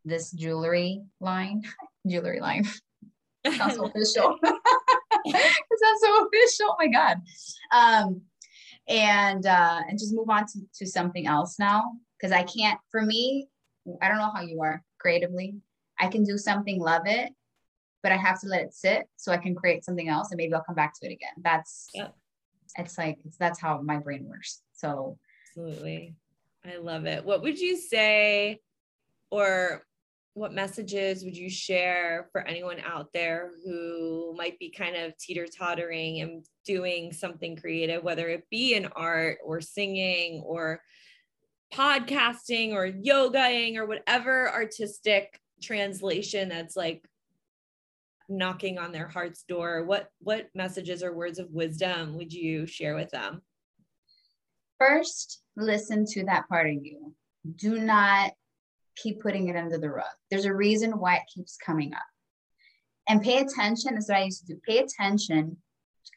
this 0.05 0.33
jewelry 0.33 1.03
line, 1.21 1.63
jewelry 2.09 2.41
line. 2.41 2.65
sounds 3.57 3.75
so 3.75 3.87
official. 3.87 4.39
it 5.25 5.79
sounds 5.81 6.01
so 6.01 6.27
official. 6.27 6.67
Oh 6.71 6.77
my 6.79 6.89
God. 6.89 7.17
Um, 7.73 8.23
and 8.89 9.47
uh, 9.47 9.81
and 9.89 9.99
just 9.99 10.15
move 10.15 10.31
on 10.31 10.47
to, 10.47 10.61
to 10.79 10.87
something 10.87 11.27
else 11.27 11.59
now. 11.59 11.93
Cause 12.21 12.33
I 12.33 12.45
can't, 12.45 12.79
for 12.91 13.03
me, 13.03 13.49
I 14.01 14.09
don't 14.09 14.19
know 14.19 14.31
how 14.33 14.43
you 14.43 14.63
are 14.63 14.83
creatively. 15.01 15.57
I 15.99 16.07
can 16.07 16.23
do 16.23 16.39
something, 16.39 16.81
love 16.81 17.03
it, 17.07 17.33
but 18.03 18.13
I 18.13 18.17
have 18.17 18.41
to 18.41 18.49
let 18.49 18.63
it 18.63 18.75
sit 18.75 19.09
so 19.17 19.33
I 19.33 19.37
can 19.37 19.55
create 19.55 19.85
something 19.85 20.09
else 20.09 20.31
and 20.31 20.39
maybe 20.39 20.55
I'll 20.55 20.65
come 20.65 20.75
back 20.75 20.95
to 21.01 21.07
it 21.09 21.13
again. 21.13 21.33
That's 21.43 21.89
yep. 21.95 22.15
it's 22.77 22.99
like 22.99 23.19
it's, 23.25 23.37
that's 23.37 23.61
how 23.61 23.81
my 23.81 23.99
brain 23.99 24.27
works. 24.29 24.63
So 24.73 25.19
absolutely. 25.49 26.15
I 26.65 26.77
love 26.79 27.07
it. 27.07 27.25
What 27.25 27.43
would 27.43 27.59
you 27.59 27.77
say 27.77 28.61
or 29.31 29.83
what 30.35 30.55
messages 30.55 31.25
would 31.25 31.37
you 31.37 31.51
share 31.51 32.29
for 32.33 32.41
anyone 32.43 32.79
out 32.87 33.13
there 33.13 33.51
who 33.65 34.35
might 34.37 34.59
be 34.59 34.71
kind 34.71 34.97
of 34.97 35.17
teeter 35.19 35.47
tottering 35.47 36.21
and 36.21 36.45
doing 36.65 37.13
something 37.13 37.57
creative, 37.57 38.03
whether 38.03 38.29
it 38.29 38.45
be 38.51 38.75
in 38.75 38.87
art 38.97 39.39
or 39.45 39.61
singing 39.61 40.43
or 40.47 40.81
podcasting 41.73 42.73
or 42.73 42.91
yogaing 42.91 43.77
or 43.77 43.87
whatever 43.87 44.51
artistic 44.51 45.41
translation 45.63 46.49
that's 46.49 46.77
like 46.77 47.07
knocking 48.29 48.79
on 48.79 48.93
their 48.93 49.09
heart's 49.09 49.45
door 49.45 49.85
what 49.85 50.09
what 50.21 50.49
messages 50.55 51.03
or 51.03 51.13
words 51.13 51.39
of 51.39 51.51
wisdom 51.51 52.17
would 52.17 52.33
you 52.33 52.67
share 52.67 52.95
with 52.95 53.11
them? 53.11 53.43
First 54.79 55.43
listen 55.57 56.05
to 56.07 56.25
that 56.25 56.49
part 56.49 56.69
of 56.69 56.77
you. 56.83 57.15
Do 57.57 57.79
not 57.79 58.33
keep 58.97 59.21
putting 59.21 59.49
it 59.49 59.57
under 59.57 59.79
the 59.79 59.91
rug. 59.91 60.05
There's 60.31 60.45
a 60.45 60.55
reason 60.55 60.93
why 60.93 61.17
it 61.17 61.23
keeps 61.35 61.57
coming 61.57 61.95
up. 61.95 62.03
And 63.09 63.23
pay 63.23 63.39
attention 63.39 63.97
is 63.97 64.09
what 64.09 64.19
i 64.19 64.25
used 64.25 64.47
to 64.47 64.55
do. 64.55 64.61
Pay 64.67 64.79
attention 64.79 65.57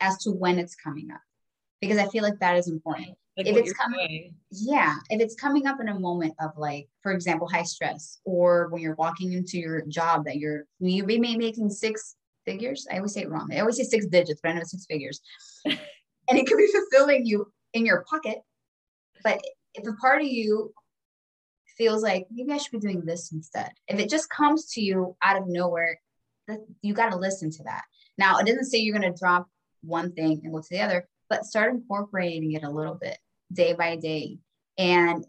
as 0.01 0.17
to 0.23 0.31
when 0.31 0.59
it's 0.59 0.75
coming 0.75 1.09
up 1.11 1.21
because 1.81 1.97
i 1.97 2.07
feel 2.07 2.23
like 2.23 2.39
that 2.39 2.57
is 2.57 2.67
important 2.67 3.15
like 3.37 3.47
if 3.47 3.57
it's 3.57 3.73
coming 3.73 4.07
doing. 4.07 4.35
yeah 4.51 4.95
if 5.09 5.21
it's 5.21 5.35
coming 5.35 5.67
up 5.67 5.79
in 5.81 5.89
a 5.89 5.99
moment 5.99 6.33
of 6.39 6.51
like 6.57 6.87
for 7.01 7.11
example 7.11 7.47
high 7.47 7.63
stress 7.63 8.19
or 8.23 8.69
when 8.69 8.81
you're 8.81 8.95
walking 8.95 9.33
into 9.33 9.57
your 9.57 9.81
job 9.87 10.25
that 10.25 10.37
you're 10.37 10.65
you 10.79 11.03
may 11.03 11.17
be 11.17 11.37
making 11.37 11.69
six 11.69 12.15
figures. 12.45 12.87
I 12.91 12.97
always 12.97 13.13
say 13.13 13.21
it 13.21 13.29
wrong. 13.29 13.49
I 13.51 13.59
always 13.59 13.77
say 13.77 13.83
six 13.83 14.05
digits 14.05 14.39
but 14.41 14.49
i 14.49 14.53
know 14.53 14.63
six 14.63 14.85
figures. 14.85 15.21
And 16.27 16.39
it 16.39 16.47
could 16.47 16.57
be 16.57 16.65
fulfilling 16.65 17.27
you 17.27 17.53
in 17.73 17.85
your 17.85 18.03
pocket 18.09 18.39
but 19.23 19.39
if 19.75 19.87
a 19.87 19.93
part 19.93 20.23
of 20.23 20.27
you 20.27 20.73
feels 21.77 22.01
like 22.01 22.25
maybe 22.31 22.51
i 22.51 22.57
should 22.57 22.71
be 22.71 22.79
doing 22.79 23.05
this 23.05 23.31
instead. 23.31 23.71
If 23.87 23.99
it 23.99 24.09
just 24.09 24.27
comes 24.31 24.71
to 24.71 24.81
you 24.81 25.15
out 25.21 25.37
of 25.37 25.43
nowhere 25.47 25.99
you 26.81 26.95
got 26.95 27.11
to 27.11 27.17
listen 27.17 27.51
to 27.51 27.63
that. 27.65 27.83
Now 28.17 28.39
it 28.39 28.47
doesn't 28.47 28.65
say 28.65 28.79
you're 28.79 28.97
going 28.97 29.11
to 29.11 29.19
drop 29.19 29.47
one 29.83 30.13
thing 30.13 30.41
and 30.43 30.51
go 30.51 30.61
to 30.61 30.67
the 30.71 30.81
other 30.81 31.07
but 31.29 31.45
start 31.45 31.73
incorporating 31.73 32.53
it 32.53 32.63
a 32.63 32.69
little 32.69 32.95
bit 32.95 33.17
day 33.51 33.73
by 33.73 33.95
day. 33.95 34.39
And 34.77 35.25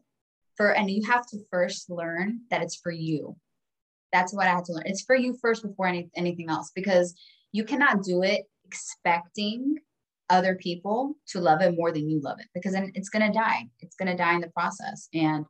for, 0.56 0.70
and 0.74 0.90
you 0.90 1.04
have 1.06 1.26
to 1.28 1.38
first 1.50 1.90
learn 1.90 2.40
that 2.50 2.62
it's 2.62 2.76
for 2.76 2.92
you. 2.92 3.36
That's 4.12 4.32
what 4.32 4.46
I 4.46 4.54
had 4.54 4.64
to 4.66 4.72
learn. 4.72 4.86
It's 4.86 5.02
for 5.02 5.16
you 5.16 5.36
first 5.40 5.62
before 5.62 5.86
any, 5.86 6.08
anything 6.16 6.48
else, 6.48 6.72
because 6.74 7.14
you 7.52 7.64
cannot 7.64 8.02
do 8.02 8.22
it 8.22 8.44
expecting 8.66 9.78
other 10.28 10.56
people 10.56 11.14
to 11.28 11.40
love 11.40 11.60
it 11.62 11.76
more 11.76 11.92
than 11.92 12.08
you 12.08 12.20
love 12.20 12.38
it 12.40 12.46
because 12.52 12.72
then 12.72 12.90
it's 12.94 13.08
going 13.08 13.24
to 13.24 13.38
die 13.38 13.64
it's 13.80 13.94
going 13.94 14.10
to 14.10 14.16
die 14.16 14.34
in 14.34 14.40
the 14.40 14.48
process 14.48 15.08
and 15.14 15.44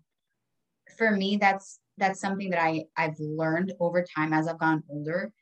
for 0.98 1.10
me 1.10 1.38
that's 1.40 1.78
that's 1.96 2.20
something 2.20 2.50
that 2.50 2.62
i 2.62 2.84
i've 2.96 3.18
learned 3.18 3.72
over 3.80 4.04
time 4.14 4.32
as 4.32 4.46
i've 4.46 4.58
gotten 4.58 4.82
older 4.90 5.32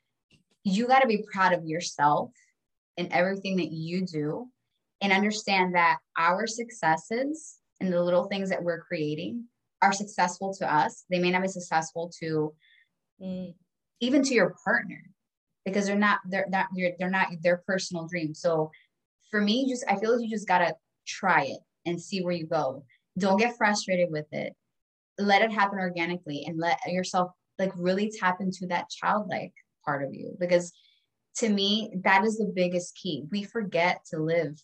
you 0.63 0.87
got 0.87 1.01
to 1.01 1.07
be 1.07 1.25
proud 1.31 1.53
of 1.53 1.65
yourself 1.65 2.31
and 2.97 3.11
everything 3.11 3.57
that 3.57 3.71
you 3.71 4.05
do 4.05 4.47
and 5.01 5.11
understand 5.11 5.75
that 5.75 5.97
our 6.17 6.47
successes 6.47 7.59
and 7.79 7.91
the 7.91 8.01
little 8.01 8.25
things 8.25 8.49
that 8.49 8.63
we're 8.63 8.81
creating 8.81 9.45
are 9.81 9.93
successful 9.93 10.53
to 10.55 10.73
us. 10.73 11.05
They 11.09 11.19
may 11.19 11.31
not 11.31 11.41
be 11.41 11.47
successful 11.47 12.11
to 12.19 12.53
mm. 13.21 13.53
even 13.99 14.23
to 14.23 14.33
your 14.33 14.55
partner 14.63 15.03
because 15.65 15.87
they're 15.87 15.95
not 15.97 16.19
they're 16.29 16.47
not 16.49 16.67
they're 16.99 17.09
not 17.09 17.27
their 17.41 17.61
personal 17.67 18.07
dream. 18.07 18.33
So 18.33 18.71
for 19.31 19.41
me, 19.41 19.69
just 19.69 19.85
I 19.89 19.97
feel 19.97 20.13
like 20.13 20.23
you 20.23 20.29
just 20.29 20.47
gotta 20.47 20.75
try 21.05 21.43
it 21.43 21.59
and 21.85 22.01
see 22.01 22.23
where 22.23 22.33
you 22.33 22.47
go. 22.47 22.83
Don't 23.17 23.39
get 23.39 23.57
frustrated 23.57 24.09
with 24.11 24.27
it. 24.31 24.53
Let 25.17 25.41
it 25.41 25.51
happen 25.51 25.79
organically 25.79 26.45
and 26.47 26.57
let 26.57 26.79
yourself 26.87 27.31
like 27.57 27.71
really 27.75 28.11
tap 28.11 28.41
into 28.41 28.67
that 28.67 28.89
childlike 28.89 29.53
part 29.85 30.03
of 30.03 30.13
you 30.13 30.35
because 30.39 30.73
to 31.37 31.47
me 31.47 31.91
that 32.03 32.23
is 32.23 32.37
the 32.37 32.51
biggest 32.53 32.95
key. 32.95 33.23
We 33.31 33.43
forget 33.43 34.01
to 34.11 34.19
live 34.19 34.61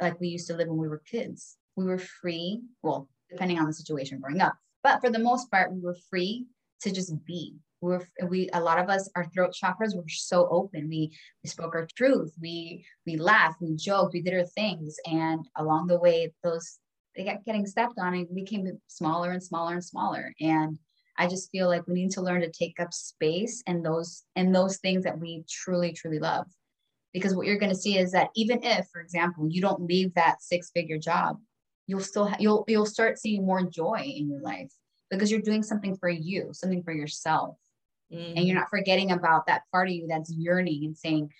like 0.00 0.20
we 0.20 0.28
used 0.28 0.46
to 0.48 0.56
live 0.56 0.68
when 0.68 0.78
we 0.78 0.88
were 0.88 1.02
kids. 1.10 1.56
We 1.76 1.84
were 1.84 1.98
free, 1.98 2.62
well, 2.82 3.08
depending 3.30 3.58
on 3.58 3.66
the 3.66 3.72
situation 3.72 4.20
growing 4.20 4.40
up, 4.40 4.54
but 4.82 5.00
for 5.00 5.10
the 5.10 5.18
most 5.18 5.50
part, 5.50 5.72
we 5.72 5.80
were 5.80 5.96
free 6.10 6.46
to 6.82 6.92
just 6.92 7.12
be. 7.24 7.54
We 7.80 7.88
were 7.90 8.08
we 8.28 8.48
a 8.52 8.60
lot 8.60 8.78
of 8.78 8.88
us 8.88 9.10
our 9.16 9.24
throat 9.24 9.54
chakras 9.60 9.96
were 9.96 10.04
so 10.06 10.48
open. 10.50 10.88
We 10.88 11.16
we 11.42 11.50
spoke 11.50 11.74
our 11.74 11.88
truth. 11.96 12.32
We 12.40 12.84
we 13.06 13.16
laughed, 13.16 13.60
we 13.60 13.74
joked, 13.74 14.14
we 14.14 14.22
did 14.22 14.34
our 14.34 14.44
things, 14.44 14.96
and 15.06 15.44
along 15.56 15.88
the 15.88 15.98
way, 15.98 16.32
those 16.44 16.78
they 17.16 17.24
kept 17.24 17.44
getting 17.44 17.66
stepped 17.66 17.98
on 17.98 18.14
and 18.14 18.34
became 18.34 18.80
smaller 18.86 19.32
and 19.32 19.42
smaller 19.42 19.74
and 19.74 19.84
smaller. 19.84 20.32
And 20.40 20.78
I 21.18 21.26
just 21.26 21.50
feel 21.50 21.68
like 21.68 21.86
we 21.86 21.94
need 21.94 22.12
to 22.12 22.22
learn 22.22 22.40
to 22.40 22.50
take 22.50 22.80
up 22.80 22.92
space 22.92 23.62
and 23.66 23.84
those 23.84 24.24
and 24.36 24.54
those 24.54 24.78
things 24.78 25.04
that 25.04 25.18
we 25.18 25.44
truly 25.48 25.92
truly 25.92 26.18
love 26.18 26.46
because 27.12 27.34
what 27.34 27.46
you're 27.46 27.58
going 27.58 27.72
to 27.72 27.76
see 27.76 27.98
is 27.98 28.12
that 28.12 28.30
even 28.34 28.62
if 28.62 28.86
for 28.92 29.00
example 29.00 29.46
you 29.48 29.60
don't 29.60 29.82
leave 29.82 30.12
that 30.14 30.42
six 30.42 30.70
figure 30.70 30.98
job 30.98 31.38
you'll 31.86 32.00
still 32.00 32.26
ha- 32.26 32.36
you'll 32.38 32.64
you'll 32.68 32.86
start 32.86 33.18
seeing 33.18 33.44
more 33.44 33.62
joy 33.62 34.00
in 34.02 34.28
your 34.28 34.40
life 34.40 34.72
because 35.10 35.30
you're 35.30 35.40
doing 35.40 35.62
something 35.62 35.96
for 35.96 36.08
you 36.08 36.48
something 36.52 36.82
for 36.82 36.92
yourself 36.92 37.56
mm-hmm. 38.12 38.36
and 38.36 38.46
you're 38.46 38.58
not 38.58 38.70
forgetting 38.70 39.12
about 39.12 39.46
that 39.46 39.62
part 39.70 39.88
of 39.88 39.94
you 39.94 40.06
that's 40.08 40.32
yearning 40.32 40.84
and 40.84 40.96
saying 40.96 41.30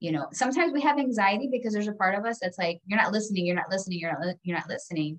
you 0.00 0.12
know 0.12 0.26
sometimes 0.32 0.72
we 0.72 0.80
have 0.80 0.98
anxiety 0.98 1.48
because 1.50 1.72
there's 1.72 1.88
a 1.88 1.92
part 1.92 2.14
of 2.14 2.24
us 2.24 2.38
that's 2.40 2.58
like 2.58 2.80
you're 2.86 3.00
not 3.00 3.12
listening 3.12 3.46
you're 3.46 3.56
not 3.56 3.70
listening 3.70 3.98
you're 3.98 4.12
not 4.12 4.20
li- 4.20 4.34
you're 4.42 4.56
not 4.56 4.68
listening 4.68 5.18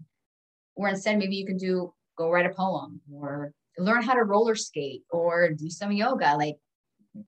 or 0.75 0.87
instead 0.87 1.17
maybe 1.17 1.35
you 1.35 1.45
can 1.45 1.57
do 1.57 1.93
go 2.17 2.29
write 2.29 2.45
a 2.45 2.53
poem 2.53 3.01
or 3.13 3.51
learn 3.77 4.01
how 4.01 4.13
to 4.13 4.23
roller 4.23 4.55
skate 4.55 5.03
or 5.09 5.51
do 5.51 5.69
some 5.69 5.91
yoga 5.91 6.35
like 6.37 6.55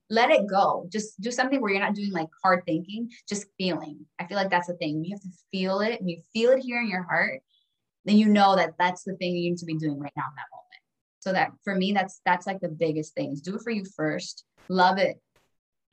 let 0.09 0.31
it 0.31 0.47
go. 0.47 0.87
Just 0.91 1.19
do 1.21 1.31
something 1.31 1.61
where 1.61 1.71
you're 1.71 1.81
not 1.81 1.95
doing 1.95 2.11
like 2.11 2.29
hard 2.43 2.63
thinking, 2.65 3.09
just 3.27 3.47
feeling. 3.57 4.05
I 4.19 4.25
feel 4.25 4.37
like 4.37 4.49
that's 4.49 4.67
the 4.67 4.75
thing. 4.75 5.03
You 5.03 5.15
have 5.15 5.21
to 5.21 5.37
feel 5.51 5.81
it. 5.81 5.99
and 5.99 6.09
you 6.09 6.21
feel 6.33 6.51
it 6.51 6.59
here 6.59 6.81
in 6.81 6.89
your 6.89 7.03
heart, 7.03 7.41
then 8.05 8.17
you 8.17 8.27
know 8.27 8.55
that 8.55 8.73
that's 8.77 9.03
the 9.03 9.15
thing 9.15 9.35
you 9.35 9.51
need 9.51 9.57
to 9.57 9.65
be 9.65 9.75
doing 9.75 9.99
right 9.99 10.13
now 10.15 10.23
in 10.29 10.35
that 10.35 10.51
moment. 10.51 10.61
So 11.19 11.33
that 11.33 11.51
for 11.63 11.75
me, 11.75 11.93
that's 11.93 12.21
that's 12.25 12.47
like 12.47 12.59
the 12.59 12.69
biggest 12.69 13.13
things. 13.13 13.41
Do 13.41 13.55
it 13.55 13.61
for 13.61 13.71
you 13.71 13.85
first. 13.95 14.43
Love 14.69 14.97
it, 14.97 15.17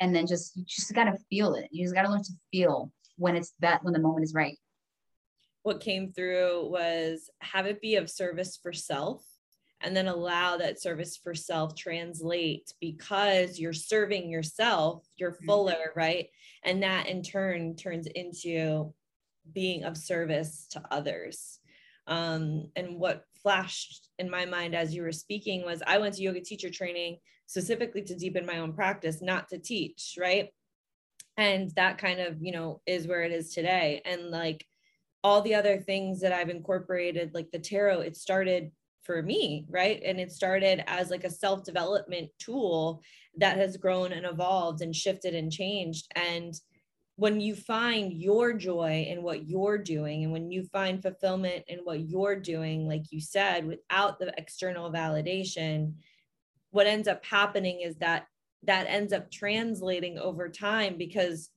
and 0.01 0.15
then 0.15 0.27
just 0.27 0.57
you 0.57 0.65
just 0.67 0.95
gotta 0.95 1.19
feel 1.29 1.55
it. 1.55 1.69
You 1.71 1.85
just 1.85 1.95
gotta 1.95 2.11
learn 2.11 2.23
to 2.23 2.33
feel 2.51 2.93
when 3.17 3.37
it's 3.37 3.53
that 3.61 3.85
when 3.85 3.93
the 3.93 4.01
moment 4.01 4.25
is 4.25 4.35
right. 4.35 4.57
What 5.63 5.81
came 5.81 6.13
through 6.13 6.71
was 6.71 7.29
have 7.41 7.67
it 7.67 7.81
be 7.81 7.97
of 7.97 8.09
service 8.09 8.59
for 8.63 8.73
self 8.73 9.23
and 9.81 9.97
then 9.97 10.09
allow 10.09 10.57
that 10.57 10.81
service 10.81 11.17
for 11.17 11.35
self 11.35 11.75
translate 11.75 12.73
because 12.81 13.59
you're 13.59 13.73
serving 13.73 14.31
yourself 14.31 15.05
you're 15.17 15.33
mm-hmm. 15.33 15.47
fuller 15.47 15.73
mm-hmm. 15.73 15.99
right 15.99 16.29
and 16.65 16.83
that 16.83 17.07
in 17.07 17.23
turn 17.23 17.77
turns 17.77 18.07
into 18.07 18.93
being 19.55 19.85
of 19.85 19.97
service 19.97 20.67
to 20.71 20.83
others 20.91 21.61
um, 22.07 22.71
and 22.75 22.99
what 22.99 23.25
flashed 23.43 24.09
in 24.19 24.31
my 24.31 24.45
mind 24.45 24.75
as 24.75 24.95
you 24.95 25.03
were 25.03 25.13
speaking 25.13 25.65
was 25.65 25.83
i 25.87 25.99
went 25.99 26.15
to 26.15 26.23
yoga 26.23 26.41
teacher 26.41 26.71
training 26.71 27.17
specifically 27.47 28.03
to 28.03 28.17
deepen 28.17 28.45
my 28.45 28.59
own 28.59 28.73
practice 28.73 29.23
not 29.23 29.49
to 29.49 29.59
teach 29.59 30.17
right 30.19 30.49
and 31.37 31.71
that 31.77 31.99
kind 31.99 32.21
of 32.21 32.37
you 32.41 32.53
know 32.53 32.81
is 32.87 33.07
where 33.07 33.23
it 33.23 33.33
is 33.33 33.55
today 33.55 34.03
and 34.05 34.31
like 34.31 34.67
all 35.23 35.41
the 35.43 35.55
other 35.55 35.79
things 35.79 36.21
that 36.21 36.33
i've 36.33 36.51
incorporated 36.51 37.33
like 37.33 37.51
the 37.53 37.59
tarot 37.59 38.01
it 38.01 38.17
started 38.17 38.73
for 39.09 39.23
me, 39.23 39.65
right? 39.71 40.03
And 40.05 40.21
it 40.21 40.31
started 40.31 40.85
as 40.87 41.09
like 41.09 41.25
a 41.25 41.31
self 41.31 41.65
development 41.65 42.29
tool 42.39 43.01
that 43.39 43.57
has 43.57 43.79
grown 43.79 44.13
and 44.13 44.27
evolved 44.27 44.83
and 44.83 44.95
shifted 44.95 45.35
and 45.35 45.51
changed. 45.51 46.13
And 46.15 46.53
when 47.17 47.41
you 47.41 47.55
find 47.55 48.13
your 48.13 48.53
joy 48.53 49.07
in 49.09 49.23
what 49.23 49.49
you're 49.49 49.79
doing, 49.79 50.25
and 50.25 50.33
when 50.33 50.51
you 50.51 50.65
find 50.65 51.01
fulfillment 51.01 51.65
in 51.69 51.79
what 51.85 52.01
you're 52.01 52.37
doing, 52.37 52.87
like 52.87 53.11
you 53.11 53.19
said, 53.19 53.67
without 53.67 54.19
the 54.19 54.31
external 54.37 54.93
validation, 54.93 55.95
what 56.71 56.87
ends 56.87 57.09
up 57.09 57.25
happening 57.25 57.81
is 57.81 57.97
that 57.97 58.27
that 58.65 58.89
ends 58.89 59.15
up 59.15 59.31
translating 59.31 60.19
over 60.19 60.51
time 60.51 60.99
because 60.99 61.49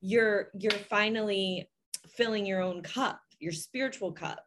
you're 0.00 0.50
you're 0.56 0.70
finally 0.70 1.68
filling 2.08 2.46
your 2.46 2.62
own 2.62 2.82
cup 2.82 3.18
your 3.40 3.50
spiritual 3.50 4.12
cup 4.12 4.46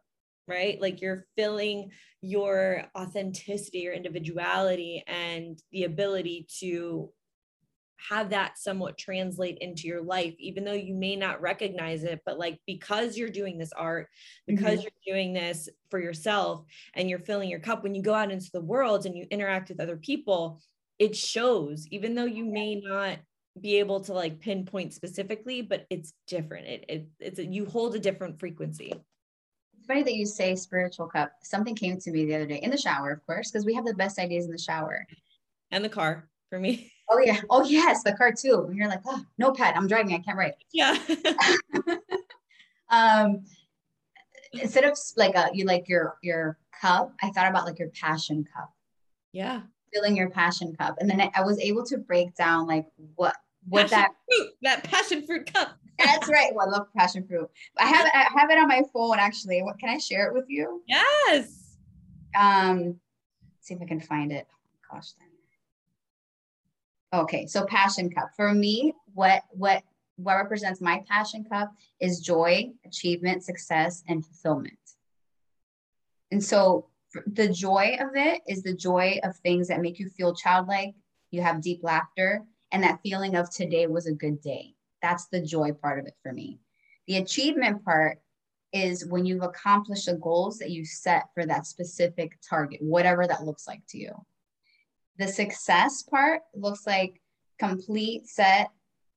right? 0.50 0.80
Like 0.80 1.00
you're 1.00 1.26
filling 1.36 1.90
your 2.20 2.84
authenticity, 2.98 3.78
your 3.78 3.94
individuality, 3.94 5.02
and 5.06 5.58
the 5.72 5.84
ability 5.84 6.46
to 6.58 7.10
have 8.08 8.30
that 8.30 8.58
somewhat 8.58 8.98
translate 8.98 9.58
into 9.58 9.86
your 9.86 10.02
life, 10.02 10.34
even 10.38 10.64
though 10.64 10.72
you 10.72 10.94
may 10.94 11.16
not 11.16 11.40
recognize 11.40 12.02
it. 12.02 12.20
But 12.24 12.38
like 12.38 12.58
because 12.66 13.16
you're 13.16 13.28
doing 13.28 13.58
this 13.58 13.72
art, 13.72 14.08
because 14.46 14.80
mm-hmm. 14.80 14.88
you're 15.04 15.14
doing 15.14 15.32
this 15.32 15.68
for 15.90 16.00
yourself 16.00 16.64
and 16.94 17.08
you're 17.08 17.18
filling 17.18 17.48
your 17.48 17.60
cup, 17.60 17.82
when 17.82 17.94
you 17.94 18.02
go 18.02 18.14
out 18.14 18.30
into 18.30 18.50
the 18.52 18.60
world 18.60 19.06
and 19.06 19.16
you 19.16 19.26
interact 19.30 19.68
with 19.68 19.80
other 19.80 19.96
people, 19.96 20.60
it 20.98 21.16
shows, 21.16 21.86
even 21.90 22.14
though 22.14 22.24
you 22.24 22.44
may 22.44 22.76
not 22.76 23.18
be 23.60 23.78
able 23.78 24.00
to 24.00 24.12
like 24.12 24.40
pinpoint 24.40 24.94
specifically, 24.94 25.60
but 25.60 25.86
it's 25.90 26.14
different. 26.26 26.66
It, 26.66 26.84
it 26.88 27.08
it's 27.18 27.38
a, 27.38 27.44
you 27.44 27.66
hold 27.66 27.94
a 27.94 27.98
different 27.98 28.38
frequency 28.38 28.92
funny 29.90 30.04
that 30.04 30.14
you 30.14 30.24
say 30.24 30.54
spiritual 30.54 31.08
cup. 31.08 31.32
Something 31.42 31.74
came 31.74 31.98
to 31.98 32.10
me 32.12 32.24
the 32.24 32.36
other 32.36 32.46
day 32.46 32.60
in 32.62 32.70
the 32.70 32.78
shower, 32.78 33.10
of 33.10 33.26
course, 33.26 33.50
because 33.50 33.66
we 33.66 33.74
have 33.74 33.84
the 33.84 33.94
best 33.94 34.20
ideas 34.20 34.44
in 34.44 34.52
the 34.52 34.58
shower. 34.58 35.04
And 35.72 35.84
the 35.84 35.88
car 35.88 36.28
for 36.48 36.60
me. 36.60 36.92
Oh 37.08 37.18
yeah. 37.18 37.40
Oh 37.50 37.64
yes, 37.64 38.04
the 38.04 38.12
car 38.12 38.30
too. 38.30 38.66
And 38.68 38.76
you're 38.76 38.86
like, 38.86 39.02
oh, 39.04 39.24
no 39.36 39.50
pad. 39.50 39.74
I'm 39.76 39.88
driving. 39.88 40.14
I 40.14 40.18
can't 40.18 40.38
write. 40.38 40.54
Yeah. 40.72 40.96
um, 42.88 43.42
instead 44.52 44.84
of 44.84 44.96
like 45.16 45.34
a 45.34 45.48
you 45.52 45.64
like 45.64 45.88
your 45.88 46.18
your 46.22 46.56
cup, 46.80 47.12
I 47.20 47.30
thought 47.30 47.50
about 47.50 47.64
like 47.64 47.80
your 47.80 47.88
passion 47.88 48.44
cup. 48.56 48.72
Yeah. 49.32 49.62
Filling 49.92 50.16
your 50.16 50.30
passion 50.30 50.76
cup, 50.76 50.98
and 51.00 51.10
then 51.10 51.20
I, 51.20 51.32
I 51.34 51.42
was 51.42 51.58
able 51.58 51.84
to 51.86 51.98
break 51.98 52.36
down 52.36 52.68
like 52.68 52.86
what 53.16 53.34
what 53.68 53.90
passion 53.90 53.98
that 53.98 54.10
fruit, 54.28 54.50
that 54.62 54.84
passion 54.84 55.26
fruit 55.26 55.52
cup. 55.52 55.79
That's 56.04 56.28
right. 56.28 56.52
Well, 56.54 56.68
I 56.68 56.70
love 56.70 56.86
passion 56.96 57.26
fruit. 57.26 57.48
I 57.78 57.86
have 57.86 58.06
it. 58.06 58.12
I 58.14 58.40
have 58.40 58.50
it 58.50 58.58
on 58.58 58.68
my 58.68 58.82
phone 58.92 59.18
actually. 59.18 59.62
What 59.62 59.78
can 59.78 59.88
I 59.88 59.98
share 59.98 60.28
it 60.28 60.34
with 60.34 60.46
you? 60.48 60.82
Yes. 60.86 61.76
Um, 62.38 62.96
see 63.60 63.74
if 63.74 63.82
I 63.82 63.86
can 63.86 64.00
find 64.00 64.32
it. 64.32 64.46
Oh 64.50 64.94
gosh. 64.94 65.12
Okay, 67.12 67.46
so 67.46 67.66
passion 67.66 68.08
cup 68.10 68.30
for 68.36 68.54
me. 68.54 68.94
What 69.14 69.42
what 69.50 69.82
what 70.16 70.36
represents 70.36 70.80
my 70.80 71.02
passion 71.08 71.44
cup 71.44 71.72
is 72.00 72.20
joy, 72.20 72.70
achievement, 72.84 73.42
success, 73.42 74.04
and 74.08 74.24
fulfillment. 74.24 74.78
And 76.30 76.42
so 76.42 76.86
the 77.26 77.48
joy 77.48 77.96
of 78.00 78.10
it 78.14 78.42
is 78.46 78.62
the 78.62 78.74
joy 78.74 79.18
of 79.24 79.36
things 79.38 79.68
that 79.68 79.80
make 79.80 79.98
you 79.98 80.08
feel 80.08 80.34
childlike. 80.34 80.94
You 81.30 81.42
have 81.42 81.62
deep 81.62 81.82
laughter, 81.82 82.44
and 82.70 82.82
that 82.84 83.00
feeling 83.02 83.34
of 83.34 83.50
today 83.50 83.86
was 83.86 84.06
a 84.06 84.12
good 84.12 84.40
day. 84.40 84.74
That's 85.02 85.26
the 85.26 85.40
joy 85.40 85.72
part 85.72 85.98
of 85.98 86.06
it 86.06 86.16
for 86.22 86.32
me. 86.32 86.60
The 87.06 87.16
achievement 87.16 87.84
part 87.84 88.20
is 88.72 89.06
when 89.06 89.26
you've 89.26 89.42
accomplished 89.42 90.06
the 90.06 90.14
goals 90.14 90.58
that 90.58 90.70
you 90.70 90.84
set 90.84 91.24
for 91.34 91.44
that 91.46 91.66
specific 91.66 92.38
target, 92.48 92.80
whatever 92.80 93.26
that 93.26 93.44
looks 93.44 93.66
like 93.66 93.82
to 93.88 93.98
you. 93.98 94.12
The 95.18 95.28
success 95.28 96.02
part 96.02 96.42
looks 96.54 96.86
like 96.86 97.20
complete 97.58 98.26
set 98.26 98.70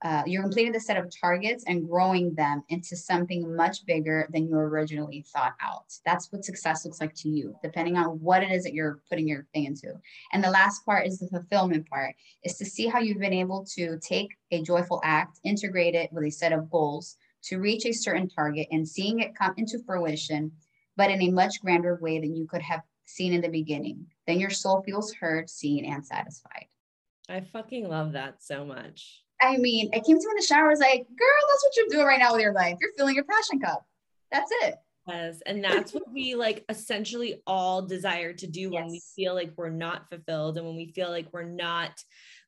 uh, 0.03 0.21
you're 0.25 0.41
completing 0.41 0.73
the 0.73 0.79
set 0.79 0.97
of 0.97 1.09
targets 1.19 1.63
and 1.65 1.87
growing 1.87 2.33
them 2.35 2.61
into 2.67 2.95
something 2.95 3.55
much 3.55 3.85
bigger 3.85 4.27
than 4.33 4.47
you 4.47 4.55
originally 4.55 5.25
thought 5.33 5.53
out. 5.61 5.85
That's 6.05 6.29
what 6.31 6.43
success 6.43 6.83
looks 6.83 6.99
like 6.99 7.15
to 7.15 7.29
you, 7.29 7.55
depending 7.63 7.95
on 7.95 8.19
what 8.19 8.43
it 8.43 8.51
is 8.51 8.63
that 8.65 8.73
you're 8.73 8.99
putting 9.09 9.29
your 9.29 9.47
thing 9.53 9.63
into. 9.63 9.93
And 10.33 10.43
the 10.43 10.49
last 10.51 10.85
part 10.85 11.07
is 11.07 11.19
the 11.19 11.27
fulfillment 11.27 11.89
part, 11.89 12.15
is 12.43 12.57
to 12.57 12.65
see 12.65 12.87
how 12.87 12.99
you've 12.99 13.19
been 13.19 13.31
able 13.33 13.65
to 13.75 13.97
take 13.99 14.27
a 14.51 14.61
joyful 14.61 14.99
act, 15.05 15.39
integrate 15.45 15.95
it 15.95 16.11
with 16.11 16.25
a 16.25 16.29
set 16.29 16.51
of 16.51 16.69
goals 16.69 17.15
to 17.43 17.59
reach 17.59 17.85
a 17.85 17.93
certain 17.93 18.27
target 18.27 18.67
and 18.71 18.87
seeing 18.87 19.19
it 19.19 19.35
come 19.35 19.53
into 19.55 19.79
fruition, 19.85 20.51
but 20.97 21.11
in 21.11 21.21
a 21.21 21.31
much 21.31 21.61
grander 21.61 21.97
way 22.01 22.19
than 22.19 22.35
you 22.35 22.45
could 22.45 22.61
have 22.61 22.81
seen 23.05 23.31
in 23.31 23.41
the 23.41 23.49
beginning. 23.49 24.05
Then 24.27 24.39
your 24.39 24.49
soul 24.49 24.81
feels 24.81 25.13
heard, 25.13 25.49
seen, 25.49 25.85
and 25.85 26.05
satisfied. 26.05 26.65
I 27.29 27.39
fucking 27.39 27.87
love 27.87 28.13
that 28.13 28.43
so 28.43 28.65
much. 28.65 29.22
I 29.43 29.57
mean, 29.57 29.89
I 29.93 29.99
came 29.99 30.17
to 30.17 30.25
me 30.27 30.31
in 30.31 30.35
the 30.37 30.45
shower, 30.45 30.67
I 30.67 30.69
was 30.69 30.79
like, 30.79 31.05
girl, 31.07 31.47
that's 31.49 31.63
what 31.63 31.77
you're 31.77 31.85
doing 31.89 32.05
right 32.05 32.19
now 32.19 32.31
with 32.33 32.41
your 32.41 32.53
life. 32.53 32.77
You're 32.79 32.91
filling 32.97 33.15
your 33.15 33.25
passion 33.25 33.59
cup. 33.59 33.85
That's 34.31 34.51
it. 34.63 34.75
Yes. 35.07 35.41
And 35.45 35.61
that's 35.63 35.93
what 35.93 36.11
we 36.13 36.35
like 36.35 36.63
essentially 36.69 37.41
all 37.45 37.81
desire 37.81 38.31
to 38.33 38.47
do 38.47 38.71
when 38.71 38.87
we 38.87 39.01
feel 39.15 39.33
like 39.35 39.51
we're 39.57 39.69
not 39.69 40.09
fulfilled 40.09 40.57
and 40.57 40.65
when 40.65 40.77
we 40.77 40.93
feel 40.93 41.09
like 41.09 41.27
we're 41.33 41.43
not 41.43 41.91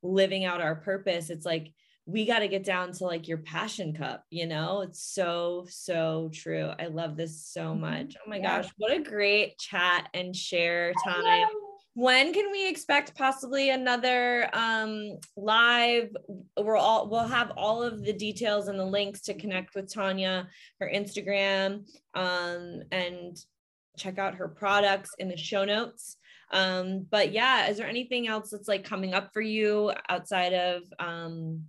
living 0.02 0.46
out 0.46 0.62
our 0.62 0.76
purpose. 0.76 1.30
It's 1.30 1.46
like 1.46 1.74
we 2.06 2.26
got 2.26 2.40
to 2.40 2.48
get 2.48 2.64
down 2.64 2.94
to 2.94 3.04
like 3.06 3.28
your 3.28 3.40
passion 3.40 3.94
cup, 3.94 4.24
you 4.30 4.48
know? 4.48 4.82
It's 4.82 5.02
so, 5.04 5.66
so 5.68 6.30
true. 6.34 6.72
I 6.80 6.86
love 6.86 7.18
this 7.18 7.44
so 7.46 7.74
Mhm. 7.74 7.80
much. 7.80 8.16
Oh 8.26 8.30
my 8.30 8.38
Yeah. 8.38 8.62
gosh. 8.62 8.72
What 8.78 8.94
a 8.94 9.02
great 9.02 9.58
chat 9.58 10.08
and 10.14 10.34
share 10.36 10.94
time. 10.94 11.48
When 11.96 12.34
can 12.34 12.52
we 12.52 12.68
expect 12.68 13.16
possibly 13.16 13.70
another 13.70 14.50
um 14.54 15.18
live? 15.38 16.16
We're 16.62 16.76
all 16.76 17.10
we'll 17.10 17.28
have 17.28 17.54
all 17.58 17.82
of 17.82 18.04
the 18.04 18.14
details 18.14 18.68
and 18.68 18.78
the 18.78 18.86
links 18.86 19.22
to 19.22 19.34
connect 19.34 19.76
with 19.76 19.92
tanya 19.92 20.48
her 20.80 20.92
instagram 20.94 21.86
um 22.14 22.82
and 22.92 23.38
check 23.98 24.20
out 24.20 24.36
her 24.36 24.50
products 24.50 25.12
in 25.20 25.30
the 25.30 25.38
show 25.38 25.64
notes. 25.64 26.18
Um 26.52 27.08
but 27.10 27.32
yeah 27.32 27.70
is 27.70 27.78
there 27.78 27.88
anything 27.88 28.28
else 28.28 28.50
that's 28.50 28.68
like 28.68 28.84
coming 28.84 29.14
up 29.14 29.32
for 29.34 29.42
you 29.42 29.94
outside 30.10 30.54
of 30.54 30.84
um 31.00 31.64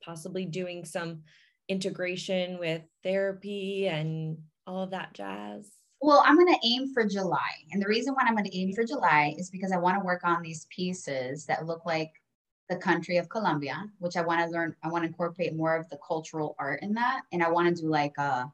possibly 0.00 0.44
doing 0.46 0.84
some 0.84 1.22
integration 1.68 2.58
with 2.60 2.82
therapy 3.02 3.88
and 3.88 4.38
all 4.64 4.84
of 4.84 4.92
that 4.92 5.12
jazz 5.12 5.68
Well, 6.02 6.22
I'm 6.26 6.36
going 6.36 6.52
to 6.54 6.66
aim 6.66 6.92
for 6.94 7.04
July. 7.04 7.50
And 7.72 7.82
the 7.82 7.88
reason 7.88 8.14
why 8.14 8.22
I'm 8.24 8.34
going 8.34 8.46
to 8.46 8.56
aim 8.56 8.72
for 8.72 8.84
July 8.84 9.34
is 9.38 9.50
because 9.50 9.70
I 9.70 9.76
want 9.76 9.98
to 9.98 10.04
work 10.04 10.22
on 10.24 10.40
these 10.40 10.66
pieces 10.70 11.44
that 11.46 11.66
look 11.66 11.84
like 11.84 12.12
the 12.70 12.76
country 12.76 13.18
of 13.18 13.28
Colombia, 13.28 13.84
which 13.98 14.16
I 14.16 14.22
want 14.22 14.40
to 14.40 14.46
learn. 14.46 14.74
I 14.82 14.88
want 14.88 15.02
to 15.02 15.08
incorporate 15.08 15.54
more 15.54 15.76
of 15.76 15.88
the 15.90 15.98
cultural 16.06 16.56
art 16.58 16.82
in 16.82 16.94
that. 16.94 17.22
And 17.32 17.42
I 17.42 17.50
want 17.50 17.74
to 17.74 17.82
do 17.82 17.88
like 17.88 18.16
a, 18.16 18.50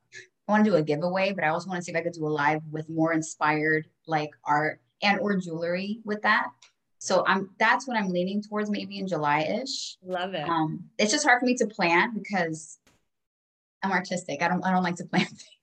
I 0.48 0.52
want 0.52 0.64
to 0.64 0.70
do 0.70 0.76
a 0.76 0.82
giveaway, 0.82 1.32
but 1.32 1.44
I 1.44 1.48
also 1.48 1.68
want 1.68 1.78
to 1.78 1.84
see 1.84 1.92
if 1.92 1.96
I 1.96 2.02
could 2.02 2.14
do 2.14 2.26
a 2.26 2.28
live 2.28 2.62
with 2.70 2.88
more 2.88 3.12
inspired 3.12 3.86
like 4.06 4.30
art 4.44 4.80
and 5.02 5.20
or 5.20 5.36
jewelry 5.36 6.00
with 6.04 6.22
that. 6.22 6.46
So 6.98 7.24
I'm 7.26 7.50
that's 7.58 7.86
what 7.86 7.96
I'm 7.96 8.08
leaning 8.08 8.42
towards 8.42 8.70
maybe 8.70 8.98
in 8.98 9.06
July-ish. 9.06 9.98
love 10.02 10.34
it 10.34 10.48
Um, 10.48 10.84
it's 10.98 11.12
just 11.12 11.24
hard 11.24 11.40
for 11.40 11.46
me 11.46 11.54
to 11.56 11.66
plan 11.66 12.14
because 12.14 12.78
I'm 13.82 13.92
artistic. 13.92 14.42
I 14.42 14.48
don't 14.48 14.64
I 14.64 14.72
don't 14.72 14.82
like 14.82 14.96
to 14.96 15.04
plan 15.04 15.26
things. 15.26 15.55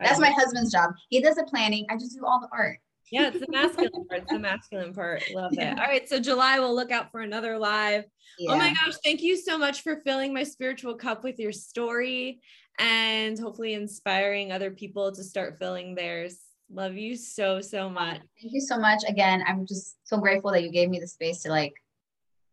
That's 0.00 0.18
my 0.18 0.30
husband's 0.30 0.72
job. 0.72 0.92
He 1.08 1.20
does 1.20 1.36
the 1.36 1.44
planning. 1.44 1.86
I 1.90 1.94
just 1.94 2.16
do 2.16 2.24
all 2.24 2.40
the 2.40 2.48
art. 2.52 2.78
Yeah, 3.10 3.28
it's 3.28 3.40
the 3.40 3.46
masculine 3.50 4.06
part. 4.08 4.22
It's 4.22 4.32
the 4.32 4.38
masculine 4.38 4.94
part. 4.94 5.22
Love 5.34 5.52
Yeah. 5.52 5.72
it. 5.72 5.78
All 5.80 5.86
right. 5.86 6.08
So 6.08 6.20
July, 6.20 6.60
we'll 6.60 6.74
look 6.74 6.92
out 6.92 7.10
for 7.10 7.20
another 7.20 7.58
live. 7.58 8.04
Oh 8.48 8.56
my 8.56 8.72
gosh. 8.72 8.94
Thank 9.04 9.20
you 9.20 9.36
so 9.36 9.58
much 9.58 9.82
for 9.82 9.96
filling 10.04 10.32
my 10.32 10.44
spiritual 10.44 10.94
cup 10.94 11.24
with 11.24 11.38
your 11.38 11.52
story 11.52 12.40
and 12.78 13.38
hopefully 13.38 13.74
inspiring 13.74 14.52
other 14.52 14.70
people 14.70 15.10
to 15.12 15.24
start 15.24 15.58
filling 15.58 15.94
theirs. 15.96 16.38
Love 16.72 16.94
you 16.94 17.16
so, 17.16 17.60
so 17.60 17.90
much. 17.90 18.20
Thank 18.40 18.52
you 18.52 18.60
so 18.60 18.78
much. 18.78 19.02
Again, 19.08 19.42
I'm 19.46 19.66
just 19.66 19.96
so 20.04 20.18
grateful 20.18 20.52
that 20.52 20.62
you 20.62 20.70
gave 20.70 20.88
me 20.88 21.00
the 21.00 21.08
space 21.08 21.42
to 21.42 21.50
like 21.50 21.74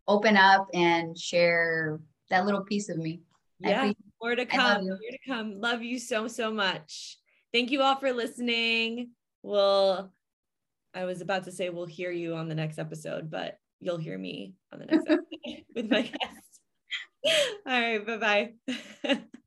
open 0.07 0.35
up 0.37 0.67
and 0.73 1.15
share 1.17 1.99
that 2.31 2.45
little 2.45 2.63
piece 2.63 2.89
of 2.89 2.97
me. 2.97 3.21
Yeah. 3.59 3.91
More 4.19 4.35
to 4.35 4.45
come. 4.47 4.87
More 4.87 4.97
to 4.97 5.17
come. 5.27 5.53
Love 5.61 5.83
you 5.83 5.99
so, 5.99 6.27
so 6.27 6.51
much. 6.51 7.16
Thank 7.53 7.71
you 7.71 7.81
all 7.81 7.95
for 7.95 8.11
listening. 8.11 9.11
We'll, 9.43 10.11
I 10.93 11.05
was 11.05 11.21
about 11.21 11.45
to 11.45 11.51
say 11.51 11.69
we'll 11.69 11.85
hear 11.85 12.11
you 12.11 12.35
on 12.35 12.49
the 12.49 12.55
next 12.55 12.79
episode, 12.79 13.29
but 13.29 13.57
you'll 13.79 13.97
hear 13.97 14.17
me 14.17 14.53
on 14.73 14.79
the 14.79 14.85
next 14.85 15.07
episode 15.07 15.63
with 15.75 15.89
my 15.89 16.01
guest. 16.01 17.61
All 17.65 17.79
right. 17.81 18.05
Bye 18.05 18.53
bye. 19.05 19.17